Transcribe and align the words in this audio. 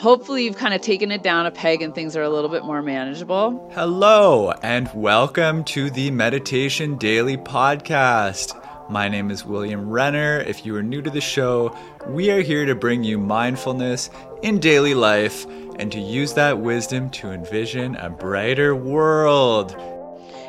hopefully 0.00 0.44
you've 0.44 0.56
kind 0.56 0.72
of 0.72 0.80
taken 0.80 1.12
it 1.12 1.22
down 1.22 1.44
a 1.44 1.50
peg 1.50 1.82
and 1.82 1.94
things 1.94 2.16
are 2.16 2.22
a 2.22 2.30
little 2.30 2.48
bit 2.48 2.64
more 2.64 2.80
manageable. 2.80 3.70
Hello, 3.74 4.50
and 4.62 4.88
welcome 4.94 5.62
to 5.64 5.90
the 5.90 6.10
Meditation 6.10 6.96
Daily 6.96 7.36
Podcast. 7.36 8.56
My 8.88 9.08
name 9.08 9.30
is 9.30 9.44
William 9.44 9.90
Renner. 9.90 10.38
If 10.38 10.64
you 10.64 10.74
are 10.76 10.82
new 10.82 11.02
to 11.02 11.10
the 11.10 11.20
show, 11.20 11.76
we 12.08 12.30
are 12.30 12.40
here 12.40 12.64
to 12.64 12.74
bring 12.74 13.04
you 13.04 13.18
mindfulness 13.18 14.08
in 14.40 14.58
daily 14.58 14.94
life 14.94 15.44
and 15.78 15.92
to 15.92 16.00
use 16.00 16.32
that 16.32 16.60
wisdom 16.60 17.10
to 17.10 17.30
envision 17.30 17.94
a 17.96 18.08
brighter 18.08 18.74
world. 18.74 19.76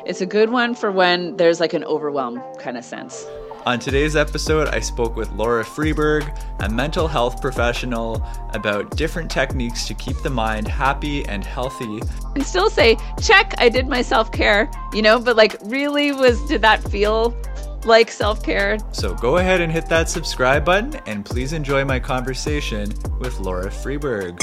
It's 0.06 0.22
a 0.22 0.26
good 0.26 0.48
one 0.48 0.74
for 0.74 0.90
when 0.90 1.36
there's 1.36 1.60
like 1.60 1.74
an 1.74 1.84
overwhelm 1.84 2.42
kind 2.58 2.78
of 2.78 2.86
sense. 2.86 3.26
On 3.64 3.78
today's 3.78 4.16
episode, 4.16 4.66
I 4.68 4.80
spoke 4.80 5.14
with 5.14 5.30
Laura 5.34 5.62
Friberg, 5.62 6.36
a 6.58 6.68
mental 6.68 7.06
health 7.06 7.40
professional, 7.40 8.26
about 8.54 8.96
different 8.96 9.30
techniques 9.30 9.86
to 9.86 9.94
keep 9.94 10.16
the 10.24 10.30
mind 10.30 10.66
happy 10.66 11.24
and 11.26 11.44
healthy. 11.44 12.00
And 12.34 12.44
still 12.44 12.68
say, 12.68 12.96
check, 13.20 13.54
I 13.58 13.68
did 13.68 13.86
my 13.86 14.02
self 14.02 14.32
care, 14.32 14.68
you 14.92 15.00
know, 15.00 15.20
but 15.20 15.36
like, 15.36 15.58
really 15.62 16.10
was, 16.10 16.44
did 16.48 16.60
that 16.62 16.82
feel 16.90 17.40
like 17.84 18.10
self 18.10 18.42
care? 18.42 18.78
So 18.90 19.14
go 19.14 19.36
ahead 19.36 19.60
and 19.60 19.70
hit 19.70 19.86
that 19.86 20.10
subscribe 20.10 20.64
button, 20.64 20.96
and 21.06 21.24
please 21.24 21.52
enjoy 21.52 21.84
my 21.84 22.00
conversation 22.00 22.92
with 23.20 23.38
Laura 23.38 23.70
Friberg. 23.70 24.40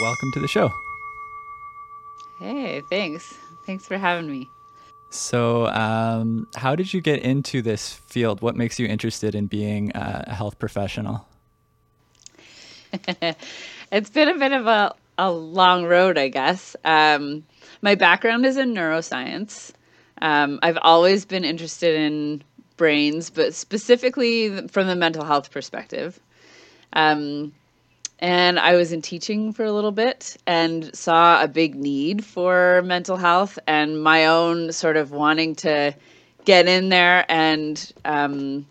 Welcome 0.00 0.32
to 0.32 0.40
the 0.40 0.48
show. 0.48 0.70
Hey, 2.38 2.80
thanks. 2.88 3.34
Thanks 3.66 3.86
for 3.86 3.98
having 3.98 4.30
me. 4.30 4.48
So, 5.16 5.66
um, 5.68 6.46
how 6.54 6.76
did 6.76 6.92
you 6.92 7.00
get 7.00 7.22
into 7.22 7.62
this 7.62 7.92
field? 7.92 8.42
What 8.42 8.56
makes 8.56 8.78
you 8.78 8.86
interested 8.86 9.34
in 9.34 9.46
being 9.46 9.92
a 9.94 10.32
health 10.32 10.58
professional? 10.58 11.26
it's 13.92 14.10
been 14.10 14.28
a 14.28 14.38
bit 14.38 14.52
of 14.52 14.66
a, 14.66 14.94
a 15.18 15.30
long 15.30 15.84
road, 15.84 16.18
I 16.18 16.28
guess. 16.28 16.76
Um, 16.84 17.44
my 17.82 17.94
background 17.94 18.46
is 18.46 18.56
in 18.56 18.74
neuroscience. 18.74 19.72
Um, 20.22 20.58
I've 20.62 20.78
always 20.82 21.24
been 21.24 21.44
interested 21.44 21.94
in 21.94 22.42
brains, 22.76 23.30
but 23.30 23.54
specifically 23.54 24.68
from 24.68 24.86
the 24.86 24.96
mental 24.96 25.24
health 25.24 25.50
perspective. 25.50 26.20
Um, 26.92 27.52
and 28.18 28.58
I 28.58 28.76
was 28.76 28.92
in 28.92 29.02
teaching 29.02 29.52
for 29.52 29.64
a 29.64 29.72
little 29.72 29.92
bit 29.92 30.36
and 30.46 30.94
saw 30.94 31.42
a 31.42 31.48
big 31.48 31.74
need 31.74 32.24
for 32.24 32.82
mental 32.84 33.16
health 33.16 33.58
and 33.66 34.02
my 34.02 34.26
own 34.26 34.72
sort 34.72 34.96
of 34.96 35.10
wanting 35.10 35.54
to 35.56 35.94
get 36.44 36.66
in 36.66 36.88
there 36.88 37.26
and 37.28 37.92
um, 38.04 38.66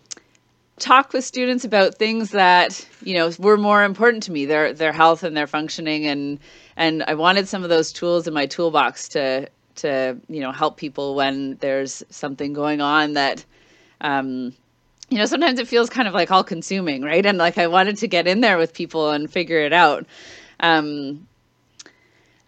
talk 0.78 1.12
with 1.12 1.24
students 1.24 1.64
about 1.64 1.94
things 1.96 2.30
that 2.30 2.86
you 3.02 3.14
know 3.14 3.30
were 3.38 3.56
more 3.56 3.84
important 3.84 4.22
to 4.24 4.32
me 4.32 4.46
their 4.46 4.72
their 4.72 4.92
health 4.92 5.22
and 5.22 5.36
their 5.36 5.46
functioning. 5.46 6.06
And 6.06 6.40
and 6.76 7.04
I 7.06 7.14
wanted 7.14 7.46
some 7.46 7.62
of 7.62 7.68
those 7.68 7.92
tools 7.92 8.26
in 8.26 8.34
my 8.34 8.46
toolbox 8.46 9.08
to 9.10 9.48
to 9.76 10.18
you 10.28 10.40
know 10.40 10.52
help 10.52 10.76
people 10.76 11.14
when 11.14 11.56
there's 11.60 12.02
something 12.10 12.52
going 12.52 12.80
on 12.80 13.12
that 13.12 13.44
um, 14.00 14.54
you 15.08 15.18
know, 15.18 15.26
sometimes 15.26 15.58
it 15.58 15.68
feels 15.68 15.88
kind 15.88 16.08
of 16.08 16.14
like 16.14 16.30
all 16.30 16.44
consuming, 16.44 17.02
right? 17.02 17.24
And 17.24 17.38
like 17.38 17.58
I 17.58 17.66
wanted 17.66 17.96
to 17.98 18.08
get 18.08 18.26
in 18.26 18.40
there 18.40 18.58
with 18.58 18.74
people 18.74 19.10
and 19.10 19.30
figure 19.30 19.60
it 19.60 19.72
out. 19.72 20.06
Um, 20.60 21.26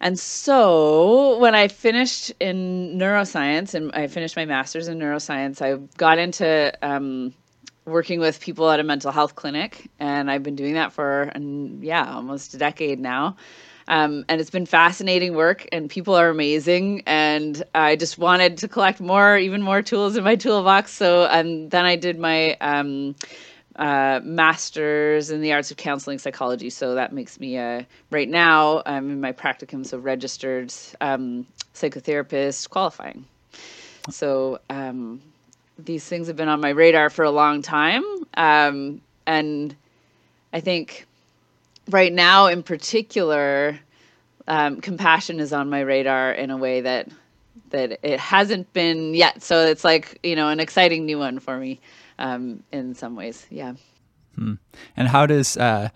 and 0.01 0.19
so 0.19 1.39
when 1.39 1.55
I 1.55 1.69
finished 1.69 2.33
in 2.41 2.99
neuroscience 2.99 3.75
and 3.75 3.93
I 3.93 4.07
finished 4.07 4.37
my 4.37 4.45
master's 4.45 4.89
in 4.89 4.99
neuroscience, 4.99 5.61
I 5.61 5.77
got 5.97 6.19
into 6.19 6.73
um, 6.83 7.35
working 7.85 8.21
with 8.21 8.41
people 8.41 8.71
at 8.71 8.81
a 8.81 8.85
mental 8.85 9.11
health 9.11 9.35
clinic. 9.35 9.89
And 9.99 10.31
I've 10.31 10.43
been 10.43 10.57
doing 10.57 10.75
that 10.75 10.93
for, 10.93 11.33
yeah, 11.81 12.15
almost 12.15 12.55
a 12.55 12.59
decade 12.59 13.01
now. 13.01 13.37
Um, 13.89 14.25
and 14.29 14.41
it's 14.41 14.51
been 14.51 14.67
fascinating 14.67 15.35
work, 15.35 15.67
and 15.73 15.91
people 15.91 16.15
are 16.15 16.29
amazing. 16.29 17.03
And 17.07 17.63
I 17.75 17.97
just 17.97 18.19
wanted 18.19 18.59
to 18.59 18.69
collect 18.69 19.01
more, 19.01 19.39
even 19.39 19.63
more 19.63 19.83
tools 19.83 20.17
in 20.17 20.23
my 20.23 20.37
toolbox. 20.37 20.93
So, 20.93 21.25
and 21.25 21.71
then 21.71 21.87
I 21.87 21.97
did 21.97 22.19
my 22.19 22.55
um, 22.61 23.17
uh, 23.77 24.21
master's 24.23 25.31
in 25.31 25.41
the 25.41 25.53
arts 25.55 25.71
of 25.71 25.79
counseling 25.79 26.19
psychology. 26.19 26.69
So 26.69 26.95
that 26.95 27.13
makes 27.13 27.41
me, 27.41 27.59
right 28.11 28.29
now, 28.29 28.83
I'm 28.85 29.11
in 29.11 29.21
my 29.21 29.33
practicum, 29.33 29.87
so 29.87 29.99
registered 29.99 30.73
um, 31.01 31.47
psychotherapist 31.75 32.69
qualifying. 32.69 33.25
So 34.11 34.61
um, 34.69 35.23
these 35.79 36.05
things 36.05 36.27
have 36.27 36.37
been 36.37 36.49
on 36.49 36.61
my 36.61 36.71
radar 36.71 37.09
for 37.09 37.25
a 37.25 37.31
long 37.31 37.63
time. 37.63 38.05
Um, 38.35 39.01
and 39.27 39.75
I 40.53 40.61
think 40.61 41.07
right 41.89 42.13
now 42.13 42.47
in 42.47 42.63
particular 42.63 43.79
um, 44.47 44.81
compassion 44.81 45.41
is 45.41 45.53
on 45.53 45.69
my 45.69 45.81
radar 45.81 46.33
in 46.33 46.51
a 46.51 46.57
way 46.57 46.81
that 46.81 47.09
that 47.71 47.99
it 48.03 48.19
hasn't 48.19 48.73
been 48.73 49.15
yet. 49.15 49.43
So 49.43 49.67
it's 49.67 49.85
like 49.85 50.19
you 50.23 50.35
know 50.35 50.49
an 50.49 50.59
exciting 50.59 51.05
new 51.07 51.19
one 51.19 51.39
for 51.39 51.59
me 51.59 51.81
um, 52.19 52.63
in 52.73 52.95
some 52.95 53.15
ways. 53.15 53.47
Yeah. 53.51 53.75
Hmm. 54.35 54.55
and 54.97 55.09
how 55.09 55.27
does 55.27 55.57
uh, 55.57 55.89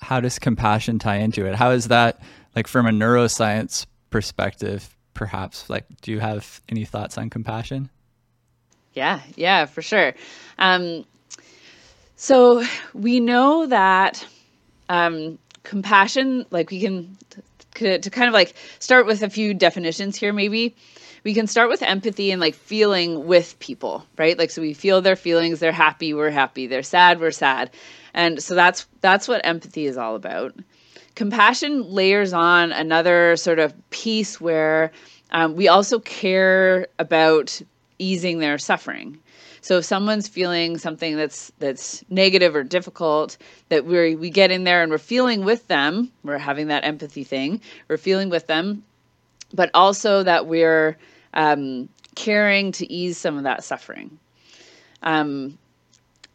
how 0.00 0.20
does 0.20 0.38
compassion 0.38 0.98
tie 0.98 1.16
into 1.16 1.46
it? 1.46 1.54
How 1.54 1.70
is 1.70 1.88
that 1.88 2.20
like 2.56 2.66
from 2.66 2.86
a 2.86 2.90
neuroscience 2.90 3.86
perspective 4.10 4.94
perhaps? 5.14 5.70
Like 5.70 5.86
do 6.02 6.10
you 6.10 6.20
have 6.20 6.60
any 6.68 6.84
thoughts 6.84 7.16
on 7.16 7.30
compassion? 7.30 7.88
Yeah. 8.92 9.20
Yeah 9.36 9.66
for 9.66 9.80
sure. 9.80 10.14
Um, 10.58 11.04
so 12.16 12.64
we 12.92 13.20
know 13.20 13.66
that 13.66 14.26
um, 14.94 15.38
compassion, 15.62 16.46
like 16.50 16.70
we 16.70 16.80
can 16.80 17.16
to, 17.74 17.98
kind 17.98 18.28
of 18.28 18.34
like 18.34 18.54
start 18.78 19.06
with 19.06 19.22
a 19.22 19.30
few 19.30 19.52
definitions 19.54 20.16
here, 20.16 20.32
maybe 20.32 20.76
we 21.24 21.34
can 21.34 21.46
start 21.46 21.68
with 21.68 21.82
empathy 21.82 22.30
and 22.30 22.40
like 22.40 22.54
feeling 22.54 23.26
with 23.26 23.58
people, 23.58 24.06
right? 24.16 24.38
Like 24.38 24.50
so 24.50 24.62
we 24.62 24.74
feel 24.74 25.00
their 25.00 25.16
feelings, 25.16 25.58
they're 25.58 25.72
happy, 25.72 26.14
we're 26.14 26.30
happy, 26.30 26.66
they're 26.66 26.82
sad, 26.82 27.20
we're 27.20 27.30
sad. 27.30 27.70
And 28.12 28.42
so 28.42 28.54
that's 28.54 28.86
that's 29.00 29.26
what 29.26 29.44
empathy 29.44 29.86
is 29.86 29.96
all 29.96 30.14
about. 30.14 30.54
Compassion 31.14 31.90
layers 31.90 32.32
on 32.32 32.72
another 32.72 33.36
sort 33.36 33.58
of 33.58 33.72
piece 33.90 34.40
where 34.40 34.92
um, 35.30 35.56
we 35.56 35.68
also 35.68 35.98
care 36.00 36.86
about 36.98 37.60
easing 37.98 38.38
their 38.38 38.58
suffering. 38.58 39.18
So 39.64 39.78
if 39.78 39.86
someone's 39.86 40.28
feeling 40.28 40.76
something 40.76 41.16
that's 41.16 41.50
that's 41.58 42.04
negative 42.10 42.54
or 42.54 42.64
difficult, 42.64 43.38
that 43.70 43.86
we 43.86 44.14
we 44.14 44.28
get 44.28 44.50
in 44.50 44.64
there 44.64 44.82
and 44.82 44.92
we're 44.92 44.98
feeling 44.98 45.42
with 45.42 45.66
them, 45.68 46.12
we're 46.22 46.36
having 46.36 46.66
that 46.66 46.84
empathy 46.84 47.24
thing, 47.24 47.62
we're 47.88 47.96
feeling 47.96 48.28
with 48.28 48.46
them, 48.46 48.84
but 49.54 49.70
also 49.72 50.22
that 50.22 50.44
we're 50.44 50.98
um, 51.32 51.88
caring 52.14 52.72
to 52.72 52.92
ease 52.92 53.16
some 53.16 53.38
of 53.38 53.44
that 53.44 53.64
suffering. 53.64 54.18
Um, 55.02 55.56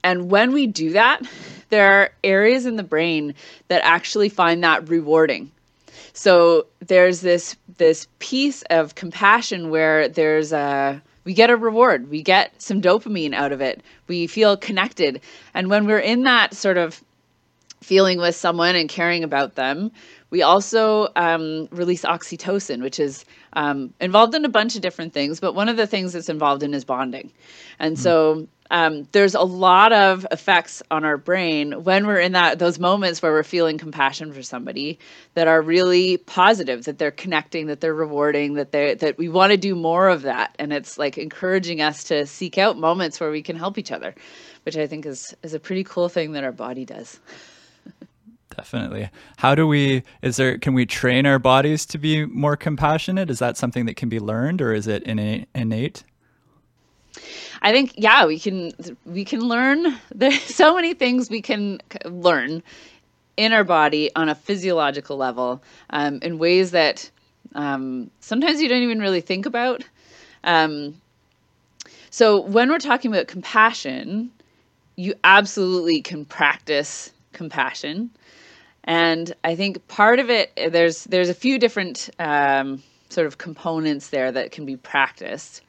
and 0.04 0.32
when 0.32 0.52
we 0.52 0.66
do 0.66 0.94
that, 0.94 1.22
there 1.70 1.92
are 1.92 2.10
areas 2.24 2.66
in 2.66 2.78
the 2.78 2.84
brain 2.84 3.36
that 3.68 3.84
actually 3.86 4.30
find 4.30 4.64
that 4.64 4.90
rewarding. 4.90 5.52
So 6.14 6.66
there's 6.80 7.22
this 7.22 7.56
this 7.78 8.08
piece 8.18 8.64
of 8.72 8.96
compassion 8.96 9.70
where 9.70 10.10
there's 10.10 10.52
a 10.52 11.04
we 11.30 11.36
get 11.36 11.52
a 11.52 11.56
reward. 11.56 12.10
We 12.10 12.24
get 12.24 12.60
some 12.60 12.82
dopamine 12.82 13.36
out 13.36 13.52
of 13.52 13.62
it. 13.62 13.84
We 14.08 14.26
feel 14.26 14.58
connected. 14.58 15.22
And 15.54 15.70
when 15.70 15.86
we're 15.86 16.00
in 16.00 16.24
that 16.24 16.56
sort 16.56 16.78
of 16.78 17.04
feeling 17.82 18.18
with 18.18 18.36
someone 18.36 18.76
and 18.76 18.90
caring 18.90 19.24
about 19.24 19.54
them, 19.54 19.92
we 20.32 20.42
also 20.42 21.10
um, 21.16 21.68
release 21.70 22.02
oxytocin, 22.02 22.82
which 22.82 23.00
is 23.00 23.26
um, 23.54 23.94
involved 24.02 24.34
in 24.34 24.44
a 24.44 24.50
bunch 24.50 24.76
of 24.76 24.82
different 24.82 25.14
things. 25.14 25.40
But 25.40 25.54
one 25.54 25.70
of 25.70 25.78
the 25.78 25.86
things 25.86 26.16
it's 26.16 26.30
involved 26.30 26.64
in 26.64 26.74
is 26.74 26.84
bonding. 26.84 27.32
And 27.78 27.96
mm. 27.96 28.00
so 28.00 28.48
um, 28.72 29.08
there's 29.12 29.36
a 29.36 29.42
lot 29.42 29.92
of 29.92 30.26
effects 30.32 30.84
on 30.92 31.04
our 31.04 31.18
brain 31.18 31.84
when 31.84 32.06
we're 32.06 32.20
in 32.20 32.34
that 32.34 32.60
those 32.60 32.80
moments 32.80 33.22
where 33.22 33.32
we're 33.32 33.44
feeling 33.44 33.78
compassion 33.78 34.32
for 34.32 34.44
somebody 34.44 35.00
that 35.34 35.48
are 35.48 35.62
really 35.62 36.18
positive 36.18 36.86
that 36.86 36.98
they're 37.00 37.12
connecting 37.12 37.68
that 37.68 37.82
they're 37.82 37.94
rewarding 37.94 38.54
that 38.56 38.72
they 38.72 38.94
that 38.96 39.18
we 39.18 39.30
want 39.30 39.52
to 39.52 39.58
do 39.58 39.76
more 39.76 40.10
of 40.10 40.22
that. 40.24 40.56
And 40.60 40.72
it's 40.74 40.98
like 40.98 41.18
encouraging 41.18 41.82
us 41.82 42.04
to 42.06 42.26
seek 42.26 42.58
out 42.58 42.78
moments 42.78 43.20
where 43.20 43.32
we 43.32 43.42
can 43.42 43.56
help 43.56 43.78
each 43.78 43.92
other 43.92 44.14
which 44.64 44.78
i 44.78 44.86
think 44.86 45.06
is 45.06 45.36
is 45.44 45.54
a 45.54 45.60
pretty 45.60 45.84
cool 45.84 46.10
thing 46.10 46.34
that 46.34 46.44
our 46.44 46.52
body 46.52 46.86
does. 46.86 47.20
Definitely. 48.56 49.10
How 49.38 49.56
do 49.56 49.66
we 49.68 50.04
is 50.22 50.38
there 50.38 50.58
can 50.58 50.74
we 50.74 50.86
train 50.86 51.26
our 51.26 51.40
bodies 51.40 51.86
to 51.88 51.98
be 51.98 52.26
more 52.26 52.58
compassionate? 52.58 53.30
Is 53.30 53.40
that 53.40 53.58
something 53.58 53.86
that 53.86 53.96
can 53.96 54.10
be 54.10 54.20
learned 54.20 54.62
or 54.62 54.74
is 54.74 54.88
it 54.88 55.04
innate 55.04 55.48
innate 55.56 56.04
I 57.62 57.72
think 57.72 57.94
yeah, 57.98 58.26
we 58.26 58.40
can 58.40 58.72
we 59.06 59.26
can 59.26 59.42
learn. 59.42 59.98
There's 60.16 60.42
so 60.42 60.76
many 60.76 60.94
things 60.94 61.30
we 61.30 61.42
can 61.42 61.82
learn 62.06 62.64
in 63.38 63.54
our 63.54 63.64
body 63.64 64.14
on 64.16 64.30
a 64.30 64.36
physiological 64.36 65.18
level 65.18 65.62
um, 65.92 66.20
in 66.22 66.38
ways 66.40 66.72
that 66.72 67.10
um, 67.56 68.12
sometimes 68.20 68.62
you 68.62 68.68
don't 68.68 68.82
even 68.82 69.00
really 69.00 69.22
think 69.22 69.46
about. 69.46 69.84
Um, 70.44 71.00
so 72.10 72.42
when 72.42 72.70
we're 72.70 72.80
talking 72.80 73.12
about 73.12 73.28
compassion, 73.28 74.32
you 74.96 75.14
absolutely 75.24 76.02
can 76.02 76.26
practice 76.26 77.12
compassion. 77.32 78.10
And 78.84 79.34
I 79.44 79.56
think 79.56 79.88
part 79.88 80.20
of 80.20 80.30
it, 80.30 80.52
there's 80.56 81.04
there's 81.06 81.30
a 81.30 81.34
few 81.34 81.60
different 81.60 82.10
um, 82.20 82.82
sort 83.10 83.28
of 83.28 83.38
components 83.38 84.10
there 84.10 84.32
that 84.32 84.52
can 84.52 84.66
be 84.66 84.76
practiced. 84.76 85.62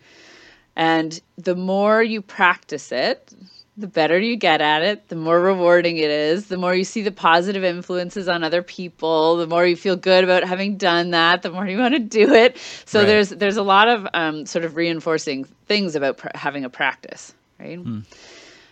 And 0.81 1.21
the 1.37 1.55
more 1.55 2.03
you 2.03 2.23
practice 2.23 2.91
it, 2.91 3.35
the 3.77 3.87
better 3.87 4.19
you 4.19 4.35
get 4.35 4.63
at 4.63 4.81
it, 4.81 5.09
the 5.09 5.15
more 5.15 5.39
rewarding 5.39 5.99
it 5.99 6.09
is, 6.09 6.47
the 6.47 6.57
more 6.57 6.75
you 6.75 6.85
see 6.85 7.03
the 7.03 7.13
positive 7.13 7.63
influences 7.63 8.29
on 8.29 8.43
other 8.43 8.63
people, 8.63 9.37
the 9.37 9.47
more 9.47 9.67
you 9.67 9.77
feel 9.77 9.95
good 9.95 10.25
about 10.25 10.43
having 10.43 10.79
done 10.79 11.11
that, 11.11 11.43
the 11.43 11.51
more 11.51 11.67
you 11.67 11.77
want 11.77 11.93
to 11.93 12.01
do 12.01 12.33
it. 12.33 12.57
So 12.87 13.01
right. 13.01 13.07
there's 13.07 13.29
there's 13.29 13.59
a 13.59 13.63
lot 13.63 13.89
of 13.89 14.09
um, 14.15 14.47
sort 14.47 14.65
of 14.65 14.75
reinforcing 14.75 15.45
things 15.67 15.97
about 15.97 16.17
pr- 16.17 16.29
having 16.35 16.65
a 16.65 16.71
practice, 16.71 17.35
right? 17.59 17.79
Mm. 17.79 18.05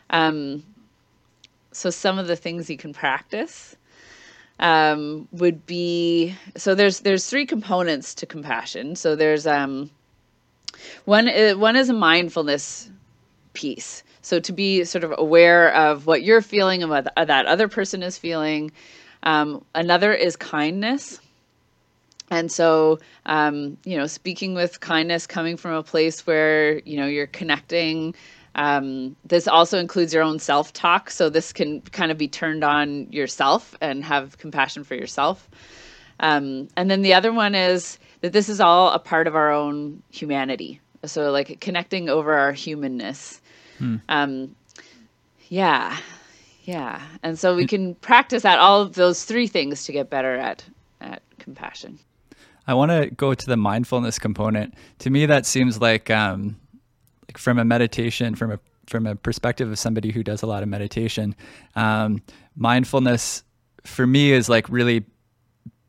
Um, 0.09 0.63
so 1.73 1.91
some 1.91 2.19
of 2.19 2.27
the 2.27 2.37
things 2.37 2.71
you 2.71 2.79
can 2.79 2.95
practice 2.95 3.77
um, 4.61 5.29
would 5.33 5.67
be 5.67 6.35
so 6.57 6.75
there's 6.75 7.01
there's 7.01 7.27
three 7.29 7.45
components 7.45 8.15
to 8.15 8.25
compassion. 8.25 8.97
So 8.97 9.15
there's 9.15 9.47
um, 9.47 9.91
one 11.05 11.29
uh, 11.29 11.55
one 11.55 11.77
is 11.77 11.89
a 11.89 11.95
mindfulness 11.95 12.91
piece. 13.53 14.03
So 14.23 14.41
to 14.41 14.53
be 14.53 14.85
sort 14.85 15.05
of 15.05 15.15
aware 15.17 15.75
of 15.75 16.07
what 16.07 16.23
you're 16.23 16.43
feeling 16.43 16.83
and 16.83 16.91
what 16.91 17.09
that 17.17 17.47
other 17.47 17.69
person 17.69 18.03
is 18.03 18.19
feeling. 18.19 18.73
Um, 19.23 19.65
another 19.75 20.13
is 20.13 20.37
kindness. 20.37 21.21
And 22.31 22.53
so, 22.53 22.99
um, 23.27 23.79
you 23.85 23.97
know, 23.97 24.07
speaking 24.07 24.55
with 24.55 24.81
kindness, 24.81 25.27
coming 25.27 25.57
from 25.57 25.73
a 25.73 25.83
place 25.83 26.27
where, 26.27 26.79
you 26.81 26.99
know, 26.99 27.07
you're 27.07 27.27
connecting. 27.27 28.15
Um, 28.55 29.17
this 29.25 29.49
also 29.49 29.79
includes 29.79 30.13
your 30.13 30.23
own 30.23 30.39
self 30.39 30.73
talk. 30.73 31.11
So 31.11 31.31
this 31.31 31.53
can 31.53 31.81
kind 31.81 32.11
of 32.11 32.19
be 32.19 32.29
turned 32.29 32.65
on 32.65 33.11
yourself 33.11 33.75
and 33.81 34.05
have 34.05 34.37
compassion 34.37 34.85
for 34.85 34.95
yourself. 34.95 35.49
Um, 36.21 36.69
and 36.77 36.91
then 36.91 37.03
the 37.03 37.15
other 37.15 37.33
one 37.33 37.55
is 37.55 37.99
that 38.21 38.33
this 38.33 38.49
is 38.49 38.61
all 38.61 38.91
a 38.91 38.99
part 38.99 39.27
of 39.27 39.37
our 39.37 39.51
own 39.51 40.03
humanity. 40.11 40.81
So, 41.05 41.31
like 41.31 41.61
connecting 41.61 42.09
over 42.09 42.35
our 42.35 42.53
humanness. 42.53 43.41
Hmm. 43.79 43.97
Um, 44.09 44.57
yeah, 45.49 45.97
yeah, 46.65 47.01
and 47.23 47.39
so 47.39 47.55
we 47.55 47.67
can 47.67 47.95
practice 47.97 48.45
at 48.45 48.59
all 48.59 48.83
of 48.83 48.95
those 48.95 49.25
three 49.25 49.47
things 49.47 49.85
to 49.85 49.93
get 49.93 50.11
better 50.11 50.35
at 50.35 50.65
at 51.01 51.23
compassion. 51.39 51.99
I 52.67 52.75
want 52.75 52.91
to 52.91 53.09
go 53.11 53.33
to 53.33 53.47
the 53.47 53.57
mindfulness 53.57 54.19
component. 54.19 54.75
To 54.99 55.11
me, 55.11 55.25
that 55.25 55.47
seems 55.47 55.81
like 55.81 56.11
um, 56.11 56.57
like 57.27 57.39
from 57.39 57.59
a 57.59 57.65
meditation, 57.65 58.35
from 58.35 58.53
a 58.53 58.61
from 58.87 59.07
a 59.07 59.15
perspective 59.17 59.71
of 59.71 59.79
somebody 59.79 60.11
who 60.13 60.23
does 60.23 60.43
a 60.43 60.47
lot 60.47 60.63
of 60.63 60.69
meditation, 60.69 61.35
um, 61.77 62.23
mindfulness 62.57 63.45
for 63.85 64.07
me 64.07 64.33
is 64.33 64.49
like 64.49 64.69
really 64.69 65.05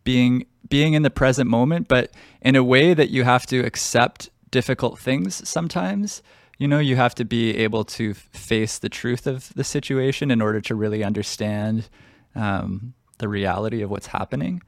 being 0.09 0.43
being 0.67 0.93
in 0.95 1.03
the 1.03 1.11
present 1.11 1.47
moment, 1.47 1.87
but 1.87 2.11
in 2.41 2.55
a 2.55 2.63
way 2.63 2.95
that 2.95 3.11
you 3.11 3.23
have 3.25 3.45
to 3.45 3.59
accept 3.59 4.31
difficult 4.49 4.97
things 4.97 5.47
sometimes. 5.47 6.23
You 6.57 6.67
know 6.67 6.79
you 6.79 6.95
have 6.95 7.13
to 7.15 7.25
be 7.25 7.55
able 7.57 7.83
to 7.99 8.15
face 8.15 8.79
the 8.79 8.89
truth 8.89 9.27
of 9.27 9.53
the 9.53 9.63
situation 9.63 10.31
in 10.31 10.41
order 10.41 10.61
to 10.61 10.73
really 10.73 11.03
understand 11.03 11.89
um, 12.33 12.95
the 13.19 13.27
reality 13.27 13.83
of 13.83 13.91
what's 13.91 14.07
happening. 14.07 14.63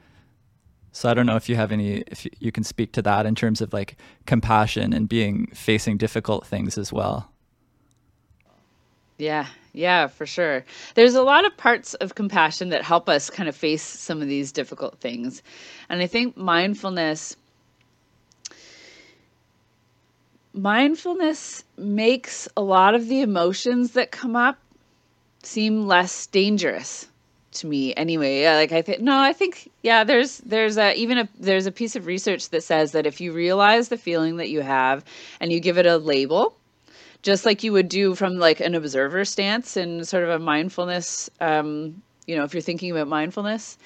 So 0.91 1.09
i 1.09 1.13
don't 1.15 1.25
know 1.25 1.37
if 1.37 1.49
you 1.49 1.55
have 1.55 1.71
any 1.71 2.03
if 2.15 2.27
you 2.39 2.51
can 2.51 2.63
speak 2.63 2.91
to 2.93 3.01
that 3.01 3.25
in 3.25 3.33
terms 3.33 3.61
of 3.61 3.73
like 3.73 3.97
compassion 4.27 4.93
and 4.93 5.09
being 5.09 5.47
facing 5.55 5.97
difficult 5.97 6.45
things 6.45 6.77
as 6.77 6.91
well 6.91 7.30
yeah 9.21 9.45
yeah 9.73 10.07
for 10.07 10.25
sure. 10.25 10.65
There's 10.95 11.15
a 11.15 11.21
lot 11.21 11.45
of 11.45 11.55
parts 11.55 11.93
of 11.95 12.15
compassion 12.15 12.69
that 12.69 12.83
help 12.83 13.07
us 13.07 13.29
kind 13.29 13.47
of 13.47 13.55
face 13.55 13.83
some 13.83 14.21
of 14.21 14.27
these 14.27 14.51
difficult 14.51 14.99
things. 14.99 15.43
And 15.89 16.01
i 16.01 16.07
think 16.07 16.35
mindfulness 16.35 17.37
mindfulness 20.53 21.63
makes 21.77 22.49
a 22.57 22.61
lot 22.61 22.95
of 22.95 23.07
the 23.07 23.21
emotions 23.21 23.91
that 23.91 24.11
come 24.11 24.35
up 24.35 24.57
seem 25.43 25.87
less 25.87 26.27
dangerous 26.27 27.07
to 27.51 27.67
me 27.67 27.93
anyway. 27.95 28.45
Like 28.45 28.71
i 28.71 28.81
think 28.81 29.01
no 29.01 29.19
i 29.19 29.33
think 29.33 29.69
yeah 29.83 30.03
there's 30.03 30.39
there's 30.39 30.77
a 30.77 30.93
even 30.95 31.19
a 31.19 31.29
there's 31.39 31.67
a 31.67 31.71
piece 31.71 31.95
of 31.95 32.05
research 32.05 32.49
that 32.49 32.63
says 32.63 32.91
that 32.93 33.05
if 33.05 33.21
you 33.21 33.31
realize 33.31 33.89
the 33.89 33.97
feeling 33.97 34.37
that 34.37 34.49
you 34.49 34.61
have 34.61 35.05
and 35.39 35.51
you 35.51 35.59
give 35.59 35.77
it 35.77 35.85
a 35.85 35.97
label 35.97 36.55
just 37.21 37.45
like 37.45 37.63
you 37.63 37.71
would 37.71 37.89
do 37.89 38.15
from 38.15 38.37
like 38.37 38.59
an 38.59 38.75
observer 38.75 39.25
stance 39.25 39.77
and 39.77 40.07
sort 40.07 40.23
of 40.23 40.29
a 40.29 40.39
mindfulness 40.39 41.29
um 41.39 42.01
you 42.25 42.35
know 42.35 42.43
if 42.43 42.53
you're 42.53 42.61
thinking 42.61 42.91
about 42.91 43.07
mindfulness 43.07 43.77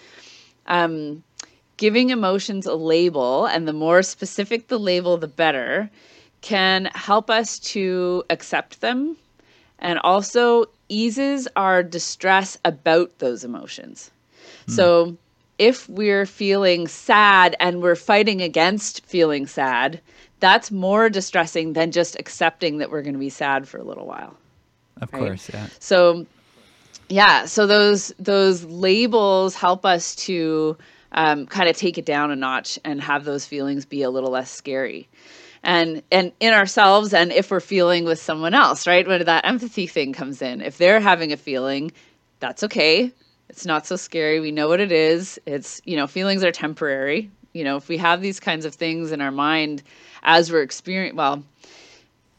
um 0.67 1.23
giving 1.77 2.09
emotions 2.09 2.65
a 2.65 2.75
label 2.75 3.45
and 3.45 3.67
the 3.67 3.73
more 3.73 4.01
specific 4.01 4.67
the 4.67 4.79
label 4.79 5.17
the 5.17 5.27
better 5.27 5.89
can 6.41 6.85
help 6.93 7.29
us 7.29 7.59
to 7.59 8.23
accept 8.29 8.81
them 8.81 9.17
and 9.79 9.99
also 9.99 10.65
eases 10.89 11.47
our 11.55 11.83
distress 11.83 12.57
about 12.63 13.17
those 13.19 13.43
emotions. 13.43 14.11
Mm. 14.67 14.71
So 14.71 15.17
if 15.57 15.89
we're 15.89 16.25
feeling 16.25 16.88
sad 16.88 17.55
and 17.59 17.81
we're 17.81 17.95
fighting 17.95 18.41
against 18.41 19.05
feeling 19.05 19.47
sad, 19.47 20.01
that's 20.39 20.71
more 20.71 21.09
distressing 21.09 21.73
than 21.73 21.91
just 21.91 22.19
accepting 22.19 22.79
that 22.79 22.91
we're 22.91 23.01
going 23.01 23.13
to 23.13 23.19
be 23.19 23.29
sad 23.29 23.67
for 23.67 23.77
a 23.77 23.83
little 23.83 24.05
while. 24.05 24.35
Of 25.01 25.11
right? 25.13 25.19
course, 25.19 25.49
yeah. 25.53 25.67
So 25.79 26.25
yeah, 27.09 27.45
so 27.45 27.67
those 27.67 28.13
those 28.19 28.63
labels 28.65 29.55
help 29.55 29.85
us 29.85 30.15
to 30.15 30.77
um, 31.11 31.45
kind 31.45 31.69
of 31.69 31.77
take 31.77 31.97
it 31.97 32.05
down 32.05 32.31
a 32.31 32.35
notch 32.35 32.79
and 32.83 33.01
have 33.01 33.25
those 33.25 33.45
feelings 33.45 33.85
be 33.85 34.01
a 34.01 34.09
little 34.09 34.31
less 34.31 34.51
scary 34.51 35.07
and 35.65 36.03
and 36.11 36.31
in 36.39 36.53
ourselves 36.53 37.13
and 37.13 37.31
if 37.33 37.51
we're 37.51 37.59
feeling 37.59 38.05
with 38.05 38.21
someone 38.21 38.53
else 38.53 38.88
right 38.88 39.07
when 39.07 39.25
that 39.25 39.45
empathy 39.45 39.88
thing 39.88 40.13
comes 40.13 40.41
in 40.41 40.61
if 40.61 40.77
they're 40.77 40.99
having 41.01 41.33
a 41.33 41.38
feeling 41.38 41.91
that's 42.39 42.63
okay 42.63 43.11
it's 43.49 43.65
not 43.65 43.85
so 43.85 43.95
scary 43.95 44.39
we 44.39 44.51
know 44.51 44.67
what 44.69 44.79
it 44.79 44.91
is 44.91 45.39
it's 45.45 45.81
you 45.83 45.97
know 45.97 46.07
feelings 46.07 46.43
are 46.43 46.51
temporary 46.51 47.29
you 47.55 47.63
know 47.63 47.77
if 47.77 47.87
we 47.87 47.97
have 47.97 48.21
these 48.21 48.39
kinds 48.39 48.65
of 48.65 48.75
things 48.75 49.11
in 49.11 49.21
our 49.21 49.31
mind 49.31 49.81
as 50.23 50.51
we're 50.51 50.61
experiencing 50.61 51.15
well 51.15 51.43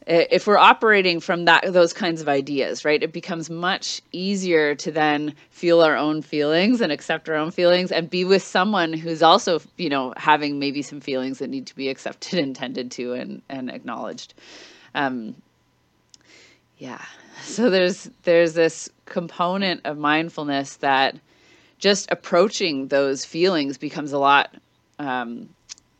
if 0.05 0.47
we're 0.47 0.57
operating 0.57 1.19
from 1.19 1.43
that 1.45 1.73
those 1.73 1.91
kinds 1.91 2.21
of 2.21 2.29
ideas 2.29 2.85
right 2.85 3.03
it 3.03 3.11
becomes 3.11 3.49
much 3.49 4.01
easier 4.13 4.73
to 4.73 4.89
then 4.91 5.33
feel 5.49 5.81
our 5.81 5.97
own 5.97 6.21
feelings 6.21 6.79
and 6.79 6.91
accept 6.91 7.27
our 7.27 7.35
own 7.35 7.51
feelings 7.51 7.91
and 7.91 8.09
be 8.09 8.23
with 8.23 8.41
someone 8.41 8.93
who's 8.93 9.21
also 9.21 9.59
you 9.75 9.89
know 9.89 10.13
having 10.15 10.59
maybe 10.59 10.81
some 10.81 11.01
feelings 11.01 11.39
that 11.39 11.49
need 11.49 11.67
to 11.67 11.75
be 11.75 11.89
accepted 11.89 12.39
and 12.43 12.55
tended 12.55 12.91
to 12.91 13.13
and 13.13 13.41
and 13.49 13.69
acknowledged. 13.69 14.33
Um 14.95 15.35
yeah. 16.77 17.03
So 17.43 17.69
there's 17.69 18.09
there's 18.23 18.53
this 18.53 18.89
component 19.05 19.81
of 19.85 19.97
mindfulness 19.97 20.77
that 20.77 21.19
just 21.79 22.09
approaching 22.11 22.87
those 22.87 23.25
feelings 23.25 23.77
becomes 23.77 24.13
a 24.13 24.19
lot 24.19 24.55
um, 24.99 25.49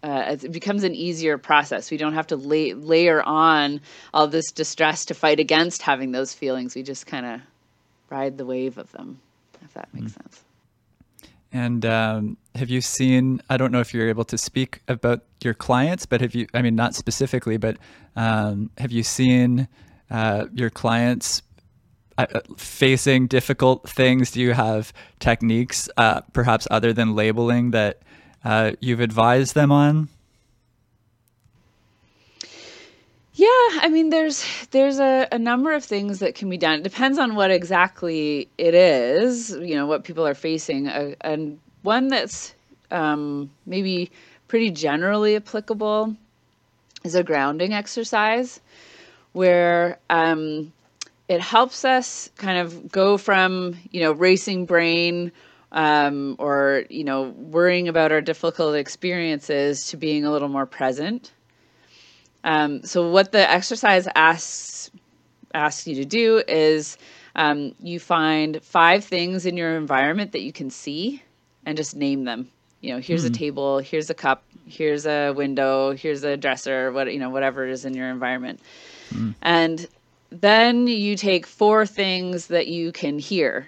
uh, 0.04 0.38
it 0.42 0.52
becomes 0.52 0.84
an 0.84 0.94
easier 0.94 1.38
process. 1.38 1.90
We 1.92 1.98
don't 1.98 2.14
have 2.14 2.28
to 2.28 2.36
lay, 2.36 2.74
layer 2.74 3.22
on 3.24 3.82
all 4.14 4.28
this 4.28 4.52
distress 4.52 5.06
to 5.06 5.14
fight 5.14 5.40
against 5.40 5.82
having 5.82 6.12
those 6.12 6.34
feelings. 6.34 6.76
We 6.76 6.84
just 6.84 7.08
kind 7.08 7.26
of 7.26 7.42
ride 8.10 8.38
the 8.38 8.46
wave 8.46 8.78
of 8.78 8.92
them, 8.92 9.20
if 9.64 9.74
that 9.74 9.90
makes 9.94 10.12
mm. 10.12 10.24
sense. 10.24 10.44
And 11.52 11.86
um, 11.86 12.38
have 12.56 12.70
you 12.70 12.82
seen? 12.82 13.42
I 13.50 13.58
don't 13.58 13.72
know 13.72 13.80
if 13.80 13.94
you're 13.94 14.10
able 14.10 14.26
to 14.26 14.38
speak 14.38 14.82
about 14.88 15.24
your 15.44 15.54
clients, 15.54 16.06
but 16.06 16.22
have 16.22 16.36
you? 16.36 16.46
I 16.54 16.62
mean, 16.62 16.76
not 16.76 16.94
specifically, 16.94 17.58
but 17.58 17.78
um, 18.16 18.70
have 18.78 18.92
you 18.92 19.02
seen 19.02 19.68
uh, 20.12 20.46
your 20.54 20.70
clients 20.70 21.42
uh, 22.18 22.26
facing 22.58 23.28
difficult 23.28 23.90
things? 23.90 24.32
Do 24.32 24.42
you 24.42 24.54
have 24.54 24.92
techniques, 25.20 25.90
uh, 25.98 26.22
perhaps 26.34 26.68
other 26.70 26.92
than 26.92 27.16
labeling, 27.16 27.72
that 27.72 28.02
uh, 28.44 28.72
you've 28.80 29.00
advised 29.00 29.56
them 29.56 29.72
on? 29.72 30.10
Yeah, 33.34 33.48
I 33.82 33.90
mean, 33.92 34.10
there's 34.10 34.44
there's 34.72 34.98
a, 34.98 35.28
a 35.32 35.38
number 35.38 35.72
of 35.74 35.84
things 35.84 36.20
that 36.20 36.34
can 36.34 36.50
be 36.50 36.58
done. 36.58 36.80
It 36.80 36.84
depends 36.84 37.20
on 37.20 37.36
what 37.36 37.52
exactly 37.52 38.50
it 38.58 38.74
is, 38.74 39.52
you 39.52 39.76
know, 39.76 39.86
what 39.86 40.04
people 40.04 40.26
are 40.26 40.34
facing. 40.34 40.88
Uh, 40.88 41.14
and 41.22 41.60
one 41.84 42.08
that's 42.08 42.56
um, 42.90 43.52
maybe 43.68 44.10
pretty 44.48 44.72
generally 44.72 45.36
applicable 45.36 46.16
is 47.04 47.14
a 47.14 47.24
grounding 47.24 47.74
exercise, 47.74 48.60
where 49.34 50.00
um, 50.10 50.74
it 51.28 51.40
helps 51.40 51.86
us 51.86 52.32
kind 52.38 52.58
of 52.58 52.92
go 52.92 53.18
from 53.18 53.76
you 53.92 54.02
know 54.02 54.14
racing 54.14 54.66
brain 54.66 55.32
um, 55.72 56.36
or 56.40 56.84
you 56.90 57.04
know 57.04 57.30
worrying 57.30 57.88
about 57.88 58.12
our 58.12 58.22
difficult 58.22 58.76
experiences 58.76 59.88
to 59.88 59.98
being 59.98 60.26
a 60.26 60.32
little 60.32 60.50
more 60.50 60.66
present. 60.66 61.32
Um, 62.44 62.84
so 62.84 63.10
what 63.10 63.32
the 63.32 63.50
exercise 63.50 64.08
asks 64.16 64.90
asks 65.54 65.88
you 65.88 65.96
to 65.96 66.06
do 66.06 66.42
is 66.48 66.98
um, 67.36 67.74
you 67.82 68.00
find 68.00 68.62
five 68.64 69.04
things 69.04 69.46
in 69.46 69.58
your 69.58 69.76
environment 69.76 70.32
that 70.32 70.42
you 70.42 70.52
can 70.52 70.70
see 70.70 71.22
and 71.66 71.78
just 71.78 71.96
name 71.96 72.24
them. 72.24 72.50
You 72.82 72.94
know, 72.94 73.00
here's 73.00 73.24
mm. 73.24 73.30
a 73.30 73.32
table, 73.32 73.80
here's 73.80 74.10
a 74.10 74.14
cup, 74.14 74.44
here's 74.66 75.06
a 75.06 75.32
window, 75.32 75.94
here's 75.94 76.24
a 76.24 76.38
dresser, 76.38 76.92
what 76.92 77.12
you 77.12 77.20
know, 77.20 77.30
whatever 77.30 77.66
it 77.66 77.72
is 77.72 77.86
in 77.86 77.94
your 77.94 78.10
environment. 78.10 78.60
Mm. 79.12 79.36
And 79.42 79.88
then 80.30 80.88
you 80.88 81.16
take 81.16 81.46
four 81.46 81.86
things 81.86 82.48
that 82.48 82.68
you 82.68 82.92
can 82.92 83.20
hear 83.20 83.68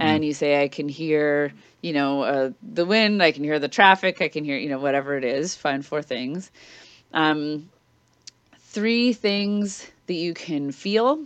and 0.00 0.22
mm. 0.22 0.26
you 0.26 0.34
say 0.34 0.62
i 0.62 0.68
can 0.68 0.88
hear 0.88 1.52
you 1.82 1.92
know 1.92 2.22
uh, 2.22 2.50
the 2.62 2.84
wind 2.84 3.22
i 3.22 3.30
can 3.30 3.44
hear 3.44 3.58
the 3.58 3.68
traffic 3.68 4.20
i 4.20 4.28
can 4.28 4.44
hear 4.44 4.56
you 4.56 4.68
know 4.68 4.78
whatever 4.78 5.16
it 5.16 5.24
is 5.24 5.54
find 5.54 5.84
four 5.84 6.02
things. 6.02 6.50
Um, 7.12 7.68
three 8.58 9.12
things 9.12 9.90
that 10.06 10.14
you 10.14 10.32
can 10.32 10.70
feel. 10.72 11.24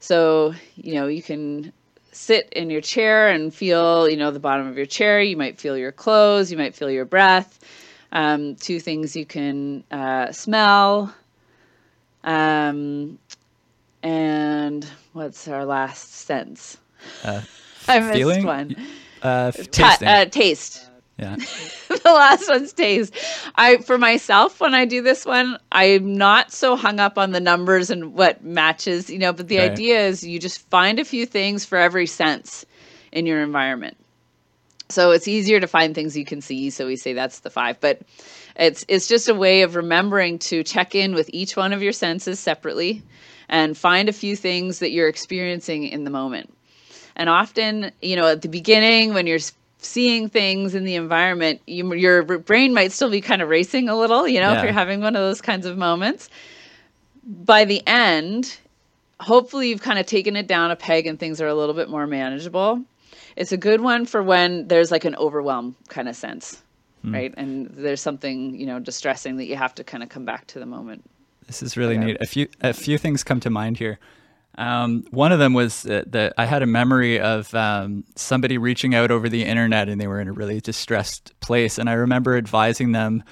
So 0.00 0.54
you 0.76 0.94
know 0.94 1.06
you 1.06 1.22
can 1.22 1.72
sit 2.12 2.52
in 2.52 2.70
your 2.70 2.80
chair 2.80 3.28
and 3.28 3.54
feel 3.54 4.08
you 4.08 4.16
know 4.16 4.30
the 4.30 4.40
bottom 4.40 4.66
of 4.66 4.76
your 4.76 4.86
chair. 4.86 5.20
You 5.20 5.36
might 5.36 5.58
feel 5.58 5.76
your 5.76 5.92
clothes. 5.92 6.50
You 6.50 6.58
might 6.58 6.74
feel 6.74 6.90
your 6.90 7.04
breath. 7.04 7.60
Um, 8.12 8.56
two 8.56 8.80
things 8.80 9.16
you 9.16 9.26
can 9.26 9.84
uh, 9.90 10.32
smell. 10.32 11.14
Um, 12.22 13.18
and 14.02 14.86
what's 15.12 15.48
our 15.48 15.64
last 15.64 16.12
sense 16.12 16.78
uh, 17.24 17.40
I 17.88 18.00
missed 18.00 18.12
feeling? 18.14 18.44
one. 18.44 18.76
Uh, 19.22 19.52
tasting. 19.52 20.08
uh, 20.08 20.24
taste. 20.26 20.88
Yeah. 21.18 21.36
the 21.88 22.00
last 22.04 22.48
one's 22.48 22.72
taste. 22.72 23.14
I 23.54 23.76
for 23.78 23.98
myself 23.98 24.60
when 24.60 24.74
I 24.74 24.84
do 24.84 25.00
this 25.00 25.24
one, 25.24 25.58
I'm 25.70 26.16
not 26.16 26.52
so 26.52 26.76
hung 26.76 26.98
up 26.98 27.18
on 27.18 27.30
the 27.30 27.40
numbers 27.40 27.88
and 27.88 28.14
what 28.14 28.44
matches, 28.44 29.08
you 29.08 29.18
know, 29.18 29.32
but 29.32 29.46
the 29.48 29.58
right. 29.58 29.70
idea 29.70 30.06
is 30.06 30.24
you 30.24 30.40
just 30.40 30.68
find 30.70 30.98
a 30.98 31.04
few 31.04 31.24
things 31.24 31.64
for 31.64 31.78
every 31.78 32.06
sense 32.06 32.66
in 33.12 33.26
your 33.26 33.42
environment. 33.42 33.96
So 34.88 35.12
it's 35.12 35.28
easier 35.28 35.60
to 35.60 35.66
find 35.66 35.94
things 35.94 36.16
you 36.16 36.24
can 36.24 36.40
see, 36.40 36.68
so 36.70 36.86
we 36.86 36.96
say 36.96 37.14
that's 37.14 37.40
the 37.40 37.50
5, 37.50 37.80
but 37.80 38.02
it's 38.56 38.84
it's 38.88 39.08
just 39.08 39.28
a 39.28 39.34
way 39.34 39.62
of 39.62 39.76
remembering 39.76 40.38
to 40.40 40.62
check 40.62 40.94
in 40.94 41.14
with 41.14 41.30
each 41.32 41.56
one 41.56 41.72
of 41.72 41.82
your 41.82 41.92
senses 41.92 42.38
separately 42.38 43.02
and 43.48 43.76
find 43.78 44.08
a 44.08 44.12
few 44.12 44.36
things 44.36 44.80
that 44.80 44.90
you're 44.90 45.08
experiencing 45.08 45.84
in 45.84 46.04
the 46.04 46.10
moment. 46.10 46.52
And 47.16 47.28
often, 47.28 47.92
you 48.02 48.16
know, 48.16 48.26
at 48.26 48.42
the 48.42 48.48
beginning, 48.48 49.14
when 49.14 49.26
you're 49.26 49.38
seeing 49.78 50.28
things 50.28 50.74
in 50.74 50.84
the 50.84 50.96
environment, 50.96 51.60
you, 51.66 51.92
your 51.94 52.22
brain 52.22 52.74
might 52.74 52.92
still 52.92 53.10
be 53.10 53.20
kind 53.20 53.42
of 53.42 53.48
racing 53.48 53.88
a 53.88 53.96
little, 53.96 54.26
you 54.26 54.40
know, 54.40 54.52
yeah. 54.52 54.58
if 54.58 54.64
you're 54.64 54.72
having 54.72 55.00
one 55.00 55.14
of 55.14 55.22
those 55.22 55.40
kinds 55.40 55.66
of 55.66 55.76
moments. 55.76 56.28
By 57.24 57.64
the 57.64 57.82
end, 57.86 58.58
hopefully 59.20 59.68
you've 59.68 59.82
kind 59.82 59.98
of 59.98 60.06
taken 60.06 60.36
it 60.36 60.46
down 60.46 60.70
a 60.70 60.76
peg 60.76 61.06
and 61.06 61.18
things 61.18 61.40
are 61.40 61.46
a 61.46 61.54
little 61.54 61.74
bit 61.74 61.88
more 61.88 62.06
manageable. 62.06 62.82
It's 63.36 63.52
a 63.52 63.56
good 63.56 63.80
one 63.80 64.06
for 64.06 64.22
when 64.22 64.68
there's 64.68 64.90
like 64.90 65.04
an 65.04 65.16
overwhelm 65.16 65.76
kind 65.88 66.08
of 66.08 66.16
sense, 66.16 66.62
mm. 67.04 67.12
right? 67.12 67.34
And 67.36 67.68
there's 67.70 68.00
something, 68.00 68.58
you 68.58 68.66
know, 68.66 68.78
distressing 68.78 69.36
that 69.36 69.46
you 69.46 69.56
have 69.56 69.74
to 69.76 69.84
kind 69.84 70.02
of 70.02 70.08
come 70.08 70.24
back 70.24 70.46
to 70.48 70.58
the 70.58 70.66
moment. 70.66 71.04
This 71.46 71.62
is 71.62 71.76
really 71.76 71.98
neat. 71.98 72.16
A 72.20 72.26
few 72.26 72.48
a 72.62 72.72
few 72.72 72.96
things 72.96 73.22
come 73.22 73.38
to 73.40 73.50
mind 73.50 73.76
here. 73.76 73.98
Um, 74.56 75.04
one 75.10 75.32
of 75.32 75.38
them 75.38 75.52
was 75.52 75.82
that 75.82 76.32
I 76.38 76.44
had 76.44 76.62
a 76.62 76.66
memory 76.66 77.18
of 77.18 77.52
um, 77.54 78.04
somebody 78.14 78.58
reaching 78.58 78.94
out 78.94 79.10
over 79.10 79.28
the 79.28 79.44
internet 79.44 79.88
and 79.88 80.00
they 80.00 80.06
were 80.06 80.20
in 80.20 80.28
a 80.28 80.32
really 80.32 80.60
distressed 80.60 81.38
place. 81.40 81.78
And 81.78 81.88
I 81.90 81.94
remember 81.94 82.36
advising 82.36 82.92
them 82.92 83.24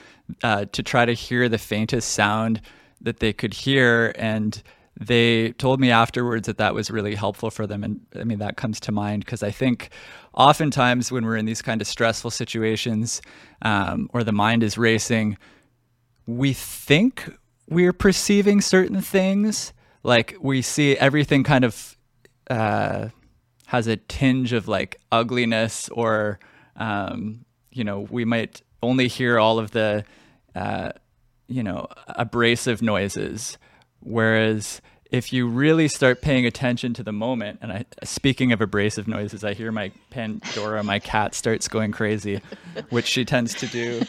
uh, 0.43 0.65
to 0.73 0.83
try 0.83 1.05
to 1.05 1.13
hear 1.13 1.49
the 1.49 1.59
faintest 1.59 2.11
sound 2.11 2.61
that 3.01 3.21
they 3.21 3.33
could 3.33 3.55
hear. 3.55 4.13
And 4.17 4.61
they 4.99 5.53
told 5.53 5.81
me 5.81 5.91
afterwards 5.91 6.47
that 6.47 6.59
that 6.59 6.75
was 6.75 6.91
really 6.91 7.15
helpful 7.15 7.51
for 7.51 7.67
them. 7.67 7.85
And 7.85 8.01
I 8.19 8.25
mean, 8.25 8.39
that 8.39 8.57
comes 8.57 8.81
to 8.81 8.93
mind 8.93 9.25
because 9.25 9.43
I 9.43 9.51
think 9.51 9.91
oftentimes 10.35 11.13
when 11.13 11.25
we're 11.25 11.37
in 11.37 11.47
these 11.47 11.63
kind 11.63 11.81
of 11.81 11.87
stressful 11.87 12.31
situations 12.31 13.23
um, 13.63 14.11
or 14.13 14.25
the 14.25 14.33
mind 14.33 14.63
is 14.63 14.77
racing, 14.77 15.39
we 16.27 16.53
think 16.53 17.33
we're 17.69 17.93
perceiving 17.93 18.61
certain 18.61 19.01
things 19.01 19.73
like 20.03 20.37
we 20.41 20.63
see 20.63 20.97
everything 20.97 21.45
kind 21.45 21.65
of 21.65 21.97
uh, 22.51 23.09
has 23.67 23.87
a 23.87 23.97
tinge 23.97 24.53
of 24.53 24.69
like 24.69 25.01
ugliness 25.11 25.89
or 25.91 26.39
um, 26.77 27.45
you 27.71 27.85
know 27.85 28.01
we 28.11 28.25
might 28.25 28.63
only 28.83 29.09
hear 29.09 29.39
all 29.39 29.59
of 29.59 29.71
the 29.71 30.05
uh, 30.55 30.93
you 31.49 31.63
know 31.63 31.87
abrasive 32.09 32.83
noises. 32.83 33.59
Whereas 34.01 34.81
if 35.13 35.33
you 35.33 35.47
really 35.47 35.87
start 35.89 36.23
paying 36.23 36.47
attention 36.47 36.95
to 36.95 37.03
the 37.03 37.13
moment 37.13 37.59
and 37.61 37.71
I, 37.71 37.85
speaking 38.03 38.51
of 38.51 38.61
abrasive 38.63 39.07
noises 39.07 39.45
i 39.45 39.53
hear 39.53 39.71
my 39.71 39.93
pandora 40.09 40.83
my 40.83 40.99
cat 40.99 41.35
starts 41.35 41.69
going 41.69 41.93
crazy 41.93 42.41
which 42.89 43.07
she 43.07 43.27
tends 43.27 43.55
to 43.57 43.67
do 43.67 44.03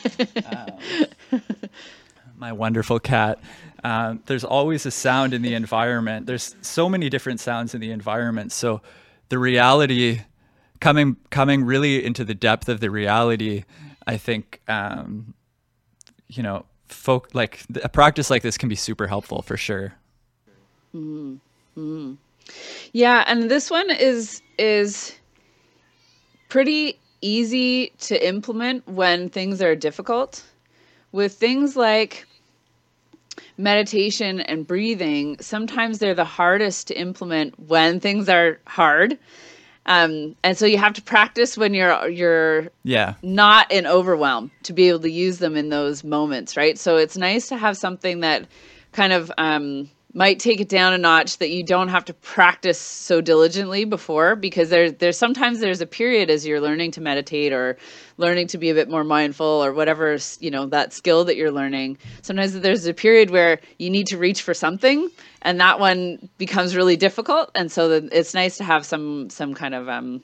um, 0.45 1.41
my 2.37 2.53
wonderful 2.53 2.99
cat 2.99 3.39
uh, 3.83 4.15
there's 4.27 4.43
always 4.43 4.85
a 4.85 4.91
sound 4.91 5.33
in 5.33 5.41
the 5.41 5.53
environment. 5.53 6.25
There's 6.25 6.55
so 6.61 6.87
many 6.87 7.09
different 7.09 7.39
sounds 7.39 7.75
in 7.75 7.81
the 7.81 7.91
environment. 7.91 8.51
So 8.51 8.81
the 9.29 9.37
reality, 9.37 10.21
coming 10.79 11.17
coming 11.29 11.65
really 11.65 12.03
into 12.03 12.23
the 12.23 12.33
depth 12.33 12.69
of 12.69 12.79
the 12.79 12.89
reality, 12.89 13.65
I 14.07 14.17
think, 14.17 14.61
um, 14.67 15.33
you 16.27 16.43
know, 16.43 16.65
folk 16.87 17.29
like 17.33 17.61
a 17.83 17.89
practice 17.89 18.29
like 18.29 18.41
this 18.41 18.57
can 18.57 18.69
be 18.69 18.75
super 18.75 19.07
helpful 19.07 19.41
for 19.41 19.57
sure. 19.57 19.93
Mm-hmm. 20.95 22.13
Yeah, 22.93 23.23
and 23.27 23.49
this 23.49 23.69
one 23.69 23.89
is 23.91 24.41
is 24.57 25.13
pretty 26.47 26.99
easy 27.21 27.91
to 27.99 28.27
implement 28.27 28.87
when 28.87 29.29
things 29.29 29.61
are 29.61 29.75
difficult. 29.75 30.43
With 31.11 31.33
things 31.33 31.75
like 31.75 32.25
meditation 33.57 34.39
and 34.41 34.67
breathing, 34.67 35.37
sometimes 35.39 35.99
they're 35.99 36.13
the 36.13 36.23
hardest 36.23 36.87
to 36.87 36.99
implement 36.99 37.59
when 37.59 37.99
things 37.99 38.29
are 38.29 38.59
hard. 38.65 39.17
Um, 39.85 40.35
and 40.43 40.57
so 40.57 40.65
you 40.65 40.77
have 40.77 40.93
to 40.93 41.01
practice 41.01 41.57
when 41.57 41.73
you're 41.73 42.07
you're 42.07 42.69
yeah 42.83 43.15
not 43.21 43.69
in 43.69 43.85
overwhelm 43.85 44.49
to 44.63 44.71
be 44.71 44.87
able 44.87 45.01
to 45.01 45.11
use 45.11 45.39
them 45.39 45.57
in 45.57 45.69
those 45.69 46.05
moments, 46.05 46.55
right? 46.55 46.77
So 46.79 46.95
it's 46.97 47.17
nice 47.17 47.49
to 47.49 47.57
have 47.57 47.75
something 47.75 48.21
that 48.21 48.47
kind 48.93 49.11
of 49.11 49.31
um, 49.37 49.89
might 50.15 50.39
take 50.39 50.61
it 50.61 50.69
down 50.69 50.93
a 50.93 50.97
notch 50.97 51.39
that 51.39 51.49
you 51.49 51.63
don't 51.63 51.87
have 51.87 52.05
to 52.05 52.13
practice 52.13 52.79
so 52.79 53.19
diligently 53.19 53.83
before 53.83 54.35
because 54.35 54.69
there 54.69 54.91
there's 54.91 55.17
sometimes 55.17 55.59
there's 55.59 55.81
a 55.81 55.87
period 55.87 56.29
as 56.29 56.45
you're 56.45 56.61
learning 56.61 56.91
to 56.91 57.01
meditate 57.01 57.51
or 57.51 57.77
learning 58.17 58.45
to 58.45 58.59
be 58.59 58.69
a 58.69 58.73
bit 58.75 58.89
more 58.89 59.03
mindful 59.03 59.45
or 59.45 59.73
whatever 59.73 60.17
you 60.39 60.51
know 60.51 60.67
that 60.67 60.93
skill 60.93 61.25
that 61.25 61.35
you're 61.35 61.51
learning. 61.51 61.97
Sometimes 62.21 62.53
there's 62.59 62.85
a 62.85 62.93
period 62.93 63.31
where 63.31 63.59
you 63.79 63.89
need 63.89 64.07
to 64.07 64.17
reach 64.17 64.43
for 64.43 64.53
something 64.53 65.09
and 65.41 65.59
that 65.59 65.79
one 65.79 66.29
becomes 66.37 66.75
really 66.75 66.95
difficult. 66.95 67.49
And 67.55 67.71
so 67.71 67.89
it's 68.11 68.35
nice 68.35 68.57
to 68.57 68.63
have 68.63 68.85
some 68.85 69.31
some 69.31 69.55
kind 69.55 69.73
of 69.73 69.89
um 69.89 70.21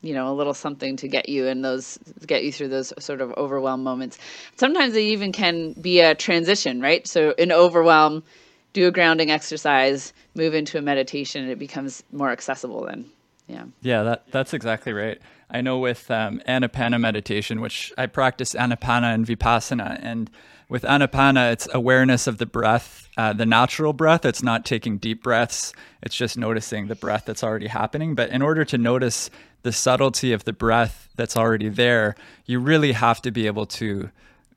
you 0.00 0.14
know 0.14 0.32
a 0.32 0.34
little 0.34 0.54
something 0.54 0.96
to 0.96 1.06
get 1.06 1.28
you 1.28 1.46
in 1.46 1.62
those 1.62 1.96
get 2.26 2.42
you 2.42 2.50
through 2.50 2.68
those 2.68 2.92
sort 2.98 3.20
of 3.20 3.32
overwhelm 3.34 3.84
moments. 3.84 4.18
Sometimes 4.56 4.94
they 4.94 5.04
even 5.06 5.30
can 5.30 5.74
be 5.74 6.00
a 6.00 6.16
transition 6.16 6.80
right? 6.80 7.06
So 7.06 7.34
in 7.38 7.52
overwhelm 7.52 8.24
do 8.72 8.88
a 8.88 8.90
grounding 8.90 9.30
exercise, 9.30 10.12
move 10.34 10.54
into 10.54 10.78
a 10.78 10.82
meditation, 10.82 11.42
and 11.42 11.50
it 11.50 11.58
becomes 11.58 12.02
more 12.12 12.30
accessible 12.30 12.84
then. 12.84 13.06
Yeah. 13.48 13.64
Yeah, 13.82 14.02
that 14.04 14.30
that's 14.30 14.54
exactly 14.54 14.92
right. 14.92 15.20
I 15.50 15.60
know 15.60 15.78
with 15.78 16.10
um, 16.10 16.40
Anapana 16.48 16.98
meditation, 16.98 17.60
which 17.60 17.92
I 17.98 18.06
practice 18.06 18.54
Anapana 18.54 19.14
and 19.14 19.26
Vipassana, 19.26 19.98
and 20.02 20.30
with 20.72 20.84
Anapana, 20.84 21.52
it's 21.52 21.68
awareness 21.74 22.26
of 22.26 22.38
the 22.38 22.46
breath, 22.46 23.10
uh, 23.18 23.34
the 23.34 23.44
natural 23.44 23.92
breath. 23.92 24.24
It's 24.24 24.42
not 24.42 24.64
taking 24.64 24.96
deep 24.96 25.22
breaths. 25.22 25.74
It's 26.02 26.16
just 26.16 26.38
noticing 26.38 26.86
the 26.86 26.94
breath 26.94 27.24
that's 27.26 27.44
already 27.44 27.66
happening. 27.66 28.14
But 28.14 28.30
in 28.30 28.40
order 28.40 28.64
to 28.64 28.78
notice 28.78 29.28
the 29.64 29.72
subtlety 29.72 30.32
of 30.32 30.44
the 30.44 30.54
breath 30.54 31.10
that's 31.14 31.36
already 31.36 31.68
there, 31.68 32.14
you 32.46 32.58
really 32.58 32.92
have 32.92 33.20
to 33.22 33.30
be 33.30 33.46
able 33.46 33.66
to 33.66 34.10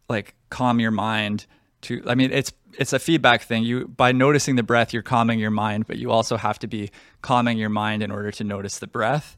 like 0.07 0.35
calm 0.49 0.79
your 0.79 0.91
mind. 0.91 1.47
To 1.81 2.03
I 2.07 2.15
mean, 2.15 2.31
it's 2.31 2.51
it's 2.77 2.93
a 2.93 2.99
feedback 2.99 3.43
thing. 3.43 3.63
You 3.63 3.87
by 3.87 4.11
noticing 4.11 4.55
the 4.55 4.63
breath, 4.63 4.93
you're 4.93 5.03
calming 5.03 5.39
your 5.39 5.51
mind, 5.51 5.87
but 5.87 5.97
you 5.97 6.11
also 6.11 6.37
have 6.37 6.59
to 6.59 6.67
be 6.67 6.91
calming 7.21 7.57
your 7.57 7.69
mind 7.69 8.03
in 8.03 8.11
order 8.11 8.31
to 8.31 8.43
notice 8.43 8.79
the 8.79 8.87
breath. 8.87 9.37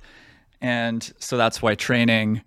And 0.61 1.11
so 1.19 1.37
that's 1.37 1.61
why 1.61 1.75
training 1.75 2.41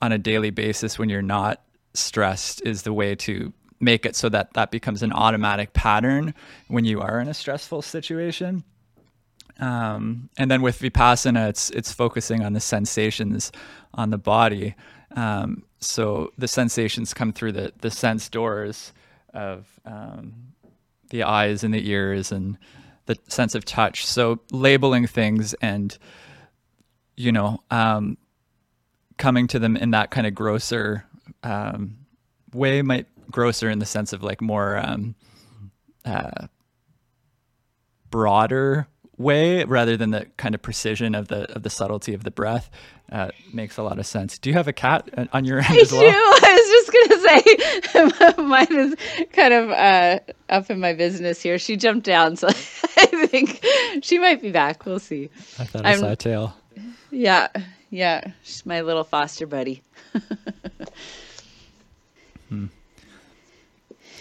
on 0.00 0.12
a 0.12 0.18
daily 0.18 0.50
basis 0.50 0.98
when 0.98 1.08
you're 1.08 1.22
not 1.22 1.62
stressed 1.94 2.62
is 2.64 2.82
the 2.82 2.92
way 2.92 3.14
to 3.14 3.52
make 3.80 4.06
it 4.06 4.16
so 4.16 4.28
that 4.28 4.52
that 4.54 4.70
becomes 4.70 5.02
an 5.02 5.12
automatic 5.12 5.72
pattern 5.72 6.34
when 6.68 6.84
you 6.84 7.00
are 7.00 7.20
in 7.20 7.28
a 7.28 7.34
stressful 7.34 7.82
situation. 7.82 8.64
Um, 9.58 10.28
and 10.36 10.50
then 10.50 10.62
with 10.62 10.78
vipassana, 10.78 11.48
it's 11.48 11.70
it's 11.70 11.92
focusing 11.92 12.44
on 12.44 12.52
the 12.52 12.60
sensations 12.60 13.52
on 13.94 14.10
the 14.10 14.18
body. 14.18 14.74
Um, 15.14 15.64
so 15.80 16.32
the 16.36 16.48
sensations 16.48 17.14
come 17.14 17.32
through 17.32 17.52
the 17.52 17.72
the 17.80 17.90
sense 17.90 18.28
doors 18.28 18.92
of 19.36 19.68
um, 19.84 20.32
the 21.10 21.22
eyes 21.22 21.62
and 21.62 21.72
the 21.72 21.88
ears 21.88 22.32
and 22.32 22.58
the 23.04 23.16
sense 23.28 23.54
of 23.54 23.64
touch. 23.64 24.04
So 24.04 24.40
labeling 24.50 25.06
things 25.06 25.54
and 25.54 25.96
you 27.16 27.30
know 27.30 27.62
um, 27.70 28.16
coming 29.18 29.46
to 29.48 29.58
them 29.58 29.76
in 29.76 29.92
that 29.92 30.10
kind 30.10 30.26
of 30.26 30.34
grosser 30.34 31.04
um, 31.42 31.98
way 32.52 32.82
might 32.82 33.06
grosser 33.30 33.70
in 33.70 33.78
the 33.78 33.86
sense 33.86 34.12
of 34.12 34.22
like 34.22 34.40
more 34.40 34.78
um, 34.78 35.14
uh, 36.04 36.46
broader 38.10 38.88
way 39.18 39.64
rather 39.64 39.96
than 39.96 40.10
the 40.10 40.26
kind 40.36 40.54
of 40.54 40.60
precision 40.62 41.14
of 41.14 41.28
the 41.28 41.50
of 41.56 41.62
the 41.62 41.70
subtlety 41.70 42.12
of 42.14 42.22
the 42.24 42.30
breath 42.30 42.68
uh, 43.10 43.30
makes 43.52 43.76
a 43.78 43.82
lot 43.82 43.98
of 43.98 44.06
sense. 44.06 44.38
Do 44.38 44.50
you 44.50 44.54
have 44.54 44.68
a 44.68 44.72
cat 44.72 45.08
on 45.32 45.44
your 45.44 45.58
end 45.58 45.68
I 45.70 45.76
as 45.80 45.92
well? 45.92 46.00
do. 46.02 46.06
I 46.12 46.54
was 46.60 46.68
just 46.70 47.94
gonna 47.96 48.36
say 48.36 48.42
mine 48.42 48.90
is 48.90 49.26
kind 49.32 49.54
of 49.54 49.70
uh, 49.70 50.18
up 50.50 50.70
in 50.70 50.80
my 50.80 50.92
business 50.92 51.40
here. 51.40 51.58
She 51.58 51.76
jumped 51.76 52.04
down, 52.04 52.36
so 52.36 52.48
I 52.50 53.26
think 53.26 53.64
she 54.02 54.18
might 54.18 54.42
be 54.42 54.50
back. 54.50 54.84
We'll 54.84 54.98
see. 54.98 55.30
I 55.58 55.64
thought 55.64 55.86
I 55.86 55.90
I'm- 55.90 56.00
saw 56.00 56.12
a 56.12 56.16
tail. 56.16 56.54
Yeah, 57.10 57.48
yeah. 57.90 58.32
She's 58.42 58.66
my 58.66 58.82
little 58.82 59.04
foster 59.04 59.46
buddy. 59.46 59.82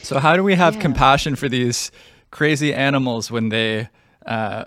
So 0.04 0.20
how 0.20 0.36
do 0.36 0.44
we 0.44 0.54
have 0.56 0.76
Yeah. 0.76 0.82
compassion 0.82 1.36
for 1.36 1.50
these 1.50 1.92
crazy 2.32 2.74
animals 2.74 3.32
when 3.32 3.50
they 3.50 3.90
uh, 4.26 4.66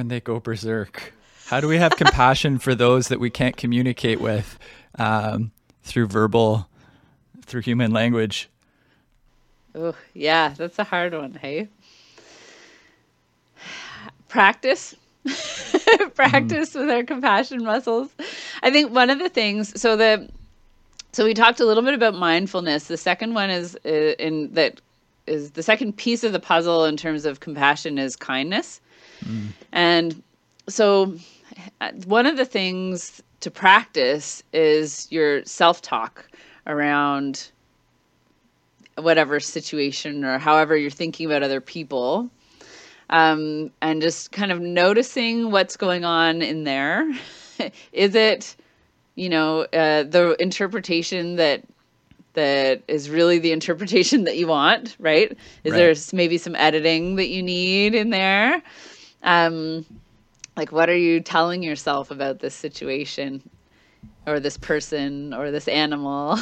when 0.00 0.08
they 0.08 0.18
go 0.18 0.40
berserk? 0.40 1.12
How 1.44 1.60
do 1.60 1.68
we 1.68 1.76
have 1.76 1.94
compassion 1.94 2.58
for 2.58 2.74
those 2.74 3.08
that 3.08 3.20
we 3.20 3.28
can't 3.28 3.54
communicate 3.54 4.18
with 4.18 4.58
um, 4.98 5.50
through 5.82 6.06
verbal, 6.06 6.66
through 7.44 7.60
human 7.60 7.90
language? 7.90 8.48
Oh, 9.74 9.94
yeah, 10.14 10.54
that's 10.56 10.78
a 10.78 10.84
hard 10.84 11.12
one, 11.12 11.34
hey? 11.34 11.68
Practice. 14.28 14.96
Practice 16.14 16.72
with 16.72 16.88
our 16.88 17.02
compassion 17.02 17.62
muscles. 17.62 18.08
I 18.62 18.70
think 18.70 18.94
one 18.94 19.10
of 19.10 19.18
the 19.18 19.28
things, 19.28 19.78
so 19.78 19.96
the 19.96 20.30
so 21.12 21.26
we 21.26 21.34
talked 21.34 21.60
a 21.60 21.66
little 21.66 21.82
bit 21.82 21.92
about 21.92 22.14
mindfulness. 22.14 22.86
The 22.86 22.96
second 22.96 23.34
one 23.34 23.50
is 23.50 23.76
uh, 23.84 24.14
in 24.18 24.54
that 24.54 24.80
is 25.26 25.50
the 25.50 25.62
second 25.62 25.98
piece 25.98 26.24
of 26.24 26.32
the 26.32 26.40
puzzle 26.40 26.86
in 26.86 26.96
terms 26.96 27.26
of 27.26 27.40
compassion 27.40 27.98
is 27.98 28.16
kindness. 28.16 28.80
And 29.72 30.22
so 30.68 31.16
one 32.06 32.26
of 32.26 32.36
the 32.36 32.44
things 32.44 33.22
to 33.40 33.50
practice 33.50 34.42
is 34.52 35.06
your 35.10 35.44
self-talk 35.44 36.28
around 36.66 37.50
whatever 38.96 39.40
situation 39.40 40.24
or 40.24 40.38
however 40.38 40.76
you're 40.76 40.90
thinking 40.90 41.26
about 41.26 41.42
other 41.42 41.60
people 41.60 42.30
um, 43.08 43.70
and 43.80 44.02
just 44.02 44.30
kind 44.32 44.52
of 44.52 44.60
noticing 44.60 45.50
what's 45.50 45.76
going 45.76 46.04
on 46.04 46.42
in 46.42 46.64
there. 46.64 47.10
Is 47.92 48.14
it 48.14 48.56
you 49.16 49.28
know 49.28 49.62
uh, 49.72 50.04
the 50.04 50.36
interpretation 50.40 51.36
that 51.36 51.62
that 52.34 52.82
is 52.86 53.10
really 53.10 53.38
the 53.38 53.52
interpretation 53.52 54.24
that 54.24 54.36
you 54.36 54.46
want 54.46 54.96
right? 54.98 55.36
Is 55.64 55.72
Right. 55.72 55.78
there 55.78 55.94
maybe 56.16 56.38
some 56.38 56.54
editing 56.56 57.16
that 57.16 57.28
you 57.28 57.42
need 57.42 57.94
in 57.94 58.10
there 58.10 58.62
um 59.22 59.84
like 60.56 60.72
what 60.72 60.88
are 60.88 60.96
you 60.96 61.20
telling 61.20 61.62
yourself 61.62 62.10
about 62.10 62.40
this 62.40 62.54
situation 62.54 63.42
or 64.26 64.40
this 64.40 64.56
person 64.56 65.32
or 65.34 65.50
this 65.50 65.68
animal 65.68 66.38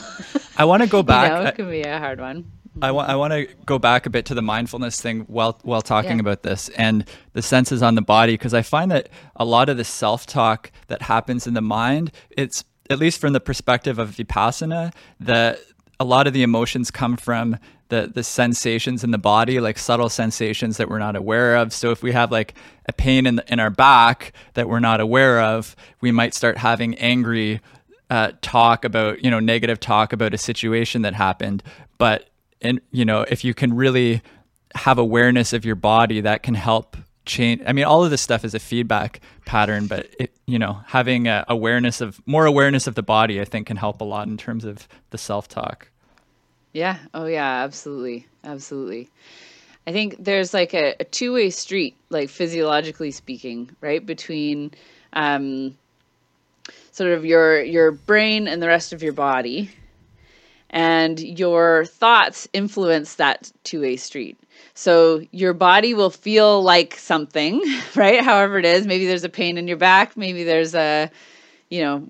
I 0.56 0.64
want 0.64 0.82
to 0.82 0.88
go 0.88 1.02
back. 1.02 1.30
you 1.32 1.38
know, 1.44 1.48
it 1.48 1.54
can 1.54 1.70
be 1.70 1.82
a 1.82 1.98
hard 1.98 2.20
one 2.20 2.50
I 2.80 2.92
want 2.92 3.08
I 3.08 3.16
want 3.16 3.32
to 3.32 3.46
go 3.66 3.78
back 3.78 4.06
a 4.06 4.10
bit 4.10 4.24
to 4.26 4.34
the 4.34 4.42
mindfulness 4.42 5.00
thing 5.00 5.20
while 5.22 5.58
while 5.62 5.82
talking 5.82 6.16
Yeah. 6.16 6.20
about 6.20 6.42
this 6.42 6.68
and 6.70 7.04
the 7.32 7.42
senses 7.42 7.82
on 7.82 7.94
the 7.96 8.02
body 8.02 8.34
because 8.34 8.54
I 8.54 8.62
find 8.62 8.90
that 8.92 9.08
a 9.36 9.44
lot 9.44 9.68
of 9.68 9.76
the 9.76 9.84
self-talk 9.84 10.70
that 10.86 11.02
happens 11.02 11.46
in 11.46 11.54
the 11.54 11.60
mind 11.62 12.12
it's 12.30 12.64
at 12.90 12.98
least 12.98 13.20
from 13.20 13.32
the 13.32 13.40
perspective 13.40 13.98
of 13.98 14.10
vipassana 14.16 14.92
that 15.20 15.58
a 16.00 16.04
lot 16.04 16.26
of 16.28 16.32
the 16.32 16.42
emotions 16.42 16.90
come 16.90 17.16
from 17.16 17.56
the 17.88 18.10
the 18.12 18.22
sensations 18.22 19.04
in 19.04 19.10
the 19.10 19.18
body 19.18 19.60
like 19.60 19.78
subtle 19.78 20.08
sensations 20.08 20.76
that 20.76 20.88
we're 20.88 20.98
not 20.98 21.16
aware 21.16 21.56
of. 21.56 21.72
So 21.72 21.90
if 21.90 22.02
we 22.02 22.12
have 22.12 22.30
like 22.30 22.54
a 22.86 22.92
pain 22.92 23.26
in 23.26 23.36
the, 23.36 23.52
in 23.52 23.60
our 23.60 23.70
back 23.70 24.32
that 24.54 24.68
we're 24.68 24.80
not 24.80 25.00
aware 25.00 25.40
of 25.40 25.76
we 26.00 26.10
might 26.10 26.34
start 26.34 26.58
having 26.58 26.94
angry 26.96 27.60
uh, 28.10 28.32
talk 28.40 28.84
about 28.84 29.22
you 29.22 29.30
know 29.30 29.40
negative 29.40 29.80
talk 29.80 30.12
about 30.12 30.34
a 30.34 30.38
situation 30.38 31.02
that 31.02 31.14
happened. 31.14 31.62
But 31.98 32.28
and 32.60 32.80
you 32.90 33.04
know 33.04 33.22
if 33.22 33.44
you 33.44 33.54
can 33.54 33.74
really 33.74 34.22
have 34.74 34.98
awareness 34.98 35.52
of 35.52 35.64
your 35.64 35.74
body 35.74 36.20
that 36.20 36.42
can 36.42 36.54
help 36.54 36.96
change 37.24 37.60
i 37.66 37.72
mean 37.72 37.84
all 37.84 38.04
of 38.04 38.10
this 38.10 38.22
stuff 38.22 38.44
is 38.44 38.54
a 38.54 38.58
feedback 38.58 39.20
pattern 39.44 39.86
but 39.86 40.08
it 40.18 40.32
you 40.46 40.58
know 40.58 40.80
having 40.86 41.28
awareness 41.48 42.00
of 42.00 42.20
more 42.26 42.46
awareness 42.46 42.86
of 42.86 42.94
the 42.94 43.02
body 43.02 43.40
i 43.40 43.44
think 43.44 43.66
can 43.66 43.76
help 43.76 44.00
a 44.00 44.04
lot 44.04 44.26
in 44.26 44.36
terms 44.36 44.64
of 44.64 44.88
the 45.10 45.18
self-talk 45.18 45.90
Yeah. 46.72 46.98
Oh, 47.14 47.26
yeah. 47.26 47.62
Absolutely. 47.64 48.26
Absolutely. 48.44 49.08
I 49.86 49.92
think 49.92 50.16
there's 50.18 50.52
like 50.52 50.74
a, 50.74 50.94
a 51.00 51.04
two 51.04 51.32
way 51.32 51.50
street, 51.50 51.96
like 52.10 52.28
physiologically 52.28 53.10
speaking, 53.10 53.70
right? 53.80 54.04
Between 54.04 54.72
um, 55.14 55.76
sort 56.92 57.12
of 57.12 57.24
your 57.24 57.62
your 57.62 57.92
brain 57.92 58.48
and 58.48 58.62
the 58.62 58.68
rest 58.68 58.92
of 58.92 59.02
your 59.02 59.14
body, 59.14 59.70
and 60.68 61.18
your 61.18 61.86
thoughts 61.86 62.46
influence 62.52 63.14
that 63.14 63.50
two 63.64 63.80
way 63.80 63.96
street. 63.96 64.38
So 64.74 65.22
your 65.30 65.54
body 65.54 65.94
will 65.94 66.10
feel 66.10 66.62
like 66.62 66.94
something, 66.96 67.62
right? 67.96 68.22
However 68.22 68.58
it 68.58 68.66
is. 68.66 68.86
Maybe 68.86 69.06
there's 69.06 69.24
a 69.24 69.30
pain 69.30 69.56
in 69.56 69.66
your 69.68 69.78
back. 69.78 70.18
Maybe 70.18 70.44
there's 70.44 70.74
a 70.74 71.10
you 71.70 71.82
know, 71.82 72.06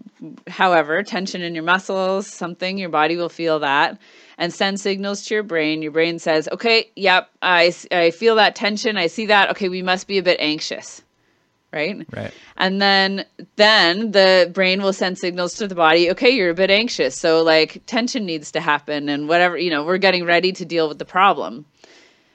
however, 0.46 1.02
tension 1.02 1.42
in 1.42 1.54
your 1.54 1.64
muscles, 1.64 2.28
something, 2.28 2.78
your 2.78 2.90
body 2.90 3.16
will 3.16 3.28
feel 3.28 3.58
that 3.60 3.98
and 4.38 4.55
send 4.55 4.81
signals 4.81 5.24
to 5.24 5.35
your 5.35 5.42
brain. 5.42 5.83
Your 5.83 5.90
brain 5.90 6.18
says, 6.20 6.48
okay, 6.53 6.90
yep, 6.94 7.29
I, 7.42 7.74
I 7.90 8.12
feel 8.12 8.37
that 8.37 8.55
tension. 8.55 8.96
I 8.96 9.09
see 9.09 9.27
that. 9.27 9.51
Okay, 9.51 9.68
we 9.68 9.83
must 9.83 10.07
be 10.07 10.18
a 10.18 10.22
bit 10.22 10.38
anxious. 10.40 11.03
Right? 11.70 12.07
right 12.16 12.33
And 12.57 12.81
then 12.81 13.27
then 13.57 14.12
the 14.12 14.51
brain 14.55 14.81
will 14.81 14.94
send 14.94 15.18
signals 15.18 15.53
to 15.55 15.68
the 15.68 15.74
body, 15.74 16.11
okay, 16.12 16.31
you're 16.31 16.48
a 16.48 16.55
bit 16.55 16.70
anxious. 16.70 17.18
So 17.18 17.42
like 17.42 17.83
tension 17.85 18.24
needs 18.24 18.53
to 18.53 18.61
happen 18.61 19.11
and 19.11 19.29
whatever, 19.29 19.59
you 19.59 19.68
know, 19.68 19.85
we're 19.85 19.98
getting 19.98 20.24
ready 20.24 20.51
to 20.53 20.64
deal 20.64 20.88
with 20.88 20.98
the 20.98 21.05
problem. 21.05 21.66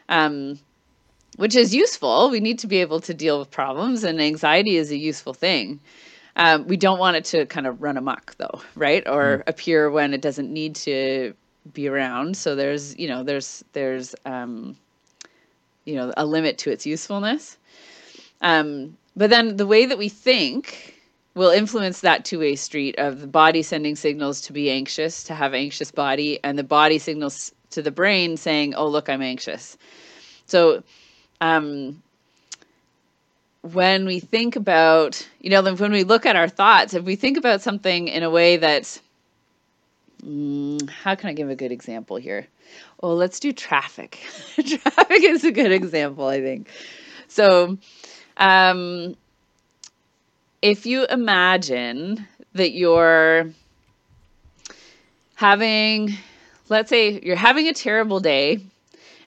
Um 0.08 0.60
which 1.38 1.56
is 1.56 1.74
useful. 1.74 2.30
We 2.30 2.42
need 2.42 2.60
to 2.60 2.68
be 2.68 2.78
able 2.82 3.00
to 3.00 3.14
deal 3.16 3.40
with 3.40 3.50
problems 3.50 4.04
and 4.04 4.22
anxiety 4.22 4.78
is 4.78 4.92
a 4.92 4.98
useful 4.98 5.34
thing. 5.34 5.80
Um, 6.36 6.68
we 6.68 6.78
don't 6.78 7.00
want 7.00 7.18
it 7.18 7.26
to 7.26 7.48
kind 7.48 7.66
of 7.66 7.82
run 7.82 7.98
amok 7.98 8.36
though, 8.38 8.62
right? 8.76 9.08
Or 9.08 9.44
appear 9.48 9.90
when 9.90 10.14
it 10.14 10.22
doesn't 10.22 10.54
need 10.54 10.76
to 10.76 11.34
be 11.74 11.88
around. 11.88 12.36
So 12.36 12.56
there's, 12.56 12.98
you 12.98 13.08
know, 13.08 13.24
there's 13.24 13.64
there's 13.74 14.16
um 14.26 14.76
you 15.86 15.96
know, 15.96 16.14
a 16.16 16.26
limit 16.26 16.58
to 16.60 16.72
its 16.72 16.86
usefulness. 16.86 17.58
Um, 18.42 18.98
but 19.16 19.30
then 19.30 19.58
the 19.58 19.68
way 19.68 19.86
that 19.86 19.98
we 19.98 20.10
think 20.10 21.02
will 21.36 21.50
influence 21.50 22.02
that 22.02 22.26
two-way 22.26 22.56
street 22.56 22.96
of 22.98 23.20
the 23.20 23.28
body 23.28 23.64
sending 23.64 23.96
signals 23.96 24.42
to 24.42 24.54
be 24.54 24.70
anxious, 24.70 25.24
to 25.26 25.34
have 25.34 25.54
anxious 25.54 25.92
body, 25.92 26.40
and 26.44 26.58
the 26.58 26.64
body 26.64 27.00
signals 27.00 27.54
to 27.72 27.82
the 27.82 27.92
brain 27.92 28.38
saying, 28.38 28.76
"Oh, 28.76 28.88
look, 28.88 29.10
I'm 29.10 29.22
anxious." 29.22 29.78
So, 30.46 30.84
um, 31.42 32.02
when 33.62 34.06
we 34.06 34.20
think 34.20 34.56
about, 34.56 35.28
you 35.40 35.50
know, 35.50 35.64
when 35.74 35.92
we 35.92 36.04
look 36.04 36.26
at 36.26 36.36
our 36.36 36.50
thoughts, 36.50 36.94
if 36.94 37.04
we 37.04 37.16
think 37.16 37.38
about 37.38 37.62
something 37.62 38.10
in 38.10 38.22
a 38.22 38.30
way 38.30 38.58
that's, 38.58 39.02
mm, 40.24 40.90
how 40.90 41.16
can 41.16 41.30
I 41.30 41.34
give 41.34 41.50
a 41.50 41.56
good 41.56 41.72
example 41.72 42.18
here? 42.18 42.48
Well, 43.02 43.16
let's 43.16 43.40
do 43.40 43.52
traffic. 43.54 44.20
traffic 44.56 45.24
is 45.24 45.44
a 45.44 45.52
good 45.52 45.72
example, 45.72 46.28
I 46.28 46.42
think. 46.42 46.70
So, 47.28 47.78
um, 48.38 49.16
if 50.62 50.86
you 50.86 51.06
imagine 51.06 52.28
that 52.54 52.72
you're 52.72 53.50
having, 55.36 56.16
let's 56.70 56.90
say, 56.90 57.20
you're 57.22 57.36
having 57.36 57.68
a 57.68 57.74
terrible 57.74 58.20
day, 58.20 58.60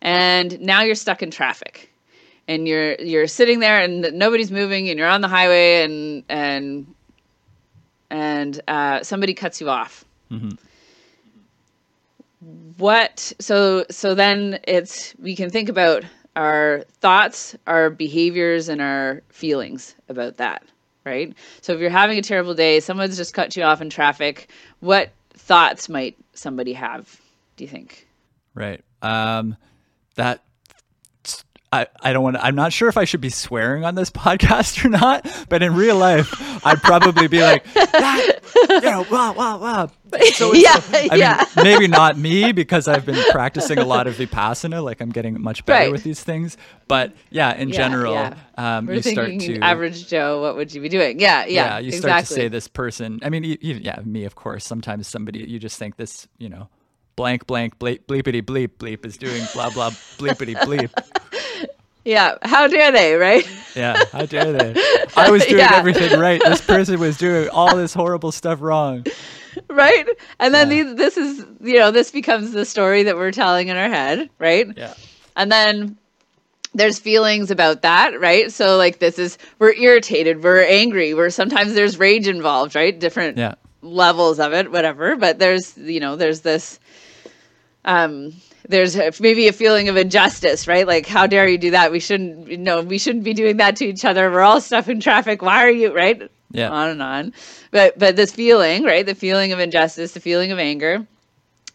and 0.00 0.61
now 0.61 0.82
you're 0.82 0.94
stuck 0.94 1.22
in 1.22 1.30
traffic, 1.30 1.92
and 2.48 2.66
you're 2.66 2.94
you're 2.94 3.26
sitting 3.26 3.61
there, 3.61 3.80
and 3.80 4.12
nobody's 4.14 4.50
moving, 4.50 4.88
and 4.88 4.98
you're 4.98 5.09
on 5.09 5.20
the 5.20 5.28
highway, 5.28 5.82
and 5.82 6.24
and 6.28 6.87
and 8.11 8.61
uh, 8.68 9.02
somebody 9.02 9.35
cuts 9.35 9.61
you 9.61 9.68
off. 9.68 10.04
What? 12.76 13.32
So 13.40 13.85
so 13.90 14.14
then 14.14 14.61
it's 14.66 15.14
we 15.18 15.35
can 15.35 15.50
think 15.50 15.68
about 15.68 16.04
our 16.37 16.85
thoughts, 17.00 17.56
our 17.66 17.90
behaviors, 17.90 18.68
and 18.68 18.80
our 18.80 19.22
feelings 19.30 19.94
about 20.09 20.37
that, 20.37 20.62
right? 21.04 21.35
So 21.62 21.72
if 21.72 21.80
you're 21.80 21.90
having 21.90 22.18
a 22.18 22.22
terrible 22.22 22.54
day, 22.54 22.80
someone's 22.80 23.16
just 23.16 23.35
cut 23.35 23.56
you 23.56 23.62
off 23.62 23.80
in 23.80 23.90
traffic, 23.90 24.50
what 24.80 25.11
thoughts 25.32 25.88
might 25.88 26.16
somebody 26.35 26.74
have, 26.74 27.20
do 27.56 27.64
you 27.64 27.70
think? 27.70 28.06
right 28.56 28.82
um 29.02 29.56
that 30.16 30.42
I, 31.77 31.87
I 32.01 32.12
don't 32.12 32.23
want 32.23 32.37
to, 32.37 32.45
I'm 32.45 32.55
not 32.55 32.73
sure 32.73 32.89
if 32.89 32.97
I 32.97 33.05
should 33.05 33.21
be 33.21 33.31
swearing 33.31 33.85
on 33.85 33.95
this 33.95 34.11
podcast 34.27 34.85
or 34.85 34.89
not, 34.89 35.27
but 35.49 35.62
in 35.62 35.75
real 35.75 35.97
life, 35.97 36.35
I'd 36.67 36.83
probably 36.83 37.29
be 37.29 37.43
like, 37.43 37.65
that, 37.75 38.41
you 38.69 38.81
know, 38.81 39.07
wow, 39.11 39.35
wow, 39.35 39.59
wow. 39.59 39.91
So 40.35 40.55
yeah, 40.55 40.81
I 40.93 41.17
yeah. 41.17 41.45
Mean, 41.57 41.65
maybe 41.65 41.89
not 41.89 42.17
me 42.17 42.53
because 42.53 42.89
I've 42.89 43.05
been 43.05 43.23
practicing 43.31 43.79
a 43.79 43.85
lot 43.85 44.07
of 44.07 44.15
Vipassana, 44.15 44.83
like 44.83 45.01
I'm 45.01 45.11
getting 45.11 45.41
much 45.41 45.65
better 45.65 45.87
right. 45.87 45.93
with 45.93 46.05
these 46.05 46.23
things. 46.23 46.57
But 46.89 47.12
yeah, 47.31 47.55
in 47.55 47.69
yeah, 47.69 47.77
general, 47.77 48.15
yeah. 48.15 48.35
Um, 48.57 48.89
you 48.89 49.03
start 49.03 49.29
to. 49.29 49.59
Average 49.61 50.09
Joe, 50.09 50.41
what 50.41 50.57
would 50.57 50.73
you 50.73 50.81
be 50.81 50.89
doing? 50.89 51.21
Yeah, 51.21 51.45
yeah. 51.47 51.67
Yeah, 51.67 51.79
you 51.81 51.93
start 51.93 52.21
exactly. 52.21 52.37
to 52.37 52.43
say 52.43 52.49
this 52.49 52.69
person, 52.69 53.21
I 53.23 53.31
mean, 53.31 53.45
you, 53.45 53.59
you, 53.61 53.75
yeah, 53.75 54.01
me, 54.05 54.25
of 54.25 54.37
course. 54.37 54.65
Sometimes 54.65 55.09
somebody, 55.09 55.41
you 55.41 55.59
just 55.59 55.79
think 55.79 55.97
this, 55.97 56.29
you 56.39 56.49
know, 56.49 56.69
blank 57.17 57.47
blank 57.47 57.79
bleep 57.79 58.05
bleepity 58.07 58.43
bleep 58.43 58.69
bleep 58.79 59.05
is 59.07 59.17
doing 59.17 59.43
blah 59.55 59.71
blah 59.71 59.91
bleepity 60.19 60.55
bleep. 60.55 60.91
Yeah, 62.07 62.38
how 62.42 62.69
dare 62.69 62.92
they, 62.92 63.14
right? 63.14 63.45
yeah, 63.75 64.01
how 64.12 64.27
dare 64.27 64.53
they? 64.53 64.81
I 65.16 65.29
was 65.29 65.45
doing 65.45 65.59
yeah. 65.59 65.73
everything 65.75 66.21
right. 66.21 66.40
This 66.40 66.61
person 66.61 67.01
was 67.01 67.19
doing 67.19 67.49
all 67.49 67.75
this 67.75 67.92
horrible 67.92 68.31
stuff 68.31 68.61
wrong. 68.62 69.05
Right? 69.69 70.07
And 70.38 70.55
then 70.55 70.71
yeah. 70.71 70.85
these, 70.85 70.95
this 70.95 71.16
is, 71.16 71.45
you 71.61 71.79
know, 71.79 71.90
this 71.90 72.12
becomes 72.12 72.53
the 72.53 72.64
story 72.64 73.03
that 73.03 73.16
we're 73.16 73.33
telling 73.33 73.69
in 73.69 73.77
our 73.77 73.88
head, 73.88 74.31
right? 74.38 74.69
Yeah. 74.77 74.95
And 75.35 75.51
then 75.51 75.97
there's 76.75 77.01
feelings 77.01 77.51
about 77.51 77.83
that, 77.83 78.21
right? 78.21 78.53
So 78.53 78.77
like 78.77 79.01
this 79.01 79.19
is 79.19 79.37
we're 79.59 79.73
irritated, 79.73 80.45
we're 80.45 80.62
angry, 80.62 81.12
we're 81.12 81.31
sometimes 81.31 81.75
there's 81.75 81.99
rage 81.99 82.29
involved, 82.29 82.77
right? 82.77 82.97
Different 82.97 83.37
yeah. 83.37 83.55
levels 83.83 84.38
of 84.38 84.53
it, 84.53 84.71
whatever. 84.71 85.16
But 85.16 85.40
there's, 85.40 85.77
you 85.77 85.99
know, 85.99 86.14
there's 86.14 86.42
this 86.42 86.79
um, 87.85 88.33
there's 88.68 89.20
maybe 89.20 89.48
a 89.48 89.52
feeling 89.52 89.88
of 89.88 89.96
injustice, 89.96 90.66
right? 90.66 90.87
Like, 90.87 91.07
how 91.07 91.26
dare 91.26 91.48
you 91.48 91.59
do 91.59 91.70
that? 91.72 91.92
We 91.92 92.00
shouldn't, 92.00 92.48
you 92.48 92.57
know, 92.57 92.83
we 92.83 92.98
shouldn't 92.98 93.24
be 93.24 93.35
doing 93.35 93.59
that 93.59 93.76
to 93.76 93.87
each 93.87 94.05
other. 94.05 94.31
We're 94.31 94.42
all 94.42 94.61
stuck 94.61 94.88
in 94.88 95.00
traffic. 95.00 95.42
Why 95.42 95.64
are 95.64 95.70
you, 95.70 95.94
right? 95.94 96.31
Yeah. 96.50 96.70
On 96.70 96.88
and 96.88 97.02
on. 97.02 97.33
But, 97.70 97.98
but 97.98 98.16
this 98.16 98.33
feeling, 98.33 98.85
right? 98.85 99.05
The 99.05 99.14
feeling 99.14 99.52
of 99.52 99.61
injustice, 99.61 100.12
the 100.12 100.20
feeling 100.20 100.52
of 100.52 100.59
anger. 100.59 101.07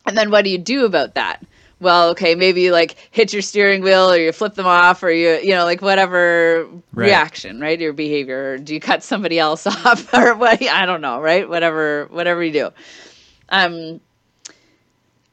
And 0.06 0.18
then 0.18 0.32
what 0.32 0.44
do 0.44 0.50
you 0.50 0.58
do 0.58 0.86
about 0.86 1.16
that? 1.16 1.44
Well, 1.80 2.10
okay, 2.10 2.36
maybe 2.36 2.62
you 2.62 2.72
like 2.72 2.96
hit 3.10 3.34
your 3.34 3.42
steering 3.42 3.82
wheel 3.82 4.12
or 4.12 4.18
you 4.18 4.32
flip 4.32 4.54
them 4.54 4.68
off 4.68 5.02
or 5.02 5.10
you, 5.10 5.40
you 5.42 5.52
know, 5.52 5.66
like 5.66 5.82
whatever 5.82 6.68
right. 6.94 7.08
reaction, 7.08 7.60
right? 7.60 7.80
Your 7.80 7.94
behavior. 7.94 8.54
Or 8.54 8.58
do 8.60 8.74
you 8.74 8.80
cut 8.80 9.02
somebody 9.02 9.40
else 9.40 9.66
off 9.86 10.14
or 10.14 10.36
what? 10.36 10.62
I 10.62 10.86
don't 10.86 11.02
know, 11.02 11.20
right? 11.20 11.48
Whatever, 11.48 12.08
whatever 12.12 12.44
you 12.44 12.54
do. 12.54 12.70
Um, 13.50 14.00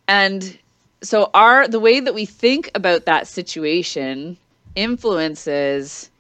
and 0.07 0.59
so 1.03 1.31
our 1.35 1.69
the 1.69 1.81
way 1.81 2.01
that 2.01 2.15
we 2.15 2.27
think 2.27 2.71
about 2.75 3.07
that 3.07 3.27
situation 3.27 4.37
influences 4.75 6.11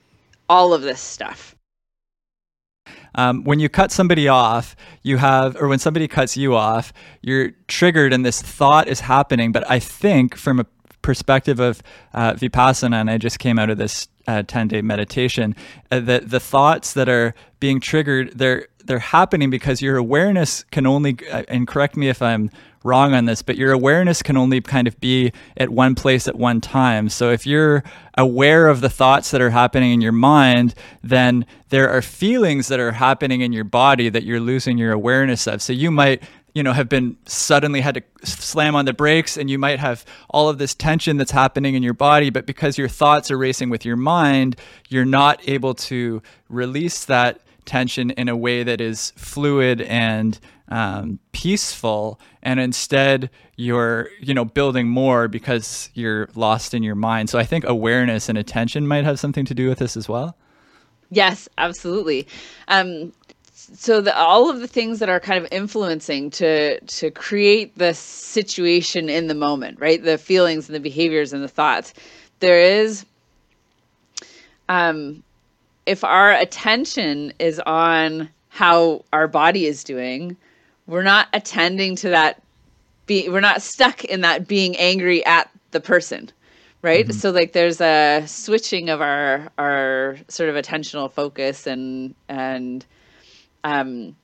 all 0.48 0.72
of 0.72 0.82
this 0.82 1.00
stuff. 1.00 1.54
Um, 3.14 3.44
when 3.44 3.58
you 3.58 3.68
cut 3.68 3.90
somebody 3.90 4.28
off, 4.28 4.76
you 5.02 5.16
have, 5.16 5.56
or 5.56 5.68
when 5.68 5.78
somebody 5.78 6.06
cuts 6.08 6.36
you 6.36 6.54
off, 6.54 6.92
you're 7.22 7.50
triggered 7.66 8.12
and 8.12 8.24
this 8.24 8.40
thought 8.40 8.86
is 8.86 9.00
happening. 9.00 9.50
But 9.50 9.68
I 9.70 9.78
think 9.78 10.36
from 10.36 10.60
a 10.60 10.66
perspective 11.02 11.58
of 11.58 11.82
uh, 12.12 12.34
Vipassana, 12.34 13.00
and 13.00 13.10
I 13.10 13.18
just 13.18 13.38
came 13.38 13.58
out 13.58 13.70
of 13.70 13.78
this 13.78 14.08
uh, 14.26 14.42
10 14.46 14.68
day 14.68 14.82
meditation, 14.82 15.56
uh, 15.90 16.00
the, 16.00 16.20
the 16.24 16.40
thoughts 16.40 16.92
that 16.92 17.08
are 17.08 17.34
being 17.60 17.80
triggered, 17.80 18.38
they're, 18.38 18.68
they're 18.88 18.98
happening 18.98 19.50
because 19.50 19.80
your 19.80 19.96
awareness 19.96 20.64
can 20.72 20.86
only, 20.86 21.16
uh, 21.30 21.44
and 21.46 21.68
correct 21.68 21.96
me 21.96 22.08
if 22.08 22.20
I'm 22.22 22.50
wrong 22.82 23.12
on 23.12 23.26
this, 23.26 23.42
but 23.42 23.56
your 23.56 23.70
awareness 23.70 24.22
can 24.22 24.36
only 24.36 24.60
kind 24.62 24.88
of 24.88 24.98
be 24.98 25.30
at 25.58 25.68
one 25.68 25.94
place 25.94 26.26
at 26.26 26.36
one 26.36 26.60
time. 26.60 27.08
So 27.10 27.30
if 27.30 27.46
you're 27.46 27.84
aware 28.16 28.66
of 28.66 28.80
the 28.80 28.88
thoughts 28.88 29.30
that 29.30 29.42
are 29.42 29.50
happening 29.50 29.92
in 29.92 30.00
your 30.00 30.12
mind, 30.12 30.74
then 31.02 31.44
there 31.68 31.90
are 31.90 32.00
feelings 32.00 32.68
that 32.68 32.80
are 32.80 32.92
happening 32.92 33.42
in 33.42 33.52
your 33.52 33.64
body 33.64 34.08
that 34.08 34.24
you're 34.24 34.40
losing 34.40 34.78
your 34.78 34.92
awareness 34.92 35.46
of. 35.46 35.60
So 35.62 35.72
you 35.72 35.90
might 35.90 36.22
you 36.54 36.62
know 36.62 36.72
have 36.72 36.88
been 36.88 37.16
suddenly 37.26 37.82
had 37.82 37.94
to 37.94 38.02
slam 38.26 38.74
on 38.74 38.86
the 38.86 38.94
brakes 38.94 39.36
and 39.36 39.50
you 39.50 39.58
might 39.58 39.78
have 39.78 40.04
all 40.30 40.48
of 40.48 40.56
this 40.56 40.74
tension 40.74 41.18
that's 41.18 41.30
happening 41.30 41.74
in 41.74 41.82
your 41.82 41.92
body 41.92 42.30
but 42.30 42.46
because 42.46 42.78
your 42.78 42.88
thoughts 42.88 43.30
are 43.30 43.36
racing 43.36 43.68
with 43.68 43.84
your 43.84 43.96
mind 43.96 44.56
you're 44.88 45.04
not 45.04 45.46
able 45.46 45.74
to 45.74 46.22
release 46.48 47.04
that 47.04 47.42
tension 47.68 48.10
in 48.10 48.28
a 48.28 48.36
way 48.36 48.64
that 48.64 48.80
is 48.80 49.12
fluid 49.16 49.82
and 49.82 50.40
um, 50.70 51.18
peaceful. 51.32 52.18
And 52.42 52.58
instead 52.58 53.30
you're 53.56 54.08
you 54.20 54.32
know 54.32 54.44
building 54.44 54.88
more 54.88 55.28
because 55.28 55.90
you're 55.94 56.28
lost 56.34 56.72
in 56.72 56.82
your 56.82 56.94
mind. 56.94 57.28
So 57.28 57.38
i 57.38 57.44
think 57.44 57.64
awareness 57.64 58.28
and 58.28 58.38
attention 58.38 58.86
might 58.86 59.04
have 59.04 59.18
something 59.20 59.44
to 59.44 59.54
do 59.54 59.68
with 59.68 59.78
this 59.78 59.96
as 59.96 60.08
well. 60.08 60.36
Yes 61.10 61.48
absolutely. 61.58 62.26
Um, 62.68 63.12
so 63.54 64.00
the, 64.00 64.16
all 64.16 64.48
of 64.48 64.60
the 64.60 64.68
things 64.68 64.98
that 65.00 65.10
are 65.10 65.20
kind 65.20 65.44
of 65.44 65.50
influencing 65.52 66.30
to 66.30 66.80
to 66.80 67.10
create 67.10 67.76
the 67.76 67.92
situation 67.92 69.08
in 69.08 69.26
the 69.26 69.34
moment 69.34 69.80
right? 69.80 70.02
The 70.02 70.18
feelings 70.18 70.68
and 70.68 70.76
the 70.76 70.80
behaviors 70.80 71.32
and 71.32 71.42
the 71.42 71.48
thoughts. 71.48 71.92
There 72.40 72.60
is 72.60 73.04
um 74.68 75.22
if 75.88 76.04
our 76.04 76.32
attention 76.32 77.32
is 77.38 77.58
on 77.60 78.28
how 78.50 79.02
our 79.10 79.26
body 79.26 79.64
is 79.64 79.82
doing 79.82 80.36
we're 80.86 81.02
not 81.02 81.28
attending 81.32 81.96
to 81.96 82.10
that 82.10 82.42
be 83.06 83.28
we're 83.30 83.40
not 83.40 83.62
stuck 83.62 84.04
in 84.04 84.20
that 84.20 84.46
being 84.46 84.76
angry 84.76 85.24
at 85.24 85.50
the 85.70 85.80
person 85.80 86.30
right 86.82 87.06
mm-hmm. 87.06 87.18
so 87.18 87.30
like 87.30 87.52
there's 87.52 87.80
a 87.80 88.22
switching 88.26 88.90
of 88.90 89.00
our 89.00 89.50
our 89.56 90.18
sort 90.28 90.50
of 90.50 90.62
attentional 90.62 91.10
focus 91.10 91.66
and 91.66 92.14
and 92.28 92.84
um 93.64 94.14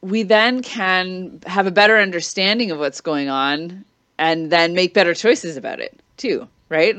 we 0.00 0.22
then 0.22 0.62
can 0.62 1.38
have 1.46 1.66
a 1.66 1.70
better 1.70 1.98
understanding 1.98 2.70
of 2.70 2.78
what's 2.78 3.02
going 3.02 3.28
on 3.28 3.84
and 4.18 4.50
then 4.50 4.72
make 4.72 4.94
better 4.94 5.12
choices 5.12 5.58
about 5.58 5.80
it 5.80 6.00
too 6.16 6.48
right 6.70 6.96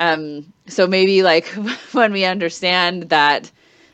um 0.00 0.52
so 0.66 0.88
maybe 0.88 1.22
like 1.22 1.46
when 1.92 2.12
we 2.12 2.24
understand 2.24 3.10
that 3.10 3.50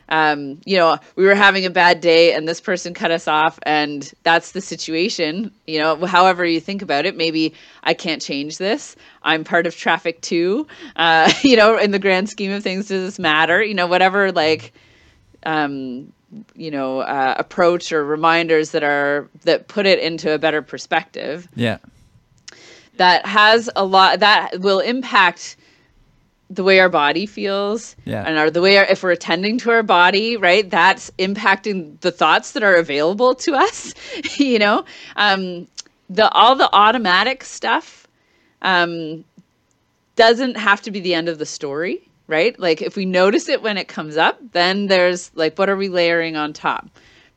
um, 0.09 0.61
you 0.64 0.77
know, 0.77 0.99
we 1.16 1.25
were 1.25 1.35
having 1.35 1.66
a 1.66 1.71
bad 1.71 2.01
day 2.01 2.33
and 2.33 2.47
this 2.47 2.61
person 2.61 2.95
cut 2.95 3.11
us 3.11 3.27
off, 3.27 3.59
and 3.64 4.12
that's 4.23 4.53
the 4.53 4.61
situation. 4.61 5.51
You 5.66 5.81
know, 5.81 6.07
however 6.07 6.45
you 6.45 6.61
think 6.61 6.83
about 6.83 7.07
it, 7.07 7.16
maybe 7.16 7.55
I 7.83 7.95
can't 7.95 8.23
change 8.23 8.59
this. 8.59 8.95
I'm 9.23 9.42
part 9.42 9.66
of 9.66 9.77
traffic 9.77 10.21
too. 10.21 10.66
Uh, 10.95 11.33
you 11.42 11.57
know, 11.57 11.77
in 11.77 11.90
the 11.90 11.99
grand 11.99 12.29
scheme 12.29 12.53
of 12.53 12.62
things, 12.62 12.88
does 12.88 13.05
this 13.05 13.19
matter? 13.19 13.62
You 13.62 13.75
know, 13.75 13.87
whatever 13.87 14.31
like, 14.31 14.73
um, 15.45 16.12
you 16.55 16.71
know, 16.71 17.01
uh, 17.01 17.35
approach 17.38 17.90
or 17.90 18.05
reminders 18.05 18.71
that 18.71 18.85
are 18.85 19.29
that 19.42 19.66
put 19.66 19.87
it 19.87 19.99
into 19.99 20.33
a 20.33 20.38
better 20.38 20.62
perspective. 20.62 21.49
Yeah, 21.57 21.79
that 22.97 23.27
has 23.27 23.69
a 23.75 23.85
lot 23.85 24.21
that 24.21 24.61
will 24.61 24.81
impact 24.81 25.57
the 26.48 26.62
way 26.62 26.78
our 26.78 26.88
body 26.88 27.26
feels 27.26 27.96
yeah. 28.04 28.22
and 28.22 28.38
our 28.38 28.50
the 28.50 28.61
way 28.61 28.78
our, 28.78 28.85
if 28.85 29.02
we're 29.02 29.11
attending 29.11 29.59
to 29.59 29.70
our 29.70 29.82
body 29.82 30.37
right 30.37 30.70
that's 30.70 31.11
impacting 31.18 31.98
the 32.00 32.12
thoughts 32.12 32.52
that 32.52 32.62
are 32.62 32.76
available 32.76 33.35
to 33.35 33.54
us 33.54 33.94
you 34.38 34.59
know? 34.59 34.85
Um 35.16 35.66
the 36.09 36.28
all 36.30 36.54
the 36.54 36.68
automatic 36.72 37.42
stuff 37.42 38.06
um 38.62 39.24
doesn't 40.14 40.56
have 40.56 40.80
to 40.82 40.90
be 40.90 41.00
the 41.00 41.14
end 41.14 41.28
of 41.28 41.38
the 41.38 41.46
story 41.46 42.02
right? 42.28 42.59
Like 42.59 42.82
if 42.82 42.96
we 42.96 43.04
notice 43.06 43.48
it 43.48 43.62
when 43.62 43.76
it 43.76 43.88
comes 43.88 44.16
up 44.16 44.38
then 44.52 44.87
there's 44.87 45.32
like 45.35 45.59
what 45.59 45.68
are 45.68 45.76
we 45.76 45.88
layering 45.88 46.37
on 46.37 46.52
top 46.52 46.88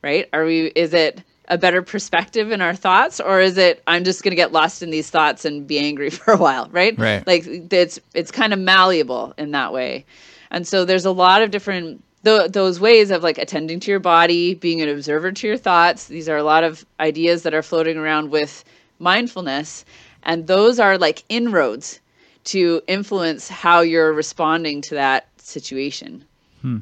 right? 0.03 0.29
Are 0.33 0.45
we 0.45 0.67
is 0.67 0.93
it 0.93 1.23
a 1.49 1.57
better 1.57 1.81
perspective 1.81 2.51
in 2.51 2.61
our 2.61 2.75
thoughts 2.75 3.19
or 3.19 3.41
is 3.41 3.57
it 3.57 3.81
i'm 3.87 4.03
just 4.03 4.23
going 4.23 4.31
to 4.31 4.35
get 4.35 4.51
lost 4.51 4.83
in 4.83 4.91
these 4.91 5.09
thoughts 5.09 5.45
and 5.45 5.67
be 5.67 5.79
angry 5.79 6.09
for 6.19 6.31
a 6.33 6.37
while 6.37 6.69
right? 6.71 6.97
Right. 6.97 7.25
Like 7.25 7.43
it's 7.45 7.99
it's 8.13 8.31
kind 8.31 8.53
of 8.53 8.59
malleable 8.59 9.33
in 9.37 9.51
that 9.51 9.73
way. 9.73 10.05
And 10.51 10.67
so 10.67 10.85
there's 10.85 11.05
a 11.05 11.11
lot 11.11 11.41
of 11.41 11.51
different 11.51 12.03
th- 12.23 12.51
those 12.51 12.79
ways 12.79 13.11
of 13.11 13.23
like 13.23 13.37
attending 13.37 13.79
to 13.81 13.91
your 13.91 13.99
body 13.99 14.55
being 14.55 14.81
an 14.81 14.89
observer 14.89 15.31
to 15.31 15.47
your 15.47 15.57
thoughts. 15.57 16.07
These 16.07 16.27
are 16.29 16.37
a 16.37 16.43
lot 16.43 16.63
of 16.63 16.85
ideas 16.99 17.43
that 17.43 17.53
are 17.53 17.61
floating 17.61 17.97
around 17.97 18.31
with 18.31 18.63
mindfulness. 18.99 19.85
And 20.23 20.47
those 20.47 20.79
are 20.79 20.97
like 20.97 21.23
inroads 21.29 21.99
to 22.45 22.81
influence 22.87 23.47
how 23.47 23.81
you're 23.81 24.13
responding 24.13 24.81
to 24.81 24.95
that 24.95 25.27
situation. 25.37 26.25
Hmm. 26.61 26.79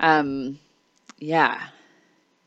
um 0.00 0.58
yeah 1.18 1.60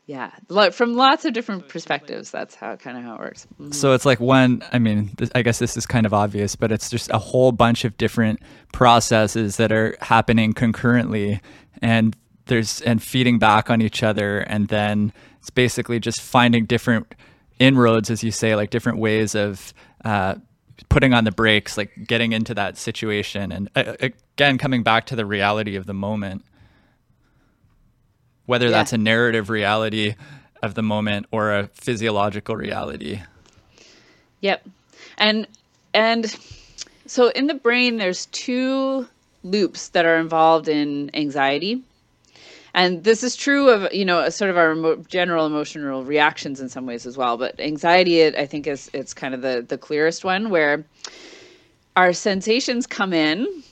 yeah. 0.06 0.30
Like 0.48 0.72
from 0.72 0.94
lots 0.94 1.24
of 1.24 1.32
different 1.32 1.68
perspectives 1.68 2.30
that's 2.30 2.54
how 2.54 2.76
kind 2.76 2.96
of 2.96 3.04
how 3.04 3.14
it 3.14 3.20
works. 3.20 3.46
Mm-hmm. 3.60 3.72
so 3.72 3.92
it's 3.92 4.06
like 4.06 4.20
one 4.20 4.62
i 4.72 4.78
mean 4.78 5.08
th- 5.16 5.30
i 5.34 5.42
guess 5.42 5.58
this 5.58 5.76
is 5.76 5.86
kind 5.86 6.06
of 6.06 6.14
obvious 6.14 6.56
but 6.56 6.72
it's 6.72 6.88
just 6.90 7.10
a 7.10 7.18
whole 7.18 7.52
bunch 7.52 7.84
of 7.84 7.96
different 7.96 8.40
processes 8.72 9.56
that 9.56 9.72
are 9.72 9.96
happening 10.00 10.52
concurrently 10.52 11.40
and 11.82 12.16
there's 12.46 12.80
and 12.82 13.02
feeding 13.02 13.38
back 13.38 13.68
on 13.70 13.82
each 13.82 14.02
other 14.02 14.38
and 14.40 14.68
then 14.68 15.12
it's 15.40 15.50
basically 15.50 15.98
just 15.98 16.20
finding 16.20 16.64
different 16.66 17.14
inroads 17.58 18.10
as 18.10 18.22
you 18.22 18.30
say 18.30 18.54
like 18.54 18.70
different 18.70 18.98
ways 18.98 19.34
of 19.34 19.74
uh, 20.04 20.36
putting 20.88 21.14
on 21.14 21.24
the 21.24 21.32
brakes, 21.32 21.76
like 21.76 21.90
getting 22.06 22.32
into 22.32 22.54
that 22.54 22.76
situation, 22.76 23.52
and 23.52 23.68
uh, 23.74 23.94
again 24.00 24.58
coming 24.58 24.82
back 24.82 25.06
to 25.06 25.16
the 25.16 25.26
reality 25.26 25.76
of 25.76 25.86
the 25.86 25.94
moment, 25.94 26.44
whether 28.46 28.66
yeah. 28.66 28.72
that's 28.72 28.92
a 28.92 28.98
narrative 28.98 29.50
reality 29.50 30.14
of 30.62 30.74
the 30.74 30.82
moment 30.82 31.26
or 31.30 31.52
a 31.52 31.66
physiological 31.68 32.56
reality. 32.56 33.20
Yep, 34.40 34.66
and 35.18 35.46
and 35.92 36.36
so 37.06 37.28
in 37.28 37.46
the 37.46 37.54
brain, 37.54 37.98
there's 37.98 38.26
two 38.26 39.06
loops 39.44 39.88
that 39.90 40.04
are 40.04 40.18
involved 40.18 40.68
in 40.68 41.10
anxiety. 41.14 41.82
And 42.74 43.04
this 43.04 43.22
is 43.22 43.36
true 43.36 43.70
of, 43.70 43.90
you 43.94 44.04
know, 44.04 44.28
sort 44.28 44.50
of 44.50 44.58
our 44.58 44.72
emo- 44.72 44.96
general 45.08 45.46
emotional 45.46 46.04
reactions 46.04 46.60
in 46.60 46.68
some 46.68 46.84
ways 46.84 47.06
as 47.06 47.16
well. 47.16 47.38
But 47.38 47.58
anxiety, 47.58 48.20
it, 48.20 48.34
I 48.36 48.44
think, 48.44 48.66
is 48.66 48.90
it's 48.92 49.14
kind 49.14 49.34
of 49.34 49.40
the, 49.40 49.64
the 49.66 49.78
clearest 49.78 50.24
one 50.24 50.50
where 50.50 50.84
our 51.96 52.12
sensations 52.12 52.86
come 52.86 53.14
in 53.14 53.62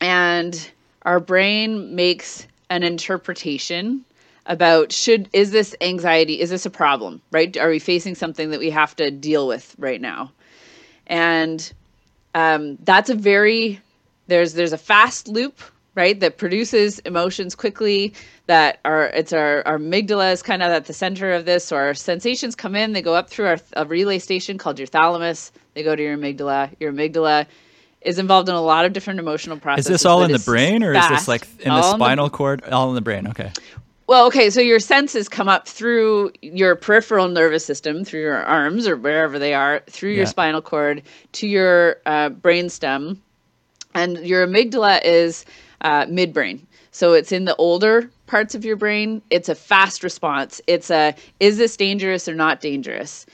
and 0.00 0.70
our 1.02 1.20
brain 1.20 1.94
makes 1.94 2.46
an 2.70 2.82
interpretation 2.82 4.04
about 4.46 4.92
should 4.92 5.28
is 5.32 5.50
this 5.50 5.74
anxiety 5.80 6.40
is 6.40 6.50
this 6.50 6.66
a 6.66 6.70
problem 6.70 7.20
right? 7.32 7.56
Are 7.56 7.68
we 7.68 7.78
facing 7.78 8.14
something 8.14 8.50
that 8.50 8.60
we 8.60 8.70
have 8.70 8.94
to 8.96 9.10
deal 9.10 9.46
with 9.48 9.74
right 9.78 10.00
now? 10.00 10.32
And 11.06 11.72
um, 12.34 12.76
that's 12.82 13.10
a 13.10 13.14
very 13.14 13.80
there's 14.28 14.54
there's 14.54 14.72
a 14.72 14.78
fast 14.78 15.28
loop 15.28 15.60
right 15.94 16.20
that 16.20 16.36
produces 16.36 16.98
emotions 17.00 17.54
quickly 17.54 18.12
that 18.46 18.78
are 18.84 19.06
it's 19.06 19.32
our, 19.32 19.66
our 19.66 19.78
amygdala 19.78 20.32
is 20.32 20.42
kind 20.42 20.62
of 20.62 20.70
at 20.70 20.84
the 20.86 20.92
center 20.92 21.32
of 21.32 21.44
this. 21.44 21.64
So 21.64 21.76
our 21.76 21.94
sensations 21.94 22.54
come 22.54 22.76
in 22.76 22.92
they 22.92 23.02
go 23.02 23.14
up 23.14 23.30
through 23.30 23.46
our 23.46 23.58
a 23.72 23.84
relay 23.84 24.18
station 24.18 24.58
called 24.58 24.78
your 24.78 24.86
thalamus. 24.86 25.50
They 25.74 25.82
go 25.82 25.96
to 25.96 26.02
your 26.02 26.16
amygdala. 26.16 26.70
Your 26.78 26.92
amygdala 26.92 27.46
is 28.06 28.18
involved 28.18 28.48
in 28.48 28.54
a 28.54 28.62
lot 28.62 28.84
of 28.84 28.92
different 28.92 29.18
emotional 29.18 29.58
processes. 29.58 29.86
Is 29.86 29.92
this 29.92 30.04
all 30.06 30.22
in 30.22 30.32
the 30.32 30.38
brain 30.38 30.82
or 30.82 30.94
fast, 30.94 31.12
is 31.12 31.18
this 31.20 31.28
like 31.28 31.48
in 31.60 31.68
the 31.68 31.82
spinal 31.94 32.26
the, 32.26 32.30
cord? 32.30 32.62
All 32.64 32.88
in 32.88 32.94
the 32.94 33.00
brain. 33.00 33.26
Okay. 33.28 33.50
Well, 34.06 34.26
okay, 34.26 34.50
so 34.50 34.60
your 34.60 34.78
senses 34.78 35.28
come 35.28 35.48
up 35.48 35.66
through 35.66 36.30
your 36.40 36.76
peripheral 36.76 37.26
nervous 37.26 37.66
system, 37.66 38.04
through 38.04 38.20
your 38.20 38.44
arms 38.44 38.86
or 38.86 38.96
wherever 38.96 39.36
they 39.36 39.52
are, 39.52 39.82
through 39.88 40.10
yeah. 40.10 40.18
your 40.18 40.26
spinal 40.26 40.62
cord 40.62 41.02
to 41.32 41.48
your 41.48 41.96
uh, 42.06 42.28
brain 42.28 42.68
stem, 42.68 43.20
and 43.94 44.18
your 44.24 44.46
amygdala 44.46 45.00
is 45.04 45.44
uh, 45.80 46.06
midbrain. 46.06 46.60
So 46.92 47.12
it's 47.14 47.32
in 47.32 47.44
the 47.44 47.56
older 47.56 48.08
parts 48.26 48.54
of 48.54 48.64
your 48.64 48.76
brain. 48.76 49.20
It's 49.30 49.48
a 49.48 49.54
fast 49.56 50.04
response. 50.04 50.60
It's 50.68 50.90
a 50.90 51.14
is 51.40 51.58
this 51.58 51.76
dangerous 51.76 52.28
or 52.28 52.34
not 52.34 52.60
dangerous? 52.60 53.26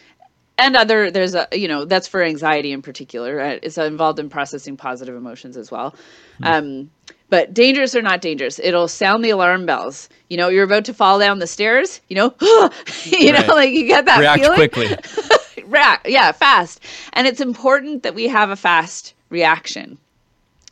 And 0.62 0.76
other 0.76 1.10
there's 1.10 1.34
a 1.34 1.48
you 1.52 1.66
know 1.66 1.84
that's 1.84 2.06
for 2.06 2.22
anxiety 2.22 2.70
in 2.70 2.82
particular. 2.82 3.34
Right? 3.34 3.58
It's 3.62 3.76
involved 3.78 4.20
in 4.20 4.28
processing 4.28 4.76
positive 4.76 5.16
emotions 5.16 5.56
as 5.56 5.72
well. 5.72 5.94
Mm. 6.40 6.46
Um, 6.46 6.90
but 7.30 7.52
dangerous 7.52 7.96
or 7.96 8.02
not 8.02 8.20
dangerous, 8.20 8.60
it'll 8.60 8.86
sound 8.86 9.24
the 9.24 9.30
alarm 9.30 9.66
bells. 9.66 10.08
You 10.28 10.36
know, 10.36 10.48
you're 10.48 10.62
about 10.64 10.84
to 10.84 10.94
fall 10.94 11.18
down 11.18 11.40
the 11.40 11.48
stairs. 11.48 12.00
You 12.08 12.16
know, 12.16 12.34
you 12.40 13.32
right. 13.32 13.46
know, 13.46 13.54
like 13.54 13.70
you 13.70 13.86
get 13.88 14.04
that 14.04 14.20
React 14.20 14.42
feeling. 14.42 14.56
quickly. 14.56 15.64
React, 15.64 16.08
yeah, 16.08 16.30
fast. 16.30 16.80
And 17.14 17.26
it's 17.26 17.40
important 17.40 18.04
that 18.04 18.14
we 18.14 18.28
have 18.28 18.50
a 18.50 18.56
fast 18.56 19.14
reaction. 19.30 19.98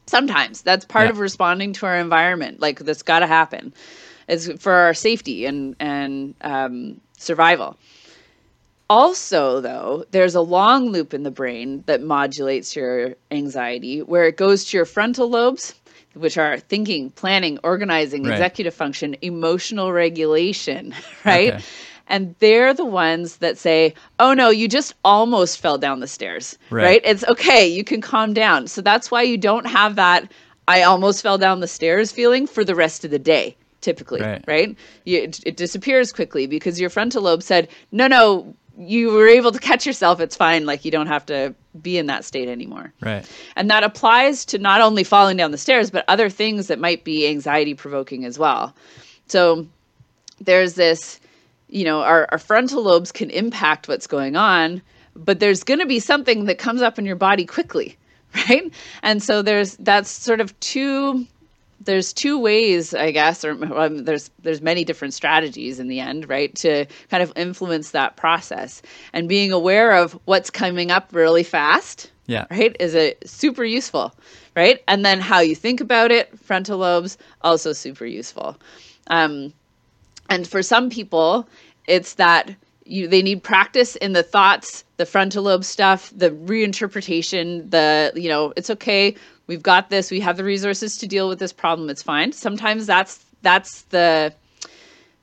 Sometimes 0.06 0.62
that's 0.62 0.84
part 0.84 1.06
yeah. 1.06 1.10
of 1.12 1.18
responding 1.18 1.72
to 1.72 1.86
our 1.86 1.96
environment. 1.96 2.60
Like 2.60 2.78
that's 2.78 3.02
got 3.02 3.20
to 3.20 3.26
happen. 3.26 3.72
It's 4.28 4.52
for 4.62 4.72
our 4.72 4.94
safety 4.94 5.46
and 5.46 5.74
and 5.80 6.34
um, 6.42 7.00
survival. 7.18 7.76
Also, 8.90 9.60
though, 9.60 10.04
there's 10.10 10.34
a 10.34 10.40
long 10.40 10.90
loop 10.90 11.14
in 11.14 11.22
the 11.22 11.30
brain 11.30 11.84
that 11.86 12.02
modulates 12.02 12.74
your 12.74 13.14
anxiety, 13.30 14.02
where 14.02 14.24
it 14.24 14.36
goes 14.36 14.64
to 14.64 14.76
your 14.76 14.84
frontal 14.84 15.30
lobes 15.30 15.74
which 16.14 16.36
are 16.36 16.58
thinking, 16.58 17.10
planning, 17.10 17.58
organizing, 17.62 18.24
right. 18.24 18.32
executive 18.32 18.74
function, 18.74 19.16
emotional 19.22 19.92
regulation, 19.92 20.92
right? 21.24 21.54
Okay. 21.54 21.64
And 22.08 22.34
they're 22.40 22.74
the 22.74 22.84
ones 22.84 23.36
that 23.36 23.56
say, 23.56 23.94
oh 24.18 24.34
no, 24.34 24.50
you 24.50 24.66
just 24.66 24.94
almost 25.04 25.60
fell 25.60 25.78
down 25.78 26.00
the 26.00 26.08
stairs, 26.08 26.58
right. 26.70 26.84
right? 26.84 27.00
It's 27.04 27.24
okay, 27.28 27.68
you 27.68 27.84
can 27.84 28.00
calm 28.00 28.34
down. 28.34 28.66
So 28.66 28.82
that's 28.82 29.12
why 29.12 29.22
you 29.22 29.38
don't 29.38 29.66
have 29.66 29.94
that, 29.94 30.32
I 30.66 30.82
almost 30.82 31.22
fell 31.22 31.38
down 31.38 31.60
the 31.60 31.68
stairs 31.68 32.10
feeling 32.10 32.48
for 32.48 32.64
the 32.64 32.74
rest 32.74 33.04
of 33.04 33.12
the 33.12 33.18
day 33.18 33.56
typically, 33.80 34.20
right? 34.20 34.44
right? 34.46 34.76
You, 35.04 35.22
it, 35.22 35.40
it, 35.46 35.56
disappears 35.56 36.12
quickly 36.12 36.46
because 36.46 36.78
your 36.78 36.90
frontal 36.90 37.22
lobe 37.22 37.42
said, 37.42 37.68
no, 37.92 38.06
no, 38.06 38.54
you 38.80 39.12
were 39.12 39.28
able 39.28 39.52
to 39.52 39.58
catch 39.58 39.84
yourself. 39.86 40.20
It's 40.20 40.36
fine. 40.36 40.64
Like 40.64 40.84
you 40.84 40.90
don't 40.90 41.06
have 41.06 41.26
to 41.26 41.54
be 41.80 41.98
in 41.98 42.06
that 42.06 42.24
state 42.24 42.48
anymore. 42.48 42.92
Right. 43.00 43.28
And 43.54 43.70
that 43.70 43.84
applies 43.84 44.44
to 44.46 44.58
not 44.58 44.80
only 44.80 45.04
falling 45.04 45.36
down 45.36 45.50
the 45.50 45.58
stairs, 45.58 45.90
but 45.90 46.04
other 46.08 46.30
things 46.30 46.68
that 46.68 46.78
might 46.78 47.04
be 47.04 47.28
anxiety 47.28 47.74
provoking 47.74 48.24
as 48.24 48.38
well. 48.38 48.74
So 49.26 49.66
there's 50.40 50.74
this, 50.74 51.20
you 51.68 51.84
know, 51.84 52.00
our, 52.00 52.26
our 52.32 52.38
frontal 52.38 52.82
lobes 52.82 53.12
can 53.12 53.30
impact 53.30 53.86
what's 53.86 54.06
going 54.06 54.34
on, 54.34 54.80
but 55.14 55.40
there's 55.40 55.62
going 55.62 55.80
to 55.80 55.86
be 55.86 56.00
something 56.00 56.46
that 56.46 56.58
comes 56.58 56.80
up 56.80 56.98
in 56.98 57.04
your 57.04 57.16
body 57.16 57.44
quickly. 57.46 57.96
Right. 58.48 58.72
And 59.02 59.20
so 59.20 59.42
there's 59.42 59.74
that's 59.78 60.08
sort 60.08 60.40
of 60.40 60.58
two 60.60 61.26
there's 61.80 62.12
two 62.12 62.38
ways, 62.38 62.94
I 62.94 63.10
guess, 63.10 63.44
or 63.44 63.52
um, 63.74 64.04
there's 64.04 64.30
there's 64.42 64.60
many 64.60 64.84
different 64.84 65.14
strategies 65.14 65.80
in 65.80 65.88
the 65.88 66.00
end, 66.00 66.28
right, 66.28 66.54
to 66.56 66.86
kind 67.08 67.22
of 67.22 67.32
influence 67.36 67.90
that 67.90 68.16
process. 68.16 68.82
And 69.12 69.28
being 69.28 69.50
aware 69.50 69.92
of 69.96 70.18
what's 70.26 70.50
coming 70.50 70.90
up 70.90 71.08
really 71.12 71.42
fast, 71.42 72.10
yeah, 72.26 72.46
right, 72.50 72.76
is 72.78 72.94
a 72.94 73.14
super 73.24 73.64
useful, 73.64 74.14
right? 74.54 74.82
And 74.88 75.04
then 75.04 75.20
how 75.20 75.40
you 75.40 75.56
think 75.56 75.80
about 75.80 76.10
it, 76.10 76.38
frontal 76.38 76.78
lobes, 76.78 77.16
also 77.42 77.72
super 77.72 78.06
useful. 78.06 78.56
Um, 79.06 79.52
and 80.28 80.46
for 80.46 80.62
some 80.62 80.90
people, 80.90 81.48
it's 81.86 82.14
that 82.14 82.54
you 82.90 83.08
they 83.08 83.22
need 83.22 83.42
practice 83.42 83.96
in 83.96 84.12
the 84.12 84.22
thoughts, 84.22 84.84
the 84.96 85.06
frontal 85.06 85.44
lobe 85.44 85.64
stuff, 85.64 86.12
the 86.14 86.30
reinterpretation, 86.30 87.70
the 87.70 88.12
you 88.14 88.28
know, 88.28 88.52
it's 88.56 88.70
okay. 88.70 89.14
We've 89.46 89.62
got 89.62 89.90
this. 89.90 90.10
We 90.10 90.20
have 90.20 90.36
the 90.36 90.44
resources 90.44 90.96
to 90.98 91.06
deal 91.06 91.28
with 91.28 91.38
this 91.38 91.52
problem. 91.52 91.88
It's 91.88 92.02
fine. 92.02 92.32
Sometimes 92.32 92.86
that's 92.86 93.24
that's 93.42 93.82
the 93.84 94.34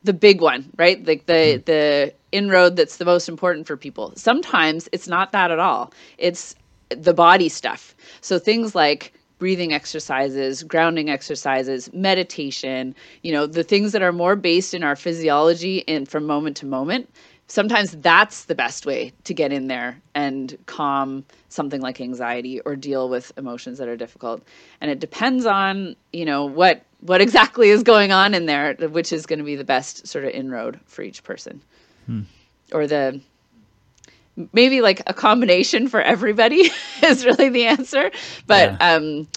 the 0.03 0.13
big 0.13 0.41
one 0.41 0.71
right? 0.77 1.05
Like 1.05 1.25
the 1.25 1.33
mm-hmm. 1.33 1.63
the 1.65 2.13
inroad 2.31 2.75
that's 2.75 2.97
the 2.97 3.05
most 3.05 3.27
important 3.27 3.67
for 3.67 3.75
people. 3.75 4.13
Sometimes 4.15 4.87
it's 4.91 5.07
not 5.07 5.31
that 5.33 5.51
at 5.51 5.59
all. 5.59 5.93
It's 6.17 6.55
the 6.89 7.13
body 7.13 7.49
stuff. 7.49 7.95
So 8.21 8.39
things 8.39 8.75
like 8.75 9.13
breathing 9.39 9.73
exercises 9.73 10.63
grounding 10.63 11.09
exercises 11.09 11.91
meditation 11.93 12.95
you 13.21 13.31
know 13.31 13.45
the 13.45 13.63
things 13.63 13.91
that 13.91 14.01
are 14.01 14.11
more 14.11 14.35
based 14.35 14.73
in 14.73 14.83
our 14.83 14.95
physiology 14.95 15.87
and 15.87 16.09
from 16.09 16.25
moment 16.25 16.57
to 16.57 16.65
moment 16.65 17.07
sometimes 17.47 17.91
that's 17.97 18.45
the 18.45 18.55
best 18.55 18.85
way 18.85 19.13
to 19.23 19.33
get 19.33 19.51
in 19.51 19.67
there 19.67 20.01
and 20.13 20.57
calm 20.65 21.23
something 21.49 21.81
like 21.81 21.99
anxiety 22.01 22.59
or 22.61 22.75
deal 22.75 23.09
with 23.09 23.31
emotions 23.37 23.77
that 23.77 23.87
are 23.87 23.97
difficult 23.97 24.43
and 24.81 24.91
it 24.91 24.99
depends 24.99 25.45
on 25.45 25.95
you 26.11 26.25
know 26.25 26.45
what 26.45 26.83
what 27.01 27.21
exactly 27.21 27.69
is 27.69 27.83
going 27.83 28.11
on 28.11 28.33
in 28.33 28.45
there 28.45 28.73
which 28.75 29.13
is 29.13 29.25
going 29.25 29.39
to 29.39 29.45
be 29.45 29.55
the 29.55 29.63
best 29.63 30.05
sort 30.05 30.25
of 30.25 30.31
inroad 30.31 30.79
for 30.85 31.01
each 31.01 31.23
person 31.23 31.61
hmm. 32.05 32.21
or 32.73 32.85
the 32.85 33.19
maybe 34.53 34.81
like 34.81 35.01
a 35.07 35.13
combination 35.13 35.87
for 35.87 36.01
everybody 36.01 36.69
is 37.03 37.25
really 37.25 37.49
the 37.49 37.65
answer 37.65 38.11
but 38.45 38.71
yeah. 38.71 38.95
um 38.95 39.27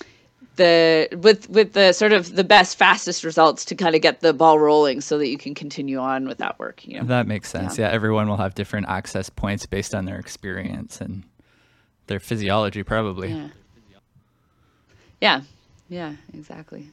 the 0.61 1.09
with 1.17 1.49
with 1.49 1.73
the 1.73 1.93
sort 1.95 2.13
of 2.13 2.37
the 2.37 2.45
best 2.45 2.77
fastest 2.77 3.25
results 3.25 3.65
to 3.65 3.75
kind 3.75 3.95
of 3.95 4.03
get 4.03 4.21
the 4.21 4.35
ball 4.35 4.59
rolling 4.59 5.01
so 5.01 5.17
that 5.17 5.29
you 5.29 5.39
can 5.39 5.55
continue 5.55 5.99
on 5.99 6.29
with 6.29 6.37
that 6.37 6.59
work 6.59 6.87
you 6.87 6.99
know? 6.99 7.07
That 7.07 7.27
makes 7.27 7.49
sense. 7.49 7.79
Yeah. 7.79 7.89
yeah 7.89 7.95
everyone 7.95 8.29
will 8.29 8.37
have 8.37 8.55
different 8.55 8.87
access 8.89 9.31
points 9.31 9.65
based 9.65 9.95
on 9.95 10.05
their 10.05 10.19
experience 10.19 11.01
and 11.01 11.25
their 12.09 12.21
physiology 12.21 12.83
probably. 12.83 13.31
Yeah. 13.31 13.49
Yeah, 15.21 15.41
yeah 15.89 16.13
exactly. 16.35 16.91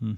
Hmm. 0.00 0.14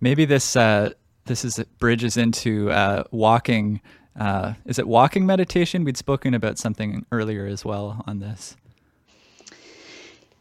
maybe 0.00 0.24
this 0.24 0.56
uh 0.56 0.90
this 1.26 1.44
is 1.44 1.64
bridges 1.78 2.16
into 2.16 2.70
uh 2.70 3.04
walking 3.12 3.80
uh 4.18 4.54
is 4.66 4.80
it 4.80 4.88
walking 4.88 5.24
meditation? 5.24 5.84
We'd 5.84 5.96
spoken 5.96 6.34
about 6.34 6.58
something 6.58 7.06
earlier 7.12 7.46
as 7.46 7.64
well 7.64 8.02
on 8.08 8.18
this 8.18 8.56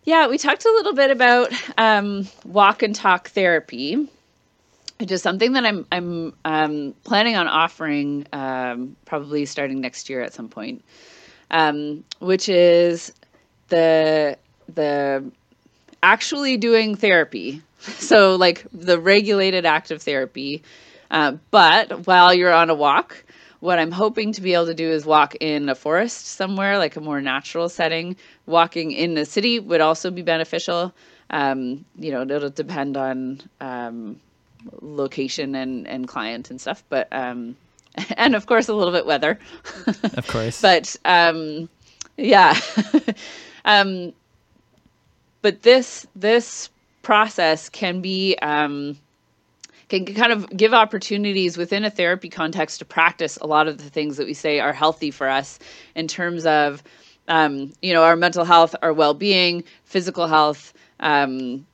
yeah, 0.04 0.28
we 0.28 0.38
talked 0.38 0.66
a 0.66 0.72
little 0.72 0.94
bit 0.94 1.12
about 1.12 1.52
um, 1.78 2.28
walk 2.46 2.84
and 2.84 2.94
talk 2.94 3.30
therapy, 3.30 4.10
which 5.00 5.12
is 5.12 5.22
something 5.22 5.54
that 5.54 5.66
I'm 5.66 5.86
I'm 5.92 6.34
um, 6.44 6.94
planning 7.04 7.36
on 7.36 7.48
offering 7.48 8.26
um, 8.34 8.96
probably 9.06 9.46
starting 9.46 9.80
next 9.80 10.10
year 10.10 10.22
at 10.22 10.34
some 10.34 10.50
point. 10.50 10.84
Um, 11.52 12.04
which 12.20 12.50
is 12.50 13.14
the 13.70 14.38
the 14.74 15.32
actually 16.02 16.58
doing 16.58 16.96
therapy, 16.96 17.62
so 17.80 18.36
like 18.36 18.66
the 18.74 19.00
regulated 19.00 19.66
active 19.66 20.02
therapy, 20.02 20.64
uh, 21.12 21.38
but 21.50 22.08
while 22.08 22.34
you're 22.34 22.54
on 22.54 22.70
a 22.70 22.76
walk 22.76 23.24
what 23.64 23.80
I'm 23.80 23.92
hoping 23.92 24.34
to 24.34 24.42
be 24.42 24.54
able 24.56 24.66
to 24.66 24.74
do 24.74 24.92
is 24.92 25.06
walk 25.06 25.36
in 25.40 25.70
a 25.70 25.76
forest 25.76 26.28
somewhere, 26.28 26.78
like 26.78 26.98
a 26.98 27.00
more 27.00 27.22
natural 27.22 27.70
setting. 27.70 28.18
Walking 28.46 28.92
in 28.92 29.14
the 29.14 29.24
city 29.24 29.58
would 29.58 29.80
also 29.80 30.12
be 30.12 30.22
beneficial. 30.22 30.94
Um, 31.30 31.86
you 31.98 32.12
know, 32.12 32.24
it'll 32.24 32.50
depend 32.50 32.98
on 32.98 33.40
um, 33.62 34.20
location 34.82 35.56
and, 35.56 35.88
and 35.88 36.10
client 36.10 36.50
and 36.52 36.60
stuff, 36.60 36.84
but 36.90 37.08
um, 37.14 37.56
and 38.18 38.36
of 38.36 38.48
course 38.48 38.68
a 38.68 38.74
little 38.74 38.92
bit 38.92 39.06
weather. 39.06 39.40
of 40.18 40.28
course. 40.28 40.62
but 40.62 40.98
um, 41.06 41.70
yeah. 42.18 42.60
um, 43.64 44.12
but 45.42 45.62
this 45.62 46.06
this 46.18 46.70
process 47.02 47.70
can 47.70 48.02
be 48.02 48.36
um, 48.42 48.98
can 50.02 50.16
kind 50.16 50.32
of 50.32 50.50
give 50.56 50.74
opportunities 50.74 51.58
within 51.58 51.84
a 51.86 51.90
therapy 51.90 52.30
context 52.30 52.80
to 52.80 52.86
practice 52.86 53.38
a 53.38 53.48
lot 53.48 53.68
of 53.68 53.78
the 53.78 53.90
things 53.90 54.18
that 54.18 54.26
we 54.26 54.34
say 54.34 54.60
are 54.60 54.74
healthy 54.74 55.12
for 55.12 55.30
us 55.30 55.60
in 55.96 56.08
terms 56.08 56.46
of 56.46 56.82
um, 57.28 57.72
you 57.82 57.94
know 57.94 58.04
our 58.04 58.16
mental 58.16 58.44
health 58.44 58.76
our 58.82 58.94
well-being 58.94 59.64
physical 59.86 60.28
health 60.28 60.74
um, 61.00 61.66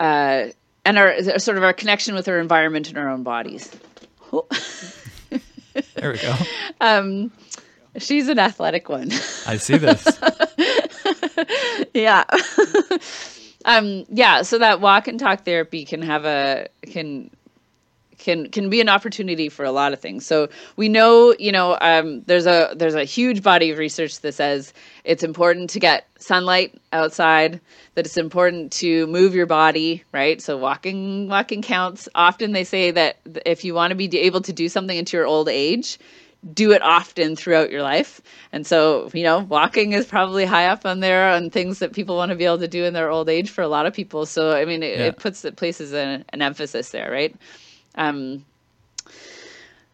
uh, 0.00 0.46
and 0.84 0.98
our 0.98 1.38
sort 1.38 1.56
of 1.56 1.64
our 1.64 1.72
connection 1.72 2.14
with 2.14 2.28
our 2.28 2.38
environment 2.38 2.88
and 2.88 2.98
our 2.98 3.08
own 3.08 3.22
bodies. 3.22 3.70
There 5.94 6.10
we 6.10 6.18
go. 6.18 6.34
Um, 6.80 7.30
she's 7.98 8.26
an 8.26 8.40
athletic 8.40 8.88
one. 8.88 9.12
I 9.46 9.58
see 9.58 9.76
this. 9.76 10.04
Yeah 11.94 12.24
um 13.64 14.04
yeah 14.08 14.42
so 14.42 14.58
that 14.58 14.80
walk 14.80 15.08
and 15.08 15.18
talk 15.18 15.44
therapy 15.44 15.84
can 15.84 16.02
have 16.02 16.24
a 16.24 16.68
can 16.86 17.30
can 18.18 18.50
can 18.50 18.68
be 18.68 18.80
an 18.80 18.88
opportunity 18.88 19.48
for 19.48 19.64
a 19.64 19.72
lot 19.72 19.92
of 19.92 20.00
things. 20.00 20.26
So 20.26 20.48
we 20.76 20.88
know, 20.88 21.34
you 21.38 21.52
know, 21.52 21.78
um, 21.80 22.22
there's 22.26 22.46
a 22.46 22.74
there's 22.76 22.94
a 22.94 23.04
huge 23.04 23.42
body 23.42 23.70
of 23.70 23.78
research 23.78 24.20
that 24.20 24.32
says 24.32 24.74
it's 25.04 25.22
important 25.22 25.70
to 25.70 25.80
get 25.80 26.06
sunlight 26.18 26.74
outside, 26.92 27.60
that 27.94 28.04
it's 28.04 28.16
important 28.16 28.72
to 28.72 29.06
move 29.06 29.34
your 29.34 29.46
body, 29.46 30.04
right? 30.12 30.42
So 30.42 30.56
walking 30.56 31.28
walking 31.28 31.62
counts. 31.62 32.08
Often 32.14 32.52
they 32.52 32.64
say 32.64 32.90
that 32.90 33.18
if 33.46 33.64
you 33.64 33.74
want 33.74 33.92
to 33.92 33.94
be 33.94 34.18
able 34.18 34.40
to 34.42 34.52
do 34.52 34.68
something 34.68 34.96
into 34.96 35.16
your 35.16 35.26
old 35.26 35.48
age, 35.48 35.98
do 36.54 36.72
it 36.72 36.82
often 36.82 37.36
throughout 37.36 37.70
your 37.70 37.82
life. 37.82 38.20
And 38.52 38.66
so, 38.66 39.10
you 39.12 39.24
know, 39.24 39.40
walking 39.40 39.92
is 39.92 40.06
probably 40.06 40.44
high 40.44 40.66
up 40.66 40.86
on 40.86 41.00
there 41.00 41.30
on 41.30 41.50
things 41.50 41.80
that 41.80 41.92
people 41.92 42.16
want 42.16 42.30
to 42.30 42.36
be 42.36 42.44
able 42.44 42.58
to 42.58 42.68
do 42.68 42.84
in 42.84 42.94
their 42.94 43.10
old 43.10 43.28
age 43.28 43.50
for 43.50 43.62
a 43.62 43.68
lot 43.68 43.86
of 43.86 43.94
people. 43.94 44.24
So, 44.24 44.52
I 44.52 44.64
mean, 44.64 44.82
it, 44.82 44.98
yeah. 44.98 45.06
it 45.06 45.18
puts 45.18 45.44
it 45.44 45.56
places 45.56 45.92
an, 45.92 46.24
an 46.28 46.42
emphasis 46.42 46.90
there, 46.90 47.10
right? 47.10 47.34
Um, 47.96 48.44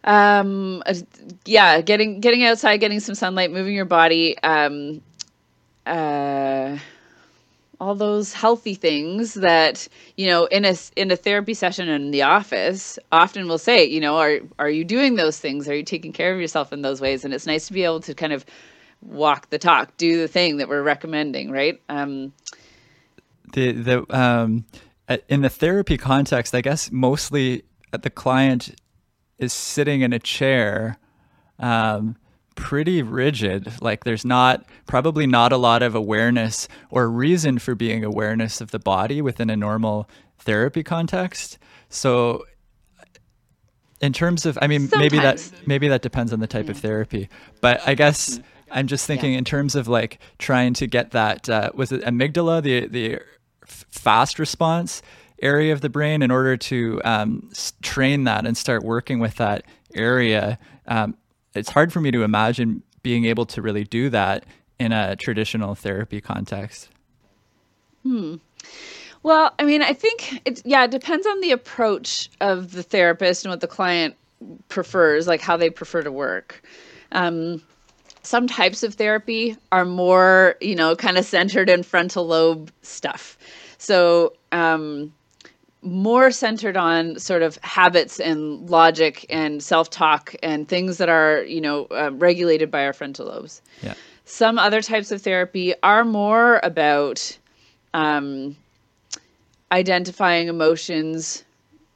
um, 0.04 0.82
yeah, 1.46 1.80
getting 1.80 2.20
getting 2.20 2.44
outside, 2.44 2.76
getting 2.76 3.00
some 3.00 3.14
sunlight, 3.14 3.50
moving 3.50 3.74
your 3.74 3.86
body. 3.86 4.36
Um, 4.42 5.00
uh, 5.86 6.76
all 7.80 7.94
those 7.94 8.32
healthy 8.32 8.74
things 8.74 9.34
that 9.34 9.88
you 10.16 10.26
know 10.26 10.46
in 10.46 10.64
a 10.64 10.74
in 10.96 11.10
a 11.10 11.16
therapy 11.16 11.54
session 11.54 11.88
in 11.88 12.10
the 12.10 12.22
office 12.22 12.98
often 13.12 13.48
will 13.48 13.58
say 13.58 13.84
you 13.84 14.00
know 14.00 14.16
are 14.16 14.40
are 14.58 14.70
you 14.70 14.84
doing 14.84 15.16
those 15.16 15.38
things? 15.38 15.68
Are 15.68 15.76
you 15.76 15.84
taking 15.84 16.12
care 16.12 16.32
of 16.32 16.40
yourself 16.40 16.72
in 16.72 16.82
those 16.82 17.00
ways? 17.00 17.24
And 17.24 17.34
it's 17.34 17.46
nice 17.46 17.66
to 17.66 17.72
be 17.72 17.84
able 17.84 18.00
to 18.00 18.14
kind 18.14 18.32
of 18.32 18.44
walk 19.02 19.50
the 19.50 19.58
talk 19.58 19.96
do 19.98 20.18
the 20.18 20.28
thing 20.28 20.56
that 20.56 20.68
we're 20.68 20.82
recommending 20.82 21.50
right? 21.50 21.80
Um 21.88 22.32
the 23.52 23.72
the 23.72 24.16
um 24.16 24.64
in 25.28 25.42
the 25.42 25.48
therapy 25.48 25.96
context 25.96 26.54
i 26.54 26.60
guess 26.60 26.90
mostly 26.90 27.62
the 27.92 28.10
client 28.10 28.74
is 29.38 29.52
sitting 29.52 30.00
in 30.00 30.12
a 30.12 30.18
chair 30.18 30.98
um 31.58 32.16
pretty 32.54 33.02
rigid. 33.02 33.72
Like 33.80 34.04
there's 34.04 34.24
not 34.24 34.64
probably 34.86 35.26
not 35.26 35.52
a 35.52 35.56
lot 35.56 35.82
of 35.82 35.94
awareness 35.94 36.68
or 36.90 37.08
reason 37.08 37.58
for 37.58 37.74
being 37.74 38.04
awareness 38.04 38.60
of 38.60 38.70
the 38.70 38.78
body 38.78 39.20
within 39.20 39.50
a 39.50 39.56
normal 39.56 40.08
therapy 40.38 40.82
context. 40.82 41.58
So 41.88 42.44
in 44.00 44.12
terms 44.12 44.46
of 44.46 44.58
I 44.60 44.66
mean 44.66 44.88
Sometimes. 44.88 45.00
maybe 45.00 45.22
that 45.22 45.52
maybe 45.66 45.88
that 45.88 46.02
depends 46.02 46.32
on 46.32 46.40
the 46.40 46.46
type 46.46 46.66
yeah. 46.66 46.72
of 46.72 46.78
therapy. 46.78 47.28
But 47.60 47.86
I 47.86 47.94
guess 47.94 48.40
I'm 48.70 48.86
just 48.86 49.06
thinking 49.06 49.32
yeah. 49.32 49.38
in 49.38 49.44
terms 49.44 49.74
of 49.74 49.88
like 49.88 50.18
trying 50.38 50.74
to 50.74 50.86
get 50.86 51.12
that 51.12 51.48
uh, 51.48 51.70
was 51.74 51.92
it 51.92 52.02
amygdala 52.02 52.62
the 52.62 52.86
the 52.86 53.20
fast 53.66 54.38
response 54.38 55.02
area 55.40 55.72
of 55.72 55.80
the 55.80 55.88
brain 55.88 56.22
in 56.22 56.30
order 56.30 56.56
to 56.56 57.00
um, 57.04 57.50
train 57.82 58.24
that 58.24 58.46
and 58.46 58.56
start 58.56 58.82
working 58.82 59.18
with 59.18 59.36
that 59.36 59.64
area 59.94 60.58
um, 60.86 61.16
it's 61.54 61.70
hard 61.70 61.92
for 61.92 62.00
me 62.00 62.10
to 62.10 62.22
imagine 62.22 62.82
being 63.02 63.24
able 63.24 63.46
to 63.46 63.62
really 63.62 63.84
do 63.84 64.10
that 64.10 64.44
in 64.78 64.92
a 64.92 65.16
traditional 65.16 65.74
therapy 65.74 66.20
context. 66.20 66.88
Hmm. 68.02 68.36
Well, 69.22 69.54
I 69.58 69.64
mean, 69.64 69.82
I 69.82 69.92
think 69.92 70.42
it 70.44 70.62
yeah, 70.64 70.84
it 70.84 70.90
depends 70.90 71.26
on 71.26 71.40
the 71.40 71.52
approach 71.52 72.30
of 72.40 72.72
the 72.72 72.82
therapist 72.82 73.44
and 73.44 73.50
what 73.50 73.60
the 73.60 73.66
client 73.66 74.16
prefers, 74.68 75.26
like 75.26 75.40
how 75.40 75.56
they 75.56 75.70
prefer 75.70 76.02
to 76.02 76.12
work. 76.12 76.62
Um, 77.12 77.62
some 78.22 78.46
types 78.46 78.82
of 78.82 78.94
therapy 78.94 79.56
are 79.70 79.84
more, 79.84 80.56
you 80.60 80.74
know, 80.74 80.96
kind 80.96 81.18
of 81.18 81.24
centered 81.24 81.70
in 81.70 81.82
frontal 81.82 82.26
lobe 82.26 82.70
stuff. 82.82 83.38
So, 83.78 84.34
um, 84.52 85.12
more 85.84 86.30
centered 86.30 86.76
on 86.76 87.18
sort 87.18 87.42
of 87.42 87.58
habits 87.62 88.18
and 88.18 88.68
logic 88.70 89.26
and 89.28 89.62
self-talk 89.62 90.34
and 90.42 90.66
things 90.66 90.98
that 90.98 91.08
are 91.08 91.42
you 91.44 91.60
know 91.60 91.86
uh, 91.86 92.10
regulated 92.12 92.70
by 92.70 92.84
our 92.84 92.92
frontal 92.92 93.26
lobes. 93.26 93.62
Yeah. 93.82 93.94
some 94.24 94.58
other 94.58 94.80
types 94.80 95.10
of 95.12 95.22
therapy 95.22 95.74
are 95.82 96.04
more 96.04 96.60
about 96.62 97.38
um, 97.92 98.56
identifying 99.70 100.48
emotions 100.48 101.44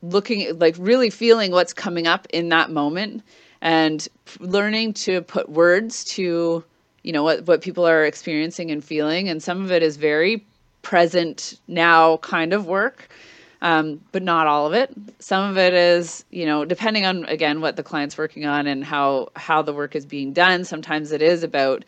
looking 0.02 0.56
like 0.58 0.76
really 0.78 1.10
feeling 1.10 1.50
what's 1.50 1.72
coming 1.72 2.06
up 2.06 2.26
in 2.30 2.50
that 2.50 2.70
moment 2.70 3.22
and 3.60 4.06
learning 4.38 4.92
to 4.92 5.22
put 5.22 5.48
words 5.48 6.04
to 6.04 6.62
you 7.02 7.12
know 7.12 7.22
what 7.22 7.46
what 7.46 7.62
people 7.62 7.86
are 7.86 8.04
experiencing 8.04 8.70
and 8.70 8.84
feeling. 8.84 9.28
And 9.28 9.42
some 9.42 9.64
of 9.64 9.72
it 9.72 9.82
is 9.82 9.96
very 9.96 10.44
present 10.82 11.58
now 11.66 12.18
kind 12.18 12.52
of 12.52 12.66
work 12.66 13.08
um, 13.60 14.00
but 14.12 14.22
not 14.22 14.46
all 14.46 14.66
of 14.66 14.72
it. 14.74 14.92
Some 15.18 15.50
of 15.50 15.58
it 15.58 15.74
is, 15.74 16.24
you 16.30 16.46
know, 16.46 16.64
depending 16.64 17.04
on 17.04 17.24
again 17.24 17.60
what 17.60 17.76
the 17.76 17.82
client's 17.82 18.16
working 18.16 18.46
on 18.46 18.66
and 18.66 18.84
how 18.84 19.28
how 19.36 19.62
the 19.62 19.72
work 19.72 19.96
is 19.96 20.06
being 20.06 20.32
done. 20.32 20.64
Sometimes 20.64 21.12
it 21.12 21.22
is 21.22 21.42
about 21.42 21.84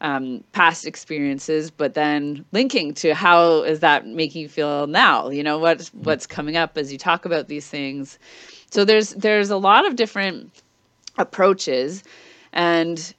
um, 0.00 0.44
past 0.52 0.86
experiences, 0.86 1.70
but 1.70 1.94
then 1.94 2.44
linking 2.52 2.92
to 2.94 3.14
how 3.14 3.62
is 3.62 3.80
that 3.80 4.06
making 4.06 4.42
you 4.42 4.48
feel 4.48 4.86
now? 4.86 5.30
You 5.30 5.42
know, 5.42 5.58
what's 5.58 5.88
what's 5.94 6.26
coming 6.26 6.56
up 6.56 6.76
as 6.76 6.92
you 6.92 6.98
talk 6.98 7.24
about 7.24 7.48
these 7.48 7.66
things. 7.66 8.18
So 8.70 8.84
there's 8.84 9.10
there's 9.10 9.50
a 9.50 9.56
lot 9.56 9.86
of 9.86 9.96
different 9.96 10.62
approaches, 11.16 12.04
and 12.52 13.14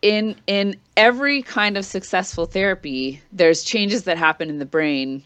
in 0.00 0.36
in 0.46 0.76
every 0.96 1.42
kind 1.42 1.76
of 1.76 1.84
successful 1.84 2.46
therapy, 2.46 3.20
there's 3.30 3.62
changes 3.62 4.04
that 4.04 4.16
happen 4.16 4.48
in 4.48 4.58
the 4.58 4.66
brain 4.66 5.22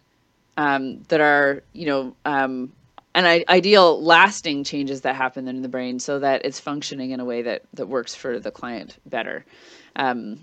um, 0.58 1.00
that 1.08 1.20
are 1.20 1.62
you 1.72 1.86
know 1.86 2.14
um, 2.26 2.70
an 3.14 3.44
ideal 3.48 4.02
lasting 4.02 4.64
changes 4.64 5.00
that 5.02 5.14
happen 5.14 5.48
in 5.48 5.62
the 5.62 5.68
brain 5.68 5.98
so 5.98 6.18
that 6.18 6.44
it's 6.44 6.60
functioning 6.60 7.12
in 7.12 7.20
a 7.20 7.24
way 7.24 7.40
that 7.40 7.62
that 7.72 7.88
works 7.88 8.14
for 8.14 8.38
the 8.38 8.50
client 8.50 8.98
better. 9.06 9.46
Um, 9.96 10.40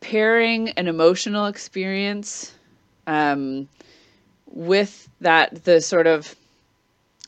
pairing 0.00 0.70
an 0.70 0.88
emotional 0.88 1.46
experience 1.46 2.52
um, 3.06 3.68
with 4.46 5.08
that 5.20 5.64
the 5.64 5.80
sort 5.80 6.06
of 6.06 6.34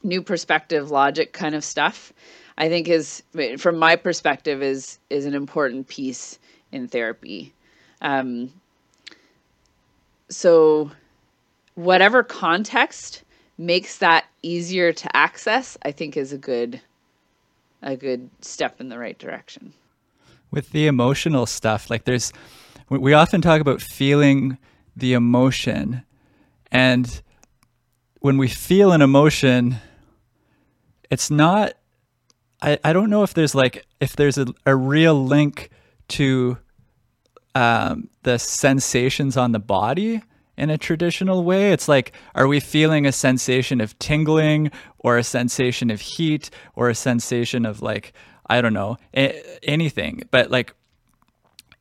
new 0.02 0.22
perspective 0.22 0.90
logic 0.90 1.32
kind 1.32 1.56
of 1.56 1.64
stuff 1.64 2.12
i 2.56 2.68
think 2.68 2.86
is 2.86 3.24
from 3.58 3.76
my 3.76 3.96
perspective 3.96 4.62
is 4.62 5.00
is 5.10 5.26
an 5.26 5.34
important 5.34 5.88
piece 5.88 6.38
in 6.70 6.86
therapy 6.86 7.52
um, 8.00 8.52
so, 10.28 10.90
whatever 11.74 12.22
context 12.22 13.22
makes 13.56 13.98
that 13.98 14.26
easier 14.42 14.92
to 14.92 15.16
access, 15.16 15.76
I 15.82 15.92
think 15.92 16.16
is 16.16 16.32
a 16.32 16.38
good 16.38 16.80
a 17.82 17.96
good 17.96 18.28
step 18.40 18.80
in 18.80 18.88
the 18.88 18.98
right 18.98 19.18
direction. 19.18 19.72
With 20.50 20.70
the 20.70 20.86
emotional 20.86 21.46
stuff, 21.46 21.90
like 21.90 22.04
there's 22.04 22.32
we 22.88 23.12
often 23.12 23.40
talk 23.40 23.60
about 23.60 23.80
feeling 23.80 24.58
the 24.96 25.12
emotion 25.12 26.02
and 26.72 27.22
when 28.20 28.36
we 28.36 28.48
feel 28.48 28.92
an 28.92 29.00
emotion 29.00 29.76
it's 31.10 31.30
not 31.30 31.74
I, 32.60 32.78
I 32.82 32.92
don't 32.92 33.10
know 33.10 33.22
if 33.22 33.34
there's 33.34 33.54
like 33.54 33.86
if 34.00 34.16
there's 34.16 34.38
a, 34.38 34.46
a 34.66 34.74
real 34.74 35.14
link 35.24 35.70
to 36.08 36.58
um, 37.58 38.08
the 38.22 38.38
sensations 38.38 39.36
on 39.36 39.50
the 39.50 39.58
body 39.58 40.22
in 40.56 40.70
a 40.70 40.78
traditional 40.78 41.42
way? 41.42 41.72
It's 41.72 41.88
like, 41.88 42.12
are 42.36 42.46
we 42.46 42.60
feeling 42.60 43.04
a 43.04 43.10
sensation 43.10 43.80
of 43.80 43.98
tingling 43.98 44.70
or 44.98 45.18
a 45.18 45.24
sensation 45.24 45.90
of 45.90 46.00
heat 46.00 46.50
or 46.76 46.88
a 46.88 46.94
sensation 46.94 47.66
of 47.66 47.82
like, 47.82 48.12
I 48.46 48.60
don't 48.60 48.74
know, 48.74 48.96
anything? 49.12 50.22
But 50.30 50.52
like, 50.52 50.72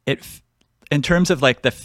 it, 0.07 0.25
in 0.89 1.03
terms 1.03 1.29
of 1.29 1.43
like 1.43 1.61
the, 1.61 1.75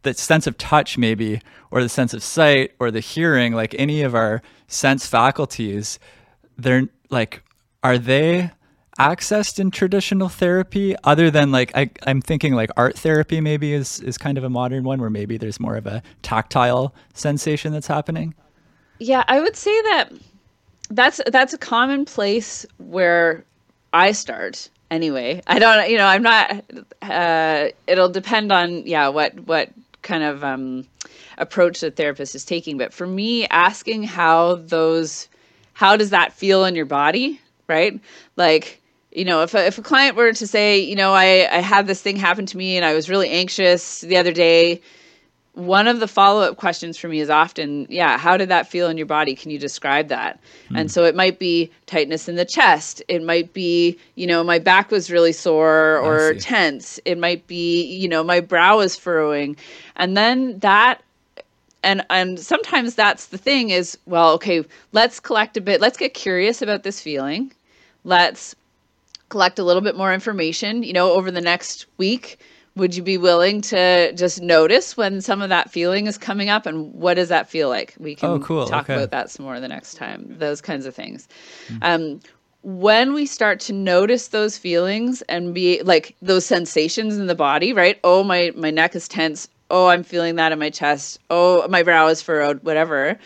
the 0.00 0.14
sense 0.14 0.46
of 0.46 0.56
touch, 0.56 0.96
maybe, 0.96 1.42
or 1.70 1.82
the 1.82 1.90
sense 1.90 2.14
of 2.14 2.22
sight 2.22 2.72
or 2.80 2.90
the 2.90 3.00
hearing, 3.00 3.52
like 3.52 3.74
any 3.78 4.00
of 4.00 4.14
our 4.14 4.40
sense 4.66 5.06
faculties, 5.06 5.98
they're 6.56 6.88
like, 7.10 7.42
are 7.82 7.98
they 7.98 8.50
accessed 8.98 9.58
in 9.58 9.70
traditional 9.70 10.28
therapy 10.28 10.94
other 11.04 11.30
than 11.30 11.50
like 11.50 11.72
I, 11.74 11.90
i'm 12.06 12.20
thinking 12.20 12.54
like 12.54 12.70
art 12.76 12.98
therapy 12.98 13.40
maybe 13.40 13.72
is 13.72 14.00
is 14.00 14.18
kind 14.18 14.36
of 14.36 14.44
a 14.44 14.50
modern 14.50 14.84
one 14.84 15.00
where 15.00 15.10
maybe 15.10 15.38
there's 15.38 15.58
more 15.58 15.76
of 15.76 15.86
a 15.86 16.02
tactile 16.22 16.94
sensation 17.14 17.72
that's 17.72 17.86
happening? 17.86 18.34
Yeah 18.98 19.24
i 19.28 19.40
would 19.40 19.56
say 19.56 19.82
that 19.82 20.10
that's 20.90 21.20
that's 21.28 21.54
a 21.54 21.58
common 21.58 22.04
place 22.04 22.66
where 22.78 23.44
i 23.92 24.12
start 24.12 24.68
anyway. 24.90 25.40
I 25.46 25.58
don't 25.58 25.90
you 25.90 25.96
know 25.96 26.06
i'm 26.06 26.22
not 26.22 26.64
uh, 27.00 27.68
it'll 27.86 28.10
depend 28.10 28.52
on 28.52 28.86
yeah 28.86 29.08
what 29.08 29.40
what 29.40 29.70
kind 30.02 30.24
of 30.24 30.42
um, 30.42 30.86
approach 31.38 31.80
the 31.80 31.92
therapist 31.92 32.34
is 32.34 32.44
taking. 32.44 32.76
But 32.76 32.92
for 32.92 33.06
me 33.06 33.46
asking 33.46 34.02
how 34.02 34.56
those 34.56 35.28
how 35.74 35.96
does 35.96 36.10
that 36.10 36.32
feel 36.32 36.64
in 36.64 36.74
your 36.74 36.86
body 36.86 37.40
right? 37.72 38.00
Like 38.36 38.80
you 39.14 39.24
know, 39.24 39.42
if 39.42 39.54
a, 39.54 39.66
if 39.66 39.78
a 39.78 39.82
client 39.82 40.16
were 40.16 40.32
to 40.32 40.46
say, 40.46 40.80
you 40.80 40.96
know, 40.96 41.12
I, 41.12 41.48
I 41.50 41.60
had 41.60 41.86
this 41.86 42.00
thing 42.00 42.16
happen 42.16 42.46
to 42.46 42.56
me 42.56 42.76
and 42.76 42.84
I 42.84 42.94
was 42.94 43.08
really 43.08 43.28
anxious 43.28 44.00
the 44.00 44.16
other 44.16 44.32
day, 44.32 44.80
one 45.54 45.86
of 45.86 46.00
the 46.00 46.08
follow 46.08 46.42
up 46.42 46.56
questions 46.56 46.96
for 46.96 47.08
me 47.08 47.20
is 47.20 47.28
often, 47.28 47.86
yeah, 47.90 48.16
how 48.16 48.38
did 48.38 48.48
that 48.48 48.66
feel 48.66 48.88
in 48.88 48.96
your 48.96 49.06
body? 49.06 49.34
Can 49.34 49.50
you 49.50 49.58
describe 49.58 50.08
that? 50.08 50.40
Mm. 50.70 50.80
And 50.80 50.90
so 50.90 51.04
it 51.04 51.14
might 51.14 51.38
be 51.38 51.70
tightness 51.84 52.26
in 52.26 52.36
the 52.36 52.46
chest. 52.46 53.02
It 53.06 53.22
might 53.22 53.52
be, 53.52 53.98
you 54.14 54.26
know, 54.26 54.42
my 54.42 54.58
back 54.58 54.90
was 54.90 55.10
really 55.10 55.32
sore 55.32 55.98
or 55.98 56.34
tense. 56.34 56.98
It 57.04 57.18
might 57.18 57.46
be, 57.46 57.84
you 57.84 58.08
know, 58.08 58.24
my 58.24 58.40
brow 58.40 58.80
is 58.80 58.96
furrowing. 58.96 59.56
And 59.96 60.16
then 60.16 60.58
that 60.60 61.02
and 61.82 62.04
and 62.08 62.38
sometimes 62.38 62.94
that's 62.94 63.26
the 63.26 63.38
thing 63.38 63.70
is 63.70 63.98
well 64.06 64.34
okay 64.34 64.64
let's 64.92 65.18
collect 65.18 65.56
a 65.56 65.60
bit 65.60 65.80
let's 65.80 65.96
get 65.96 66.14
curious 66.14 66.62
about 66.62 66.84
this 66.84 67.00
feeling 67.00 67.52
let's 68.04 68.54
collect 69.32 69.58
a 69.58 69.64
little 69.64 69.80
bit 69.80 69.96
more 69.96 70.12
information, 70.12 70.82
you 70.82 70.92
know, 70.92 71.12
over 71.12 71.30
the 71.30 71.40
next 71.40 71.86
week? 71.96 72.38
Would 72.76 72.94
you 72.94 73.02
be 73.02 73.16
willing 73.16 73.62
to 73.62 74.12
just 74.12 74.42
notice 74.42 74.94
when 74.94 75.22
some 75.22 75.40
of 75.40 75.48
that 75.48 75.70
feeling 75.70 76.06
is 76.06 76.18
coming 76.18 76.50
up 76.50 76.66
and 76.66 76.92
what 76.92 77.14
does 77.14 77.30
that 77.30 77.48
feel 77.48 77.70
like? 77.70 77.94
We 77.98 78.14
can 78.14 78.28
oh, 78.28 78.38
cool. 78.40 78.66
talk 78.66 78.84
okay. 78.84 78.94
about 78.94 79.10
that 79.10 79.30
some 79.30 79.46
more 79.46 79.58
the 79.58 79.68
next 79.68 79.94
time, 79.94 80.26
those 80.38 80.60
kinds 80.60 80.84
of 80.84 80.94
things. 80.94 81.28
Mm-hmm. 81.68 81.82
Um, 81.82 82.20
when 82.62 83.14
we 83.14 83.24
start 83.24 83.58
to 83.60 83.72
notice 83.72 84.28
those 84.28 84.58
feelings 84.58 85.22
and 85.22 85.54
be 85.54 85.82
like 85.82 86.14
those 86.20 86.44
sensations 86.44 87.16
in 87.16 87.26
the 87.26 87.34
body, 87.34 87.72
right? 87.72 87.98
Oh, 88.04 88.22
my, 88.22 88.52
my 88.54 88.70
neck 88.70 88.94
is 88.94 89.08
tense. 89.08 89.48
Oh, 89.70 89.86
I'm 89.86 90.02
feeling 90.02 90.36
that 90.36 90.52
in 90.52 90.58
my 90.58 90.68
chest. 90.68 91.20
Oh, 91.30 91.66
my 91.68 91.82
brow 91.82 92.06
is 92.08 92.20
furrowed, 92.20 92.62
whatever. 92.64 93.18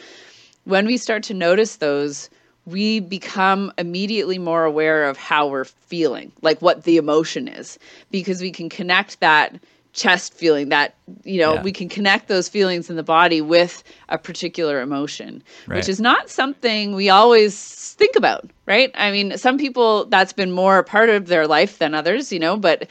When 0.64 0.86
we 0.86 0.96
start 0.96 1.24
to 1.24 1.34
notice 1.34 1.76
those, 1.76 2.30
we 2.67 3.01
become 3.01 3.73
immediately 3.79 4.39
more 4.39 4.64
aware 4.64 5.09
of 5.09 5.17
how 5.17 5.47
we're 5.47 5.64
feeling, 5.64 6.33
like 6.43 6.61
what 6.61 6.83
the 6.83 6.97
emotion 6.97 7.49
is, 7.49 7.79
because 8.11 8.41
we 8.41 8.51
can 8.51 8.69
connect 8.69 9.21
that 9.21 9.59
chest 9.93 10.35
feeling 10.35 10.69
that 10.69 10.95
you 11.25 11.41
know 11.41 11.55
yeah. 11.55 11.62
we 11.62 11.73
can 11.73 11.89
connect 11.89 12.29
those 12.29 12.51
feelings 12.51 12.91
in 12.91 12.97
the 12.97 13.03
body 13.03 13.41
with 13.41 13.83
a 14.11 14.19
particular 14.19 14.83
emotion 14.83 15.43
right. 15.67 15.77
which 15.77 15.89
is 15.89 15.99
not 15.99 16.29
something 16.29 16.95
we 16.95 17.09
always 17.09 17.95
think 17.95 18.14
about 18.14 18.51
right 18.67 18.91
i 18.95 19.11
mean 19.11 19.39
some 19.39 19.57
people 19.57 20.05
that's 20.05 20.35
been 20.35 20.53
more 20.53 20.77
a 20.77 20.85
part 20.85 21.09
of 21.09 21.29
their 21.29 21.47
life 21.47 21.79
than 21.79 21.95
others 21.95 22.31
you 22.31 22.39
know 22.39 22.59
but 22.59 22.87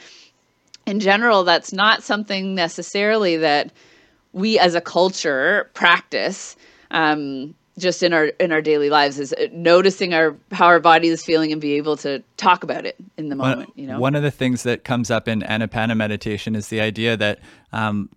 in 0.84 0.98
general 0.98 1.44
that's 1.44 1.72
not 1.72 2.02
something 2.02 2.56
necessarily 2.56 3.36
that 3.36 3.70
we 4.32 4.58
as 4.58 4.74
a 4.74 4.80
culture 4.80 5.70
practice 5.74 6.56
um, 6.90 7.54
just 7.78 8.02
in 8.02 8.12
our 8.12 8.26
in 8.26 8.52
our 8.52 8.62
daily 8.62 8.90
lives 8.90 9.18
is 9.18 9.32
uh, 9.32 9.46
noticing 9.52 10.14
our 10.14 10.36
how 10.52 10.66
our 10.66 10.80
body 10.80 11.08
is 11.08 11.24
feeling 11.24 11.52
and 11.52 11.60
be 11.60 11.74
able 11.74 11.96
to 11.98 12.22
talk 12.36 12.64
about 12.64 12.86
it 12.86 12.96
in 13.16 13.28
the 13.28 13.36
moment. 13.36 13.68
One, 13.68 13.72
you 13.74 13.86
know, 13.86 14.00
one 14.00 14.14
of 14.14 14.22
the 14.22 14.30
things 14.30 14.62
that 14.62 14.84
comes 14.84 15.10
up 15.10 15.28
in 15.28 15.42
Anapana 15.42 15.96
meditation 15.96 16.54
is 16.54 16.68
the 16.68 16.80
idea 16.80 17.16
that 17.16 17.40
um, 17.72 18.10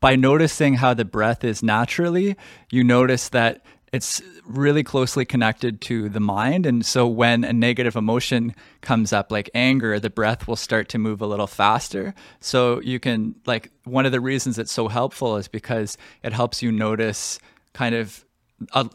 by 0.00 0.16
noticing 0.16 0.74
how 0.74 0.94
the 0.94 1.04
breath 1.04 1.44
is 1.44 1.62
naturally, 1.62 2.36
you 2.70 2.84
notice 2.84 3.28
that 3.30 3.64
it's 3.92 4.22
really 4.46 4.82
closely 4.82 5.24
connected 5.24 5.80
to 5.82 6.08
the 6.08 6.18
mind. 6.18 6.64
And 6.64 6.84
so 6.84 7.06
when 7.06 7.44
a 7.44 7.52
negative 7.52 7.94
emotion 7.94 8.54
comes 8.80 9.12
up, 9.12 9.30
like 9.30 9.50
anger, 9.54 10.00
the 10.00 10.08
breath 10.08 10.48
will 10.48 10.56
start 10.56 10.88
to 10.90 10.98
move 10.98 11.20
a 11.20 11.26
little 11.26 11.46
faster. 11.46 12.14
So 12.40 12.80
you 12.80 12.98
can, 12.98 13.34
like, 13.44 13.70
one 13.84 14.06
of 14.06 14.12
the 14.12 14.20
reasons 14.20 14.58
it's 14.58 14.72
so 14.72 14.88
helpful 14.88 15.36
is 15.36 15.46
because 15.46 15.98
it 16.22 16.32
helps 16.32 16.62
you 16.62 16.72
notice 16.72 17.38
kind 17.74 17.94
of 17.94 18.24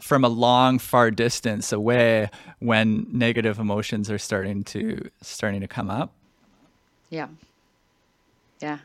from 0.00 0.24
a 0.24 0.28
long 0.28 0.78
far 0.78 1.10
distance 1.10 1.72
away 1.72 2.30
when 2.60 3.06
negative 3.10 3.58
emotions 3.58 4.10
are 4.10 4.18
starting 4.18 4.64
to 4.64 5.10
starting 5.22 5.60
to 5.60 5.68
come 5.68 5.90
up. 5.90 6.12
Yeah. 7.10 7.28
Yeah. 8.60 8.78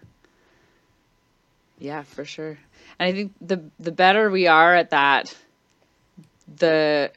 Yeah 1.79 2.03
for 2.03 2.25
sure. 2.25 2.57
And 2.99 3.09
i 3.09 3.11
think 3.11 3.33
the 3.41 3.61
the 3.79 3.91
better 3.91 4.29
we 4.29 4.47
are 4.47 4.75
at 4.75 4.91
that 4.91 5.35
the, 6.57 7.11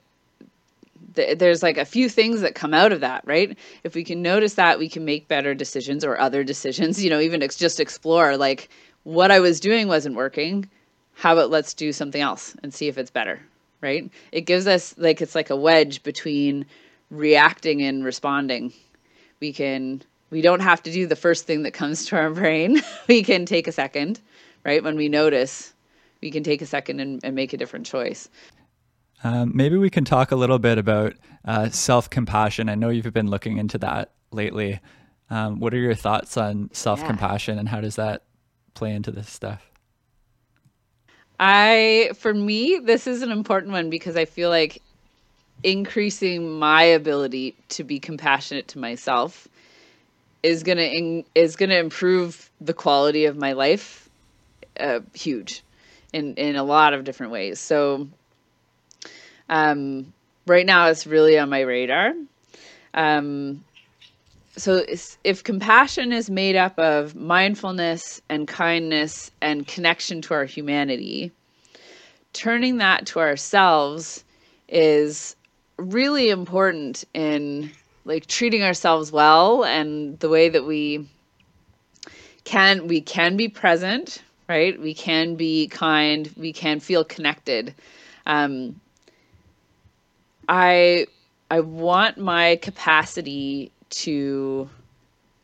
the 1.14 1.34
there's 1.34 1.62
like 1.62 1.76
a 1.76 1.84
few 1.84 2.08
things 2.08 2.40
that 2.40 2.54
come 2.54 2.74
out 2.74 2.92
of 2.92 3.00
that 3.00 3.22
right? 3.26 3.56
If 3.84 3.94
we 3.94 4.04
can 4.04 4.22
notice 4.22 4.54
that 4.54 4.78
we 4.78 4.88
can 4.88 5.04
make 5.04 5.28
better 5.28 5.54
decisions 5.54 6.04
or 6.04 6.18
other 6.18 6.42
decisions 6.52 7.02
you 7.02 7.10
know 7.10 7.20
even 7.20 7.42
ex- 7.42 7.56
just 7.56 7.80
explore 7.80 8.36
like 8.36 8.68
what 9.04 9.30
i 9.30 9.38
was 9.38 9.60
doing 9.60 9.86
wasn't 9.88 10.16
working. 10.16 10.68
How 11.14 11.32
about 11.32 11.50
let's 11.50 11.72
do 11.72 11.92
something 11.92 12.20
else 12.20 12.54
and 12.62 12.74
see 12.74 12.88
if 12.88 12.98
it's 12.98 13.10
better 13.10 13.40
right? 13.86 14.10
It 14.32 14.42
gives 14.42 14.66
us 14.66 14.94
like 14.98 15.22
it's 15.22 15.36
like 15.36 15.50
a 15.50 15.56
wedge 15.56 16.02
between 16.02 16.66
reacting 17.10 17.82
and 17.82 18.04
responding. 18.04 18.72
We 19.40 19.52
can 19.52 20.02
we 20.30 20.40
don't 20.40 20.60
have 20.60 20.82
to 20.82 20.90
do 20.90 21.06
the 21.06 21.14
first 21.14 21.46
thing 21.46 21.62
that 21.62 21.72
comes 21.72 22.06
to 22.06 22.16
our 22.16 22.30
brain. 22.40 22.82
we 23.06 23.22
can 23.22 23.46
take 23.46 23.68
a 23.68 23.72
second, 23.72 24.20
right? 24.64 24.82
When 24.82 24.96
we 24.96 25.08
notice, 25.08 25.72
we 26.20 26.32
can 26.32 26.42
take 26.42 26.62
a 26.62 26.66
second 26.66 26.98
and, 26.98 27.20
and 27.22 27.36
make 27.36 27.52
a 27.52 27.56
different 27.56 27.86
choice. 27.86 28.28
Um, 29.22 29.52
maybe 29.54 29.76
we 29.76 29.88
can 29.88 30.04
talk 30.04 30.32
a 30.32 30.36
little 30.36 30.58
bit 30.58 30.78
about 30.78 31.14
uh, 31.44 31.68
self 31.70 32.10
compassion. 32.10 32.68
I 32.68 32.74
know 32.74 32.88
you've 32.88 33.12
been 33.14 33.30
looking 33.30 33.58
into 33.58 33.78
that 33.78 34.10
lately. 34.32 34.80
Um, 35.30 35.60
what 35.60 35.72
are 35.74 35.78
your 35.78 35.94
thoughts 35.94 36.36
on 36.36 36.70
self 36.72 37.04
compassion 37.04 37.54
yeah. 37.54 37.60
and 37.60 37.68
how 37.68 37.80
does 37.80 37.96
that 37.96 38.24
play 38.74 38.92
into 38.92 39.12
this 39.12 39.30
stuff? 39.30 39.70
I, 41.38 42.10
for 42.16 42.32
me, 42.32 42.80
this 42.82 43.06
is 43.06 43.22
an 43.22 43.30
important 43.30 43.72
one 43.72 43.90
because 43.90 44.16
I 44.16 44.24
feel 44.24 44.50
like 44.50 44.82
increasing 45.62 46.58
my 46.58 46.82
ability 46.82 47.56
to 47.70 47.84
be 47.84 47.98
compassionate 47.98 48.68
to 48.68 48.78
myself 48.78 49.48
is 50.42 50.62
gonna 50.62 50.82
in, 50.82 51.24
is 51.34 51.56
gonna 51.56 51.74
improve 51.76 52.50
the 52.60 52.72
quality 52.72 53.26
of 53.26 53.36
my 53.36 53.52
life, 53.52 54.08
uh, 54.78 55.00
huge, 55.14 55.62
in 56.12 56.34
in 56.36 56.56
a 56.56 56.64
lot 56.64 56.94
of 56.94 57.04
different 57.04 57.32
ways. 57.32 57.58
So, 57.58 58.08
um, 59.48 60.12
right 60.46 60.66
now 60.66 60.88
it's 60.88 61.06
really 61.06 61.38
on 61.38 61.48
my 61.50 61.60
radar. 61.60 62.14
Um, 62.94 63.64
so 64.56 64.82
if 65.24 65.44
compassion 65.44 66.12
is 66.12 66.30
made 66.30 66.56
up 66.56 66.78
of 66.78 67.14
mindfulness 67.14 68.22
and 68.28 68.48
kindness 68.48 69.30
and 69.40 69.66
connection 69.66 70.22
to 70.22 70.34
our 70.34 70.44
humanity 70.44 71.30
turning 72.32 72.78
that 72.78 73.06
to 73.06 73.18
ourselves 73.18 74.24
is 74.68 75.36
really 75.78 76.30
important 76.30 77.04
in 77.14 77.70
like 78.04 78.26
treating 78.26 78.62
ourselves 78.62 79.12
well 79.12 79.64
and 79.64 80.18
the 80.20 80.28
way 80.28 80.48
that 80.48 80.64
we 80.64 81.06
can 82.44 82.86
we 82.86 83.00
can 83.00 83.36
be 83.36 83.48
present 83.48 84.22
right? 84.48 84.80
We 84.80 84.94
can 84.94 85.34
be 85.34 85.68
kind. 85.68 86.32
We 86.36 86.52
can 86.52 86.80
feel 86.80 87.04
connected. 87.04 87.74
Um, 88.26 88.80
i 90.48 91.06
i 91.50 91.58
want 91.58 92.18
my 92.18 92.54
capacity 92.62 93.72
to 93.90 94.68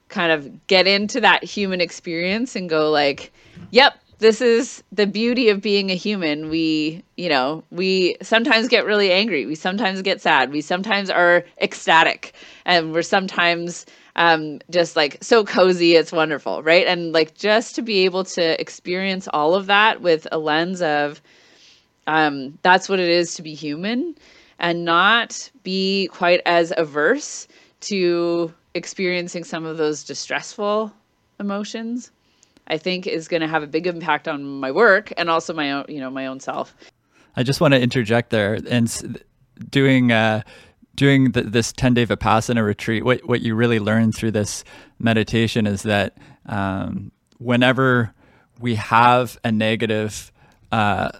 kind 0.08 0.30
of 0.30 0.66
get 0.66 0.86
into 0.86 1.20
that 1.20 1.42
human 1.42 1.80
experience 1.80 2.54
and 2.54 2.68
go 2.68 2.90
like, 2.90 3.32
yep, 3.70 3.98
this 4.18 4.40
is 4.40 4.84
the 4.92 5.06
beauty 5.06 5.48
of 5.48 5.60
being 5.60 5.90
a 5.90 5.94
human. 5.94 6.48
We, 6.48 7.02
you 7.16 7.28
know, 7.28 7.64
we 7.70 8.16
sometimes 8.22 8.68
get 8.68 8.86
really 8.86 9.10
angry. 9.10 9.46
We 9.46 9.56
sometimes 9.56 10.00
get 10.00 10.20
sad. 10.20 10.52
We 10.52 10.60
sometimes 10.60 11.10
are 11.10 11.44
ecstatic, 11.60 12.32
and 12.64 12.92
we're 12.92 13.02
sometimes 13.02 13.84
um, 14.14 14.60
just 14.70 14.94
like 14.94 15.18
so 15.22 15.44
cozy. 15.44 15.96
It's 15.96 16.12
wonderful, 16.12 16.62
right? 16.62 16.86
And 16.86 17.12
like 17.12 17.34
just 17.34 17.74
to 17.74 17.82
be 17.82 18.04
able 18.04 18.24
to 18.24 18.60
experience 18.60 19.26
all 19.32 19.54
of 19.54 19.66
that 19.66 20.02
with 20.02 20.28
a 20.30 20.38
lens 20.38 20.80
of 20.82 21.20
um, 22.06 22.58
that's 22.62 22.88
what 22.88 23.00
it 23.00 23.08
is 23.08 23.34
to 23.34 23.42
be 23.42 23.54
human, 23.54 24.14
and 24.58 24.84
not 24.84 25.50
be 25.64 26.08
quite 26.12 26.40
as 26.46 26.72
averse 26.76 27.48
to 27.82 28.52
experiencing 28.74 29.44
some 29.44 29.64
of 29.64 29.76
those 29.76 30.04
distressful 30.04 30.92
emotions 31.38 32.10
I 32.66 32.78
think 32.78 33.06
is 33.06 33.28
going 33.28 33.40
to 33.40 33.48
have 33.48 33.62
a 33.62 33.66
big 33.66 33.86
impact 33.86 34.28
on 34.28 34.44
my 34.44 34.70
work 34.70 35.12
and 35.16 35.28
also 35.28 35.52
my 35.52 35.72
own, 35.72 35.84
you 35.88 36.00
know, 36.00 36.10
my 36.10 36.26
own 36.26 36.40
self. 36.40 36.74
I 37.36 37.42
just 37.42 37.60
want 37.60 37.74
to 37.74 37.80
interject 37.80 38.30
there 38.30 38.58
and 38.68 39.22
doing 39.70 40.12
uh, 40.12 40.42
doing 40.94 41.32
the, 41.32 41.42
this 41.42 41.72
ten 41.72 41.94
day 41.94 42.06
vipassana 42.06 42.64
retreat. 42.64 43.04
What 43.04 43.26
what 43.26 43.40
you 43.40 43.54
really 43.54 43.80
learn 43.80 44.12
through 44.12 44.32
this 44.32 44.64
meditation 44.98 45.66
is 45.66 45.82
that 45.82 46.16
um, 46.46 47.10
whenever 47.38 48.14
we 48.60 48.76
have 48.76 49.38
a 49.42 49.50
negative 49.50 50.30
uh, 50.70 51.10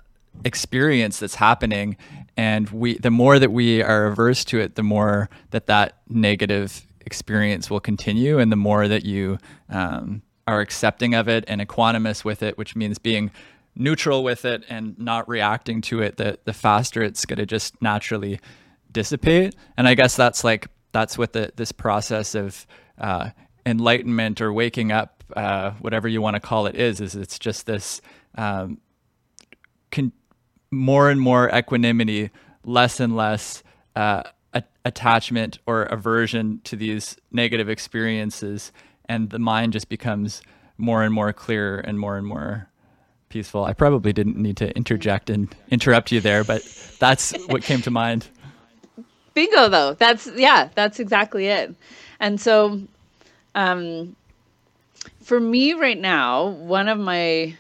experience 0.45 1.19
that's 1.19 1.35
happening, 1.35 1.97
and 2.37 2.69
we 2.71 2.99
the 2.99 3.11
more 3.11 3.39
that 3.39 3.53
we 3.53 3.83
are 3.83 4.07
averse 4.07 4.45
to 4.47 4.61
it, 4.61 4.75
the 4.75 4.83
more 4.83 5.29
that 5.51 5.67
that 5.67 5.99
negative 6.09 6.87
experience 7.05 7.71
will 7.71 7.81
continue, 7.81 8.39
and 8.39 8.51
the 8.51 8.57
more 8.57 8.89
that 8.89 9.05
you 9.05 9.39
um, 9.69 10.23
are 10.47 10.61
accepting 10.61 11.15
of 11.15 11.29
it 11.29 11.45
and 11.49 11.61
equanimous 11.61 12.25
with 12.25 12.43
it, 12.43 12.57
which 12.57 12.75
means 12.75 12.99
being 12.99 13.31
neutral 13.75 14.23
with 14.23 14.45
it 14.45 14.65
and 14.69 14.99
not 14.99 15.29
reacting 15.29 15.81
to 15.83 16.01
it, 16.03 16.17
the 16.17 16.39
the 16.45 16.53
faster 16.53 17.03
it's 17.03 17.25
going 17.25 17.39
to 17.39 17.47
just 17.47 17.81
naturally 17.83 18.41
dissipate. 18.91 19.55
And 19.77 19.89
I 19.89 19.95
guess 19.95 20.17
that's 20.17 20.45
like 20.45 20.69
that's 20.93 21.19
what 21.19 21.33
the 21.33 21.53
this 21.57 21.73
process 21.73 22.35
of 22.35 22.67
uh, 22.99 23.31
enlightenment 23.67 24.41
or 24.41 24.53
waking 24.53 24.93
up, 24.93 25.25
uh, 25.35 25.73
whatever 25.81 26.09
you 26.09 26.21
want 26.23 26.35
to 26.35 26.41
call 26.41 26.67
it, 26.67 26.77
is. 26.77 27.01
Is 27.01 27.15
it's 27.15 27.39
just 27.39 27.67
this 27.67 28.01
um, 28.37 28.79
con- 29.91 30.13
more 30.73 31.09
and 31.09 31.21
more 31.21 31.49
equanimity, 31.55 32.31
less 32.65 32.99
and 32.99 33.15
less. 33.15 33.63
Uh, 33.95 34.25
attachment 34.85 35.59
or 35.67 35.85
aversion 35.85 36.61
to 36.65 36.77
these 36.77 37.17
negative 37.31 37.69
experiences 37.69 38.73
and 39.09 39.31
the 39.31 39.39
mind 39.39 39.73
just 39.73 39.89
becomes 39.89 40.43
more 40.79 41.03
and 41.03 41.15
more 41.15 41.33
clear 41.33 41.79
and 41.81 41.99
more 41.99 42.17
and 42.17 42.27
more 42.27 42.69
peaceful. 43.29 43.65
I 43.65 43.73
probably 43.73 44.13
didn't 44.13 44.37
need 44.37 44.57
to 44.59 44.75
interject 44.77 45.31
and 45.31 45.55
interrupt 45.71 46.13
you 46.13 46.21
there, 46.21 46.45
but 46.45 46.63
that's 46.99 47.33
what 47.47 47.63
came 47.63 47.83
to 47.83 47.91
mind. 47.91 48.29
Bingo 49.35 49.69
though. 49.69 49.95
That's 49.95 50.29
yeah, 50.35 50.69
that's 50.75 51.01
exactly 51.01 51.47
it. 51.47 51.75
And 52.21 52.41
so 52.41 52.83
um 53.55 54.17
for 55.23 55.41
me 55.41 55.73
right 55.73 55.99
now, 55.99 56.49
one 56.49 56.89
of 56.89 56.99
my 56.99 57.57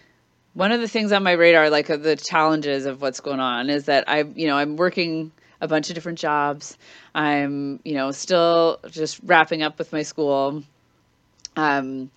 one 0.54 0.72
of 0.72 0.80
the 0.80 0.88
things 0.88 1.12
on 1.12 1.22
my 1.22 1.32
radar 1.32 1.70
like 1.70 1.86
the 1.86 2.16
challenges 2.16 2.86
of 2.86 3.00
what's 3.00 3.20
going 3.20 3.40
on 3.40 3.70
is 3.70 3.86
that 3.86 4.08
I 4.08 4.22
you 4.22 4.46
know, 4.46 4.56
I'm 4.56 4.76
working 4.76 5.32
a 5.60 5.68
bunch 5.68 5.88
of 5.88 5.94
different 5.94 6.18
jobs. 6.18 6.76
I'm, 7.14 7.78
you 7.84 7.94
know, 7.94 8.10
still 8.10 8.80
just 8.90 9.20
wrapping 9.22 9.62
up 9.62 9.78
with 9.78 9.92
my 9.92 10.02
school 10.02 10.64
um, 11.56 12.10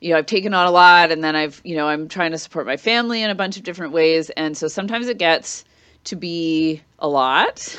you 0.00 0.12
know, 0.12 0.18
I've 0.18 0.26
taken 0.26 0.54
on 0.54 0.66
a 0.66 0.70
lot 0.70 1.10
and 1.10 1.22
then 1.24 1.34
I've, 1.34 1.60
you 1.64 1.76
know, 1.76 1.88
I'm 1.88 2.08
trying 2.08 2.30
to 2.30 2.38
support 2.38 2.66
my 2.66 2.76
family 2.76 3.22
in 3.22 3.30
a 3.30 3.34
bunch 3.34 3.56
of 3.56 3.64
different 3.64 3.92
ways. 3.92 4.30
And 4.30 4.56
so 4.56 4.68
sometimes 4.68 5.08
it 5.08 5.18
gets 5.18 5.64
to 6.04 6.16
be 6.16 6.82
a 7.00 7.08
lot 7.08 7.76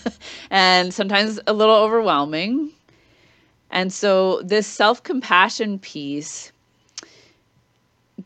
and 0.50 0.94
sometimes 0.94 1.40
a 1.46 1.52
little 1.52 1.74
overwhelming. 1.74 2.70
And 3.70 3.92
so 3.92 4.42
this 4.42 4.66
self 4.66 5.02
compassion 5.02 5.78
piece 5.78 6.52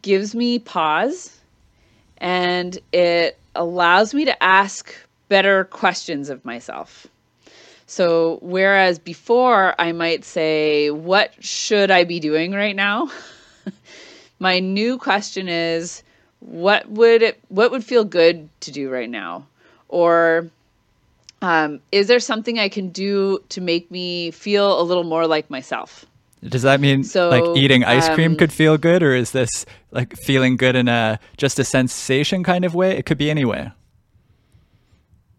gives 0.02 0.34
me 0.34 0.58
pause 0.58 1.40
and 2.18 2.78
it 2.92 3.38
allows 3.54 4.14
me 4.14 4.24
to 4.26 4.42
ask 4.42 4.94
better 5.28 5.64
questions 5.64 6.28
of 6.28 6.44
myself. 6.44 7.06
So, 7.86 8.38
whereas 8.40 8.98
before 8.98 9.74
I 9.78 9.92
might 9.92 10.24
say, 10.24 10.90
What 10.90 11.32
should 11.40 11.90
I 11.90 12.04
be 12.04 12.20
doing 12.20 12.52
right 12.52 12.76
now? 12.76 13.10
My 14.38 14.60
new 14.60 14.96
question 14.98 15.48
is, 15.48 16.04
What 16.38 16.88
would 16.88 17.22
it, 17.22 17.40
what 17.48 17.72
would 17.72 17.84
feel 17.84 18.04
good 18.04 18.48
to 18.60 18.70
do 18.70 18.90
right 18.90 19.10
now? 19.10 19.46
Or 19.88 20.48
um, 21.42 21.80
is 21.90 22.06
there 22.06 22.20
something 22.20 22.58
I 22.58 22.68
can 22.68 22.90
do 22.90 23.42
to 23.48 23.60
make 23.60 23.90
me 23.90 24.30
feel 24.30 24.80
a 24.80 24.84
little 24.84 25.04
more 25.04 25.26
like 25.26 25.50
myself? 25.50 26.06
Does 26.42 26.62
that 26.62 26.80
mean 26.80 27.04
so, 27.04 27.28
like 27.28 27.44
eating 27.54 27.84
ice 27.84 28.08
cream 28.08 28.32
um, 28.32 28.36
could 28.36 28.52
feel 28.52 28.78
good, 28.78 29.02
or 29.02 29.14
is 29.14 29.32
this 29.32 29.66
like 29.90 30.16
feeling 30.16 30.56
good 30.56 30.74
in 30.74 30.88
a 30.88 31.20
just 31.36 31.58
a 31.58 31.64
sensation 31.64 32.42
kind 32.42 32.64
of 32.64 32.74
way? 32.74 32.96
It 32.96 33.04
could 33.04 33.18
be 33.18 33.30
any 33.30 33.44
way. 33.44 33.70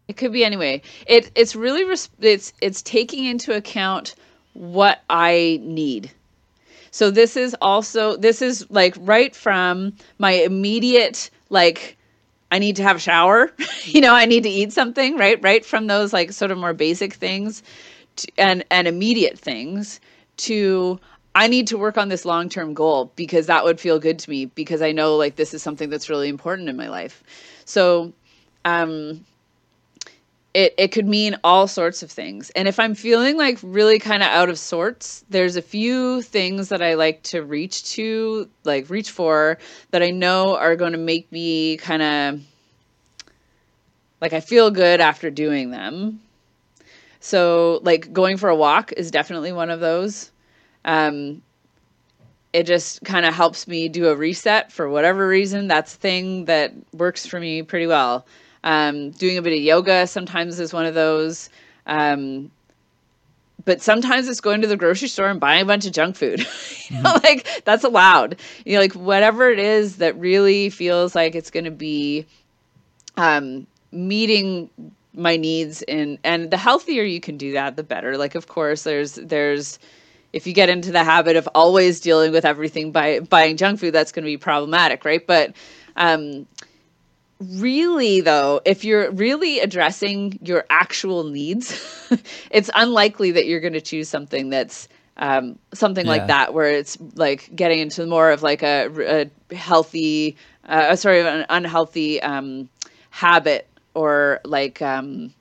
It 0.07 0.17
could 0.17 0.31
be 0.31 0.45
anyway. 0.45 0.81
It 1.07 1.31
it's 1.33 1.55
really 1.55 1.85
res- 1.85 2.09
it's 2.19 2.53
it's 2.61 2.83
taking 2.83 3.25
into 3.25 3.55
account 3.55 4.13
what 4.53 5.01
I 5.09 5.59
need. 5.63 6.11
So 6.91 7.09
this 7.09 7.35
is 7.35 7.55
also 7.61 8.15
this 8.17 8.41
is 8.41 8.69
like 8.69 8.95
right 8.99 9.35
from 9.35 9.93
my 10.19 10.31
immediate 10.31 11.31
like 11.49 11.97
I 12.51 12.59
need 12.59 12.75
to 12.75 12.83
have 12.83 12.97
a 12.97 12.99
shower, 12.99 13.51
you 13.85 14.01
know, 14.01 14.13
I 14.13 14.25
need 14.25 14.43
to 14.43 14.49
eat 14.49 14.73
something, 14.73 15.17
right? 15.17 15.41
Right 15.41 15.65
from 15.65 15.87
those 15.87 16.13
like 16.13 16.31
sort 16.31 16.51
of 16.51 16.59
more 16.59 16.73
basic 16.73 17.13
things 17.13 17.63
to, 18.17 18.27
and 18.37 18.63
and 18.69 18.87
immediate 18.87 19.39
things 19.39 19.99
to 20.41 20.99
I 21.33 21.47
need 21.47 21.67
to 21.67 21.77
work 21.77 21.97
on 21.97 22.09
this 22.09 22.25
long-term 22.25 22.73
goal 22.73 23.11
because 23.15 23.45
that 23.47 23.63
would 23.63 23.79
feel 23.79 23.99
good 23.99 24.19
to 24.19 24.29
me 24.29 24.45
because 24.45 24.81
I 24.81 24.91
know 24.91 25.15
like 25.15 25.37
this 25.37 25.53
is 25.53 25.63
something 25.63 25.89
that's 25.89 26.09
really 26.09 26.27
important 26.27 26.67
in 26.69 26.75
my 26.75 26.89
life. 26.89 27.23
So 27.65 28.13
um 28.65 29.25
it 30.53 30.73
it 30.77 30.91
could 30.91 31.07
mean 31.07 31.37
all 31.43 31.67
sorts 31.67 32.03
of 32.03 32.11
things. 32.11 32.49
And 32.51 32.67
if 32.67 32.79
I'm 32.79 32.95
feeling 32.95 33.37
like 33.37 33.57
really 33.63 33.99
kind 33.99 34.21
of 34.23 34.29
out 34.29 34.49
of 34.49 34.59
sorts, 34.59 35.23
there's 35.29 35.55
a 35.55 35.61
few 35.61 36.21
things 36.21 36.69
that 36.69 36.81
I 36.81 36.95
like 36.95 37.23
to 37.23 37.41
reach 37.43 37.83
to, 37.95 38.49
like 38.65 38.89
reach 38.89 39.11
for 39.11 39.57
that 39.91 40.03
I 40.03 40.11
know 40.11 40.57
are 40.57 40.75
going 40.75 40.91
to 40.91 40.97
make 40.97 41.31
me 41.31 41.77
kind 41.77 42.01
of 42.01 42.41
like 44.19 44.33
I 44.33 44.39
feel 44.39 44.69
good 44.71 45.01
after 45.01 45.29
doing 45.29 45.71
them. 45.71 46.19
So, 47.22 47.80
like 47.84 48.11
going 48.11 48.36
for 48.38 48.49
a 48.49 48.55
walk 48.55 48.91
is 48.97 49.11
definitely 49.11 49.51
one 49.53 49.69
of 49.69 49.80
those. 49.80 50.32
Um 50.84 51.41
it 52.53 52.63
just 52.63 53.03
kind 53.05 53.26
of 53.26 53.34
helps 53.34 53.67
me 53.67 53.88
do 53.88 54.09
a 54.09 54.15
reset 54.15 54.72
for 54.72 54.89
whatever 54.89 55.28
reason. 55.28 55.67
That's 55.67 55.95
a 55.95 55.97
thing 55.97 56.45
that 56.45 56.74
works 56.93 57.26
for 57.26 57.39
me 57.39 57.61
pretty 57.63 57.88
well. 57.88 58.26
Um, 58.63 59.11
doing 59.11 59.38
a 59.38 59.41
bit 59.41 59.53
of 59.53 59.59
yoga 59.59 60.05
sometimes 60.05 60.59
is 60.59 60.74
one 60.74 60.86
of 60.86 60.93
those. 60.93 61.49
Um, 61.86 62.51
but 63.63 63.82
sometimes 63.82 64.28
it's 64.28 64.41
going 64.41 64.61
to 64.61 64.67
the 64.67 64.78
grocery 64.78 65.07
store 65.07 65.28
and 65.28 65.39
buying 65.39 65.61
a 65.61 65.65
bunch 65.65 65.86
of 65.86 65.93
junk 65.93 66.15
food. 66.15 66.39
mm-hmm. 66.39 67.03
like 67.24 67.63
that's 67.63 67.84
allowed. 67.84 68.38
You 68.65 68.74
know, 68.74 68.82
like 68.82 68.93
whatever 68.93 69.49
it 69.49 69.59
is 69.59 69.97
that 69.97 70.17
really 70.17 70.69
feels 70.69 71.15
like 71.15 71.36
it's 71.36 71.51
going 71.51 71.65
to 71.65 71.72
be 71.72 72.26
um, 73.17 73.65
meeting 73.91 74.69
my 75.14 75.38
needs 75.38 75.82
and 75.84 76.18
and 76.24 76.51
the 76.51 76.57
healthier 76.57 77.03
you 77.03 77.20
can 77.20 77.38
do 77.38 77.53
that 77.53 77.76
the 77.76 77.84
better. 77.84 78.18
Like 78.18 78.36
of 78.36 78.47
course 78.47 78.84
there's 78.84 79.16
there's 79.16 79.80
if 80.34 80.47
you 80.47 80.53
get 80.53 80.70
into 80.70 80.91
the 80.91 81.03
habit 81.03 81.36
of 81.36 81.47
always 81.53 81.99
dealing 81.99 82.32
with 82.32 82.45
everything 82.45 82.91
by 82.91 83.20
buying 83.20 83.57
junk 83.57 83.80
food 83.80 83.93
that's 83.93 84.12
going 84.12 84.24
to 84.24 84.32
be 84.32 84.38
problematic 84.38 85.03
right? 85.05 85.26
But 85.26 85.53
um 85.95 86.47
really 87.39 88.22
though 88.22 88.62
if 88.66 88.84
you're 88.84 89.12
really 89.12 89.59
addressing 89.59 90.38
your 90.43 90.64
actual 90.70 91.24
needs 91.24 92.07
it's 92.51 92.70
unlikely 92.76 93.32
that 93.32 93.47
you're 93.47 93.59
going 93.59 93.74
to 93.74 93.82
choose 93.82 94.07
something 94.07 94.49
that's 94.49 94.88
um, 95.18 95.59
something 95.74 96.05
yeah. 96.05 96.12
like 96.12 96.28
that 96.28 96.53
where 96.53 96.72
it's 96.72 96.97
like 97.16 97.49
getting 97.55 97.80
into 97.80 98.05
more 98.05 98.32
of 98.32 98.43
like 98.43 98.64
a, 98.64 99.30
a 99.51 99.55
healthy 99.55 100.38
uh, 100.66 100.95
sorry 100.95 101.22
an 101.22 101.45
unhealthy 101.49 102.22
um, 102.22 102.70
habit 103.09 103.68
or 103.93 104.39
like 104.45 104.81
um, 104.81 105.33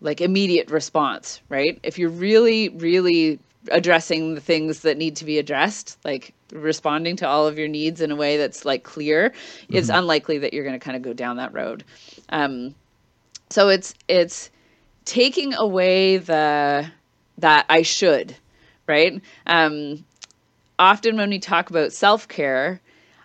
like 0.00 0.20
immediate 0.20 0.70
response 0.70 1.40
right? 1.48 1.78
If 1.82 1.98
you're 1.98 2.10
really 2.10 2.68
really 2.70 3.38
addressing 3.70 4.34
the 4.34 4.40
things 4.40 4.80
that 4.80 4.96
need 4.96 5.14
to 5.16 5.24
be 5.26 5.38
addressed 5.38 5.98
like 6.02 6.32
responding 6.50 7.14
to 7.14 7.28
all 7.28 7.46
of 7.46 7.58
your 7.58 7.68
needs 7.68 8.00
in 8.00 8.10
a 8.10 8.16
way 8.16 8.38
that's 8.38 8.64
like 8.64 8.84
clear 8.84 9.30
mm-hmm. 9.30 9.76
it's 9.76 9.90
unlikely 9.90 10.38
that 10.38 10.54
you're 10.54 10.64
going 10.64 10.78
to 10.78 10.82
kind 10.82 10.96
of 10.96 11.02
go 11.02 11.12
down 11.12 11.36
that 11.36 11.52
road. 11.52 11.84
Um, 12.30 12.74
so 13.50 13.68
it's 13.68 13.94
it's 14.08 14.50
taking 15.04 15.54
away 15.54 16.18
the 16.18 16.90
that 17.38 17.64
i 17.68 17.82
should 17.82 18.36
right? 18.90 19.22
Um, 19.46 20.04
often 20.78 21.16
when 21.16 21.30
we 21.30 21.38
talk 21.38 21.70
about 21.70 21.92
self-care 21.92 22.80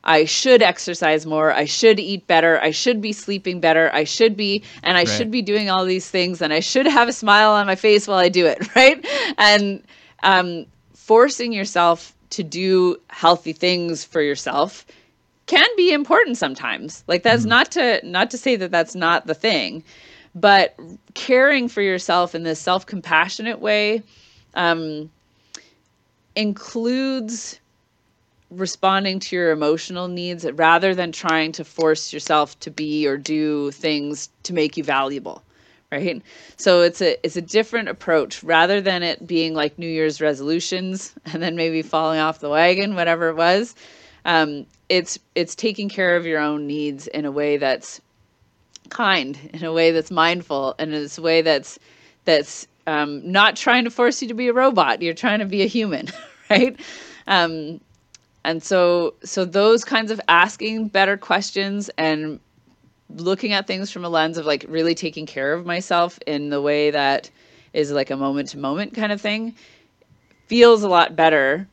I 0.05 0.25
should 0.25 0.61
exercise 0.61 1.25
more. 1.25 1.51
I 1.51 1.65
should 1.65 1.99
eat 1.99 2.27
better. 2.27 2.61
I 2.61 2.71
should 2.71 3.01
be 3.01 3.11
sleeping 3.11 3.59
better. 3.59 3.89
I 3.93 4.03
should 4.03 4.37
be, 4.37 4.63
and 4.83 4.97
I 4.97 5.01
right. 5.01 5.07
should 5.07 5.31
be 5.31 5.41
doing 5.41 5.69
all 5.69 5.83
these 5.85 6.09
things, 6.09 6.41
and 6.41 6.53
I 6.53 6.59
should 6.59 6.85
have 6.85 7.07
a 7.09 7.13
smile 7.13 7.51
on 7.51 7.65
my 7.65 7.75
face 7.75 8.07
while 8.07 8.19
I 8.19 8.29
do 8.29 8.45
it, 8.45 8.67
right? 8.75 9.03
And 9.37 9.83
um, 10.23 10.65
forcing 10.93 11.53
yourself 11.53 12.13
to 12.31 12.43
do 12.43 12.97
healthy 13.09 13.53
things 13.53 14.03
for 14.03 14.21
yourself 14.21 14.85
can 15.47 15.67
be 15.77 15.91
important 15.91 16.37
sometimes. 16.37 17.03
Like 17.07 17.23
that's 17.23 17.45
mm. 17.45 17.49
not 17.49 17.71
to 17.71 18.01
not 18.03 18.31
to 18.31 18.37
say 18.37 18.55
that 18.55 18.71
that's 18.71 18.95
not 18.95 19.27
the 19.27 19.33
thing, 19.35 19.83
but 20.33 20.77
caring 21.13 21.67
for 21.67 21.81
yourself 21.81 22.35
in 22.35 22.43
this 22.43 22.59
self 22.59 22.85
compassionate 22.85 23.59
way 23.59 24.03
um, 24.55 25.09
includes 26.35 27.59
responding 28.51 29.19
to 29.19 29.35
your 29.35 29.51
emotional 29.51 30.07
needs 30.07 30.45
rather 30.53 30.93
than 30.93 31.11
trying 31.11 31.51
to 31.51 31.63
force 31.63 32.13
yourself 32.13 32.59
to 32.59 32.71
be 32.71 33.07
or 33.07 33.17
do 33.17 33.71
things 33.71 34.29
to 34.43 34.53
make 34.53 34.77
you 34.77 34.83
valuable 34.83 35.41
right? 35.91 36.21
So 36.57 36.81
it's 36.81 37.01
a 37.01 37.15
it's 37.25 37.37
a 37.37 37.41
different 37.41 37.89
approach. 37.89 38.43
Rather 38.43 38.81
than 38.81 39.03
it 39.03 39.25
being 39.25 39.53
like 39.53 39.77
new 39.77 39.87
year's 39.87 40.19
resolutions 40.19 41.13
and 41.31 41.41
then 41.41 41.55
maybe 41.55 41.81
falling 41.83 42.19
off 42.19 42.39
the 42.39 42.49
wagon 42.49 42.95
whatever 42.95 43.29
it 43.29 43.35
was 43.35 43.75
um, 44.25 44.65
it's 44.89 45.17
it's 45.35 45.55
taking 45.55 45.87
care 45.87 46.17
of 46.17 46.25
your 46.25 46.39
own 46.39 46.67
needs 46.67 47.07
in 47.07 47.25
a 47.25 47.31
way 47.31 47.57
that's 47.57 48.01
kind 48.89 49.37
in 49.53 49.63
a 49.63 49.71
way 49.71 49.91
that's 49.91 50.11
mindful 50.11 50.75
and 50.77 50.93
in 50.93 51.09
a 51.17 51.21
way 51.21 51.41
that's 51.41 51.79
that's 52.25 52.67
um, 52.87 53.31
not 53.31 53.55
trying 53.55 53.83
to 53.85 53.89
force 53.89 54.21
you 54.21 54.27
to 54.27 54.33
be 54.33 54.47
a 54.47 54.53
robot. 54.53 55.01
You're 55.01 55.13
trying 55.13 55.39
to 55.39 55.45
be 55.45 55.61
a 55.63 55.67
human 55.67 56.07
right? 56.49 56.79
Um, 57.27 57.79
and 58.45 58.63
so 58.63 59.13
so 59.23 59.43
those 59.43 59.83
kinds 59.83 60.11
of 60.11 60.21
asking 60.27 60.87
better 60.87 61.17
questions 61.17 61.89
and 61.97 62.39
looking 63.09 63.53
at 63.53 63.67
things 63.67 63.91
from 63.91 64.05
a 64.05 64.09
lens 64.09 64.37
of 64.37 64.45
like 64.45 64.65
really 64.69 64.95
taking 64.95 65.25
care 65.25 65.53
of 65.53 65.65
myself 65.65 66.19
in 66.25 66.49
the 66.49 66.61
way 66.61 66.91
that 66.91 67.29
is 67.73 67.91
like 67.91 68.09
a 68.09 68.15
moment 68.15 68.49
to 68.49 68.57
moment 68.57 68.93
kind 68.93 69.11
of 69.11 69.19
thing 69.19 69.53
feels 70.47 70.83
a 70.83 70.87
lot 70.87 71.15
better 71.15 71.67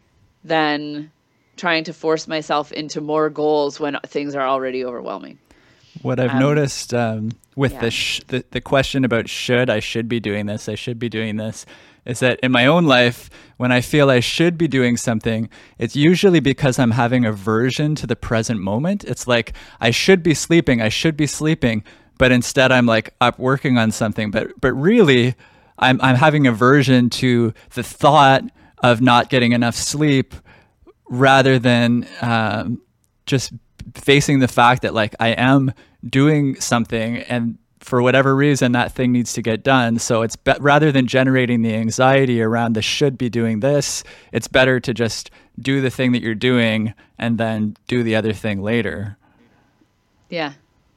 than 0.44 1.10
trying 1.56 1.84
to 1.84 1.92
force 1.92 2.26
myself 2.26 2.72
into 2.72 3.00
more 3.00 3.28
goals 3.28 3.78
when 3.78 3.96
things 4.06 4.34
are 4.34 4.46
already 4.46 4.84
overwhelming. 4.84 5.38
What 6.00 6.18
I've 6.18 6.30
um, 6.30 6.40
noticed 6.40 6.94
um, 6.94 7.32
with 7.56 7.72
yeah. 7.72 7.80
the, 7.80 7.90
sh- 7.90 8.20
the 8.28 8.44
the 8.50 8.60
question 8.60 9.04
about 9.04 9.28
should 9.28 9.68
I 9.68 9.80
should 9.80 10.08
be 10.08 10.20
doing 10.20 10.46
this, 10.46 10.68
I 10.68 10.74
should 10.74 10.98
be 10.98 11.08
doing 11.08 11.36
this, 11.36 11.66
is 12.04 12.20
that 12.20 12.40
in 12.40 12.50
my 12.50 12.66
own 12.66 12.84
life, 12.84 13.30
when 13.56 13.70
I 13.70 13.80
feel 13.80 14.10
I 14.10 14.20
should 14.20 14.58
be 14.58 14.68
doing 14.68 14.96
something, 14.96 15.48
it's 15.78 15.94
usually 15.94 16.40
because 16.40 16.78
I'm 16.78 16.92
having 16.92 17.24
aversion 17.24 17.94
to 17.96 18.06
the 18.06 18.16
present 18.16 18.60
moment. 18.60 19.04
It's 19.04 19.26
like 19.26 19.52
I 19.80 19.90
should 19.90 20.22
be 20.22 20.34
sleeping, 20.34 20.80
I 20.80 20.88
should 20.88 21.16
be 21.16 21.26
sleeping, 21.26 21.84
but 22.18 22.32
instead 22.32 22.72
I'm 22.72 22.86
like 22.86 23.14
up 23.20 23.38
working 23.38 23.78
on 23.78 23.90
something. 23.90 24.30
But 24.30 24.60
but 24.60 24.72
really, 24.72 25.34
I'm 25.78 26.00
I'm 26.00 26.16
having 26.16 26.46
aversion 26.46 27.10
to 27.10 27.52
the 27.74 27.82
thought 27.82 28.44
of 28.82 29.00
not 29.00 29.30
getting 29.30 29.52
enough 29.52 29.76
sleep 29.76 30.34
rather 31.08 31.58
than 31.58 32.08
um, 32.20 32.80
just 33.26 33.52
facing 33.94 34.38
the 34.38 34.48
fact 34.48 34.82
that 34.82 34.94
like 34.94 35.14
I 35.20 35.28
am 35.28 35.72
doing 36.08 36.60
something 36.60 37.18
and 37.18 37.58
for 37.80 38.00
whatever 38.00 38.36
reason 38.36 38.72
that 38.72 38.92
thing 38.92 39.10
needs 39.10 39.32
to 39.32 39.42
get 39.42 39.64
done. 39.64 39.98
So 39.98 40.22
it's 40.22 40.36
be- 40.36 40.54
rather 40.60 40.92
than 40.92 41.06
generating 41.06 41.62
the 41.62 41.74
anxiety 41.74 42.40
around 42.40 42.74
the 42.74 42.82
should 42.82 43.18
be 43.18 43.28
doing 43.28 43.60
this 43.60 44.04
it's 44.30 44.48
better 44.48 44.78
to 44.80 44.94
just 44.94 45.30
do 45.60 45.80
the 45.80 45.90
thing 45.90 46.12
that 46.12 46.22
you're 46.22 46.34
doing 46.34 46.94
and 47.18 47.38
then 47.38 47.76
do 47.86 48.02
the 48.02 48.16
other 48.16 48.32
thing 48.32 48.62
later. 48.62 49.16
Yeah. 50.28 50.54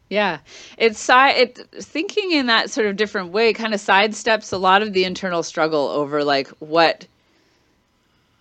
Yeah. 0.09 0.39
It's 0.77 1.09
it 1.09 1.59
thinking 1.81 2.31
in 2.31 2.45
that 2.47 2.69
sort 2.69 2.87
of 2.87 2.95
different 2.95 3.31
way 3.31 3.53
kind 3.53 3.73
of 3.73 3.81
sidesteps 3.81 4.53
a 4.53 4.57
lot 4.57 4.81
of 4.81 4.93
the 4.93 5.03
internal 5.03 5.43
struggle 5.43 5.87
over 5.87 6.23
like 6.23 6.47
what 6.59 7.07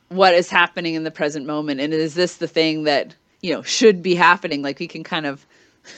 what 0.09 0.35
is 0.35 0.51
happening 0.51 0.95
in 0.95 1.03
the 1.03 1.11
present 1.11 1.47
moment 1.47 1.81
and 1.81 1.93
is 1.93 2.15
this 2.15 2.37
the 2.37 2.47
thing 2.47 2.85
that 2.85 3.15
you 3.41 3.53
know 3.53 3.63
should 3.63 4.03
be 4.03 4.15
happening? 4.15 4.63
Like 4.63 4.79
we 4.79 4.87
can 4.87 5.03
kind 5.03 5.27
of 5.27 5.45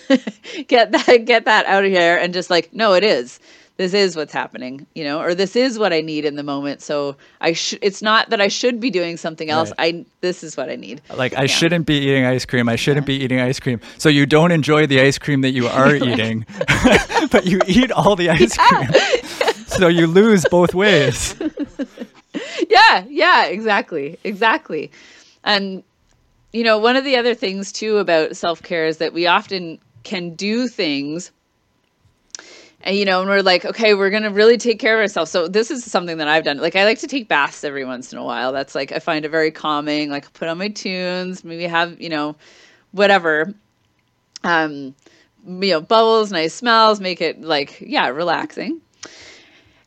get 0.69 0.93
that 0.93 1.25
get 1.25 1.45
that 1.45 1.67
out 1.67 1.85
of 1.85 1.91
here 1.91 2.17
and 2.17 2.33
just 2.35 2.51
like 2.51 2.73
no 2.73 2.93
it 2.95 3.05
is 3.05 3.41
this 3.77 3.93
is 3.93 4.17
what's 4.17 4.33
happening 4.33 4.87
you 4.95 5.05
know 5.05 5.21
or 5.21 5.35
this 5.35 5.55
is 5.55 5.79
what 5.79 5.93
i 5.93 6.01
need 6.01 6.25
in 6.25 6.37
the 6.37 6.43
moment 6.43 6.81
so 6.81 7.17
i 7.41 7.53
should 7.53 7.79
it's 7.83 8.03
not 8.03 8.31
that 8.31 8.41
i 8.41 8.49
should 8.49 8.81
be 8.81 8.91
doing 8.91 9.17
something 9.17 9.51
else 9.51 9.71
right. 9.79 9.95
i 9.97 10.05
this 10.21 10.43
is 10.43 10.57
what 10.57 10.71
i 10.71 10.77
need 10.77 11.01
like 11.17 11.35
i 11.35 11.43
yeah. 11.43 11.47
shouldn't 11.47 11.87
be 11.87 11.99
eating 11.99 12.25
ice 12.25 12.45
cream 12.45 12.69
i 12.69 12.77
shouldn't 12.77 13.05
yeah. 13.05 13.19
be 13.19 13.25
eating 13.25 13.41
ice 13.41 13.61
cream 13.61 13.81
so 13.99 14.09
you 14.09 14.27
don't 14.27 14.51
enjoy 14.51 14.87
the 14.87 15.01
ice 15.01 15.19
cream 15.19 15.43
that 15.43 15.51
you 15.51 15.67
are 15.81 15.95
eating 15.95 16.47
but 17.31 17.47
you 17.47 17.61
eat 17.67 17.93
all 17.93 18.17
the 18.17 18.31
ice 18.31 18.57
yeah. 18.57 18.87
cream 18.87 19.55
so 19.67 19.89
you 19.89 20.07
lose 20.07 20.45
both 20.51 20.75
ways 20.75 21.35
yeah, 22.69 23.05
yeah, 23.09 23.47
exactly. 23.47 24.19
Exactly. 24.25 24.91
And 25.45 25.83
you 26.57 26.65
know, 26.65 26.79
one 26.79 26.97
of 26.97 27.05
the 27.05 27.17
other 27.17 27.35
things 27.35 27.71
too 27.71 27.99
about 27.99 28.37
self-care 28.37 28.87
is 28.87 28.99
that 28.99 29.13
we 29.13 29.27
often 29.27 29.79
can 30.05 30.35
do 30.35 30.69
things 30.69 31.31
and 32.87 32.97
you 32.97 33.05
know, 33.05 33.21
and 33.21 33.29
we're 33.29 33.43
like, 33.43 33.65
okay, 33.65 33.95
we're 33.95 34.11
gonna 34.11 34.31
really 34.31 34.57
take 34.57 34.79
care 34.79 34.95
of 34.95 35.01
ourselves. 35.01 35.31
So 35.33 35.49
this 35.49 35.73
is 35.73 35.85
something 35.85 36.19
that 36.19 36.29
I've 36.29 36.45
done. 36.45 36.59
Like 36.59 36.77
I 36.77 36.85
like 36.85 37.01
to 37.01 37.09
take 37.09 37.27
baths 37.27 37.65
every 37.65 37.85
once 37.85 38.13
in 38.13 38.19
a 38.19 38.25
while. 38.25 38.53
That's 38.53 38.77
like 38.77 38.93
I 38.93 39.01
find 39.01 39.25
it 39.25 39.31
very 39.31 39.51
calming. 39.51 40.09
Like 40.09 40.33
put 40.35 40.49
on 40.49 40.57
my 40.59 40.69
tunes, 40.69 41.43
maybe 41.43 41.65
have 41.65 42.01
you 42.01 42.09
know, 42.09 42.37
whatever. 42.93 43.53
Um, 44.45 44.95
you 45.45 45.73
know, 45.73 45.81
bubbles, 45.81 46.31
nice 46.31 46.55
smells, 46.55 47.01
make 47.01 47.21
it 47.21 47.43
like 47.43 47.81
yeah, 47.81 48.07
relaxing. 48.09 48.81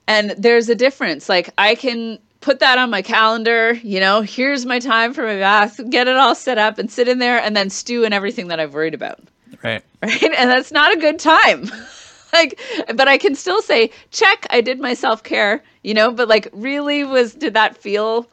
And 0.05 0.31
there's 0.31 0.67
a 0.67 0.75
difference. 0.75 1.29
Like 1.29 1.51
I 1.57 1.75
can 1.75 2.19
put 2.41 2.59
that 2.59 2.77
on 2.77 2.89
my 2.89 3.01
calendar. 3.01 3.73
You 3.73 3.99
know, 3.99 4.21
here's 4.21 4.65
my 4.65 4.79
time 4.79 5.13
for 5.13 5.25
my 5.25 5.37
bath, 5.37 5.79
get 5.89 6.07
it 6.07 6.15
all 6.15 6.35
set 6.35 6.57
up 6.57 6.77
and 6.77 6.89
sit 6.91 7.07
in 7.07 7.19
there 7.19 7.39
and 7.39 7.55
then 7.55 7.69
stew 7.69 8.03
in 8.03 8.13
everything 8.13 8.47
that 8.47 8.59
I've 8.59 8.73
worried 8.73 8.93
about. 8.93 9.19
Right. 9.63 9.83
Right. 10.01 10.23
And 10.23 10.49
that's 10.49 10.71
not 10.71 10.95
a 10.95 10.97
good 10.97 11.19
time. 11.19 11.69
like, 12.33 12.57
but 12.95 13.09
I 13.09 13.17
can 13.17 13.35
still 13.35 13.61
say, 13.61 13.91
check, 14.11 14.47
I 14.49 14.61
did 14.61 14.79
my 14.79 14.93
self 14.93 15.23
care, 15.23 15.61
you 15.83 15.93
know, 15.93 16.09
but 16.09 16.29
like, 16.29 16.47
really 16.53 17.03
was, 17.03 17.33
did 17.33 17.55
that 17.55 17.75
feel 17.75 18.25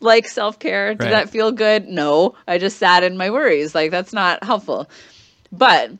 like 0.00 0.26
self 0.26 0.58
care? 0.58 0.92
Did 0.92 1.04
right. 1.04 1.10
that 1.12 1.30
feel 1.30 1.50
good? 1.50 1.88
No, 1.88 2.34
I 2.46 2.58
just 2.58 2.78
sat 2.78 3.02
in 3.02 3.16
my 3.16 3.30
worries. 3.30 3.74
Like, 3.74 3.90
that's 3.90 4.12
not 4.12 4.44
helpful. 4.44 4.86
But 5.50 5.92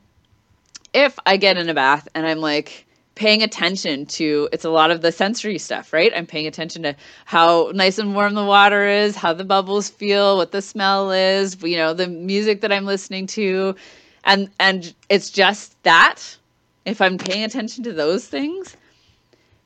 if 0.93 1.17
I 1.25 1.37
get 1.37 1.57
in 1.57 1.69
a 1.69 1.73
bath 1.73 2.07
and 2.13 2.27
I'm 2.27 2.39
like, 2.39 2.84
paying 3.15 3.41
attention 3.41 4.05
to 4.05 4.49
it's 4.51 4.65
a 4.65 4.69
lot 4.69 4.91
of 4.91 5.01
the 5.01 5.11
sensory 5.11 5.57
stuff 5.57 5.91
right? 5.93 6.11
I'm 6.15 6.25
paying 6.25 6.47
attention 6.47 6.83
to 6.83 6.95
how 7.25 7.71
nice 7.73 7.97
and 7.97 8.13
warm 8.13 8.33
the 8.35 8.45
water 8.45 8.87
is 8.87 9.15
how 9.15 9.33
the 9.33 9.45
bubbles 9.45 9.89
feel 9.89 10.37
what 10.37 10.51
the 10.51 10.61
smell 10.61 11.11
is 11.11 11.61
you 11.63 11.77
know 11.77 11.93
the 11.93 12.07
music 12.07 12.61
that 12.61 12.71
i'm 12.71 12.85
listening 12.85 13.27
to. 13.27 13.75
And 14.23 14.49
and 14.59 14.93
it's 15.09 15.29
just 15.29 15.81
that 15.83 16.37
if 16.85 17.01
i'm 17.01 17.17
paying 17.17 17.43
attention 17.43 17.83
to 17.85 17.93
those 17.93 18.27
things 18.27 18.75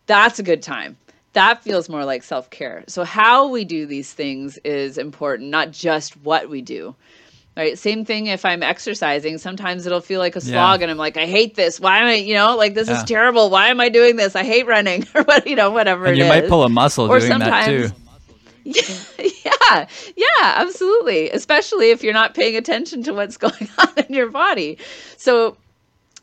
that's 0.05 0.39
a 0.39 0.43
good 0.43 0.63
time. 0.63 0.97
That 1.33 1.61
feels 1.63 1.87
more 1.87 2.03
like 2.03 2.23
self-care. 2.23 2.83
So 2.87 3.03
how 3.03 3.47
we 3.49 3.63
do 3.63 3.85
these 3.85 4.11
things 4.11 4.57
is 4.65 4.97
important 4.97 5.49
not 5.49 5.69
just 5.69 6.17
what 6.23 6.49
we 6.49 6.63
do 6.63 6.95
Right. 7.59 7.77
Same 7.77 8.05
thing 8.05 8.27
if 8.27 8.45
I'm 8.45 8.63
exercising. 8.63 9.37
Sometimes 9.37 9.85
it'll 9.85 9.99
feel 9.99 10.21
like 10.21 10.37
a 10.37 10.39
slog, 10.39 10.79
yeah. 10.79 10.85
and 10.85 10.91
I'm 10.91 10.97
like, 10.97 11.17
I 11.17 11.25
hate 11.25 11.55
this. 11.55 11.77
Why 11.77 11.97
am 11.97 12.05
I, 12.05 12.13
you 12.13 12.33
know, 12.33 12.55
like 12.55 12.73
this 12.73 12.87
yeah. 12.87 12.99
is 12.99 13.03
terrible. 13.03 13.49
Why 13.49 13.67
am 13.67 13.81
I 13.81 13.89
doing 13.89 14.15
this? 14.15 14.33
I 14.33 14.45
hate 14.45 14.65
running, 14.65 15.05
or 15.13 15.23
what, 15.23 15.45
you 15.45 15.57
know, 15.57 15.69
whatever. 15.69 16.05
And 16.05 16.17
you 16.17 16.23
is. 16.23 16.29
might 16.29 16.47
pull 16.47 16.63
a 16.63 16.69
muscle 16.69 17.11
or 17.11 17.19
doing 17.19 17.39
that 17.39 17.65
too. 17.65 17.89
Yeah, 19.43 19.87
yeah, 20.15 20.25
absolutely. 20.41 21.29
Especially 21.31 21.89
if 21.91 22.01
you're 22.01 22.13
not 22.13 22.33
paying 22.33 22.55
attention 22.55 23.03
to 23.03 23.13
what's 23.13 23.35
going 23.45 23.67
on 23.77 23.89
in 23.97 24.13
your 24.13 24.29
body. 24.29 24.77
So 25.17 25.57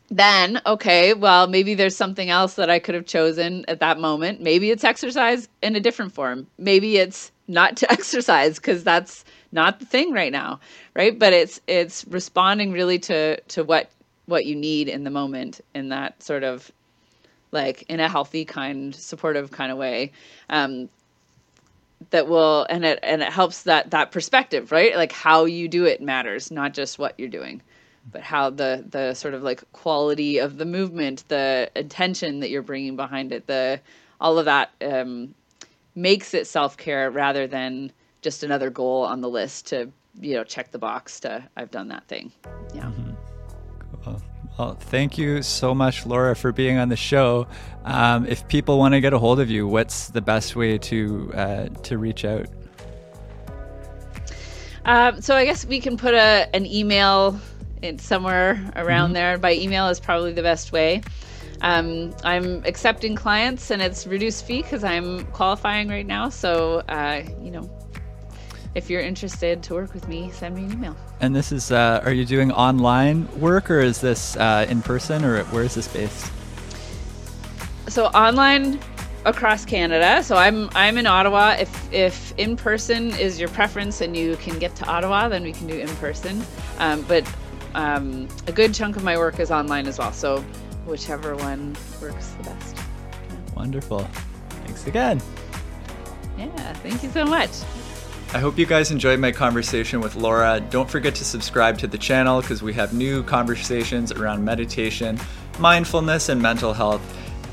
then, 0.09 0.59
okay, 0.65 1.13
well, 1.13 1.45
maybe 1.45 1.75
there's 1.75 1.95
something 1.95 2.31
else 2.31 2.55
that 2.55 2.71
I 2.71 2.79
could 2.79 2.95
have 2.95 3.05
chosen 3.05 3.63
at 3.67 3.79
that 3.79 3.99
moment. 3.99 4.41
Maybe 4.41 4.71
it's 4.71 4.83
exercise 4.83 5.47
in 5.61 5.75
a 5.75 5.79
different 5.79 6.13
form. 6.13 6.47
Maybe 6.57 6.97
it's 6.97 7.31
not 7.47 7.77
to 7.77 7.91
exercise 7.91 8.55
because 8.55 8.83
that's 8.83 9.23
not 9.51 9.79
the 9.79 9.85
thing 9.85 10.11
right 10.13 10.31
now 10.31 10.59
right? 10.93 11.17
But 11.17 11.33
it's 11.33 11.61
it's 11.67 12.05
responding 12.07 12.71
really 12.71 12.99
to 12.99 13.39
to 13.39 13.63
what 13.63 13.89
what 14.25 14.45
you 14.45 14.55
need 14.55 14.89
in 14.89 15.03
the 15.03 15.09
moment 15.09 15.61
in 15.73 15.89
that 15.89 16.21
sort 16.21 16.43
of 16.43 16.71
like 17.51 17.83
in 17.87 17.99
a 17.99 18.09
healthy 18.09 18.45
kind 18.45 18.93
supportive 18.93 19.51
kind 19.51 19.71
of 19.71 19.77
way 19.77 20.11
um 20.49 20.89
that 22.09 22.27
will 22.27 22.65
and 22.69 22.85
it 22.85 22.99
and 23.03 23.21
it 23.21 23.29
helps 23.31 23.63
that 23.63 23.91
that 23.91 24.11
perspective 24.11 24.71
right? 24.71 24.95
Like 24.95 25.11
how 25.11 25.45
you 25.45 25.67
do 25.67 25.85
it 25.85 26.01
matters 26.01 26.51
not 26.51 26.73
just 26.73 26.99
what 26.99 27.17
you're 27.17 27.29
doing 27.29 27.61
but 28.11 28.21
how 28.21 28.49
the 28.49 28.85
the 28.89 29.13
sort 29.13 29.33
of 29.33 29.43
like 29.43 29.69
quality 29.73 30.37
of 30.37 30.57
the 30.57 30.65
movement 30.65 31.23
the 31.27 31.69
intention 31.75 32.39
that 32.39 32.49
you're 32.49 32.61
bringing 32.61 32.95
behind 32.95 33.31
it 33.31 33.47
the 33.47 33.79
all 34.19 34.39
of 34.39 34.45
that 34.45 34.71
um 34.81 35.33
makes 35.95 36.33
it 36.33 36.47
self-care 36.47 37.09
rather 37.09 37.47
than 37.47 37.91
just 38.27 38.43
another 38.43 38.69
goal 38.69 39.03
on 39.03 39.21
the 39.21 39.29
list 39.29 39.67
to 39.67 39.89
you 40.19 40.33
know 40.33 40.43
check 40.43 40.69
the 40.71 40.77
box 40.77 41.17
to 41.21 41.41
I've 41.55 41.71
done 41.71 41.87
that 41.87 42.05
thing. 42.09 42.29
Yeah. 42.75 42.81
Mm-hmm. 42.81 43.13
Cool. 44.03 44.21
Well, 44.59 44.73
thank 44.73 45.17
you 45.17 45.41
so 45.41 45.73
much, 45.73 46.05
Laura, 46.05 46.35
for 46.35 46.51
being 46.51 46.77
on 46.77 46.89
the 46.89 46.97
show. 46.97 47.47
Um, 47.85 48.25
if 48.25 48.45
people 48.49 48.79
want 48.79 48.95
to 48.95 48.99
get 48.99 49.13
a 49.13 49.17
hold 49.17 49.39
of 49.39 49.49
you, 49.49 49.65
what's 49.65 50.09
the 50.09 50.19
best 50.19 50.57
way 50.57 50.77
to 50.77 51.31
uh, 51.35 51.67
to 51.69 51.97
reach 51.97 52.25
out? 52.25 52.47
Um, 54.83 55.21
so 55.21 55.33
I 55.33 55.45
guess 55.45 55.65
we 55.65 55.79
can 55.79 55.95
put 55.95 56.13
a 56.13 56.49
an 56.53 56.65
email 56.65 57.39
in 57.81 57.97
somewhere 57.97 58.59
around 58.75 59.07
mm-hmm. 59.07 59.13
there. 59.13 59.37
By 59.37 59.53
email 59.53 59.87
is 59.87 60.01
probably 60.01 60.33
the 60.33 60.43
best 60.43 60.73
way. 60.73 61.01
Um, 61.61 62.13
I'm 62.25 62.61
accepting 62.65 63.15
clients 63.15 63.71
and 63.71 63.81
it's 63.81 64.05
reduced 64.05 64.45
fee 64.45 64.63
because 64.63 64.83
I'm 64.83 65.25
qualifying 65.27 65.87
right 65.87 66.05
now. 66.05 66.27
So 66.27 66.79
uh, 66.89 67.23
you 67.41 67.51
know, 67.51 67.76
if 68.77 68.91
you're 68.91 69.01
interested 69.01 69.63
to 69.63 69.73
work 69.73 69.91
with 69.95 70.07
me, 70.07 70.29
send 70.29 70.55
me 70.55 70.63
an 70.65 70.71
email. 70.71 70.95
And 71.19 71.35
this 71.35 71.51
is, 71.51 71.71
uh, 71.71 71.99
are 72.05 72.13
you 72.13 72.25
doing 72.25 72.51
online 72.51 73.27
work 73.39 73.71
or 73.71 73.79
is 73.79 73.99
this 73.99 74.37
uh, 74.37 74.67
in 74.69 74.83
person 74.83 75.25
or 75.25 75.43
where 75.45 75.63
is 75.63 75.73
this 75.73 75.87
based? 75.87 76.31
So 77.87 78.05
online 78.07 78.79
across 79.25 79.65
Canada. 79.65 80.21
So 80.21 80.35
I'm 80.35 80.69
I'm 80.75 80.97
in 80.99 81.07
Ottawa. 81.07 81.55
If 81.59 81.91
if 81.91 82.33
in 82.37 82.55
person 82.55 83.09
is 83.11 83.39
your 83.39 83.49
preference 83.49 84.01
and 84.01 84.15
you 84.15 84.35
can 84.37 84.59
get 84.59 84.75
to 84.75 84.85
Ottawa, 84.85 85.27
then 85.27 85.41
we 85.41 85.53
can 85.53 85.65
do 85.65 85.75
in 85.75 85.87
person. 85.95 86.43
Um, 86.77 87.01
but 87.07 87.27
um, 87.73 88.27
a 88.45 88.51
good 88.51 88.75
chunk 88.75 88.95
of 88.95 89.03
my 89.03 89.17
work 89.17 89.39
is 89.39 89.49
online 89.49 89.87
as 89.87 89.97
well. 89.97 90.13
So 90.13 90.41
whichever 90.85 91.35
one 91.35 91.75
works 91.99 92.27
the 92.29 92.43
best. 92.43 92.75
Yeah. 92.75 93.55
Wonderful. 93.55 94.07
Thanks 94.65 94.85
again. 94.85 95.19
Yeah, 96.37 96.73
thank 96.73 97.01
you 97.01 97.09
so 97.09 97.25
much. 97.25 97.49
I 98.33 98.39
hope 98.39 98.57
you 98.57 98.65
guys 98.65 98.91
enjoyed 98.91 99.19
my 99.19 99.31
conversation 99.31 100.01
with 100.01 100.17
Laura. 100.17 100.59
Don't 100.59 100.89
forget 100.89 101.15
to 101.15 101.23
subscribe 101.23 101.77
to 101.79 101.87
the 101.87 101.97
channel 101.97 102.41
because 102.41 102.61
we 102.61 102.73
have 102.73 102.93
new 102.93 103.23
conversations 103.23 104.11
around 104.11 104.43
meditation, 104.43 105.17
mindfulness, 105.59 106.27
and 106.27 106.41
mental 106.41 106.73
health 106.73 107.01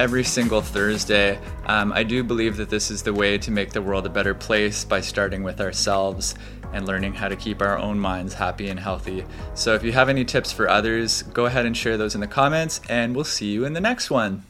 every 0.01 0.25
single 0.25 0.61
Thursday. 0.61 1.39
Um, 1.66 1.93
I 1.93 2.03
do 2.03 2.25
believe 2.25 2.57
that 2.57 2.70
this 2.70 2.91
is 2.91 3.05
the 3.05 3.14
way 3.14 3.39
to 3.39 3.53
make 3.53 3.70
the 3.70 3.81
world 3.81 4.05
a 4.05 4.11
better 4.11 4.35
place 4.35 4.85
by 4.85 5.01
starting 5.01 5.45
with 5.45 5.61
ourselves 5.61 6.35
and 6.72 6.87
learning 6.87 7.14
how 7.14 7.29
to 7.29 7.37
keep 7.37 7.62
our 7.62 7.79
own 7.79 7.99
minds 7.99 8.35
happy 8.35 8.68
and 8.68 8.79
healthy. 8.79 9.25
So 9.55 9.75
if 9.75 9.85
you 9.85 9.93
have 9.93 10.09
any 10.09 10.25
tips 10.25 10.51
for 10.51 10.68
others, 10.68 11.22
go 11.22 11.47
ahead 11.47 11.66
and 11.66 11.77
share 11.77 11.97
those 11.97 12.16
in 12.16 12.20
the 12.20 12.27
comments, 12.27 12.81
and 12.89 13.14
we'll 13.14 13.25
see 13.25 13.53
you 13.53 13.64
in 13.64 13.75
the 13.75 13.81
next 13.81 14.11
one. 14.11 14.43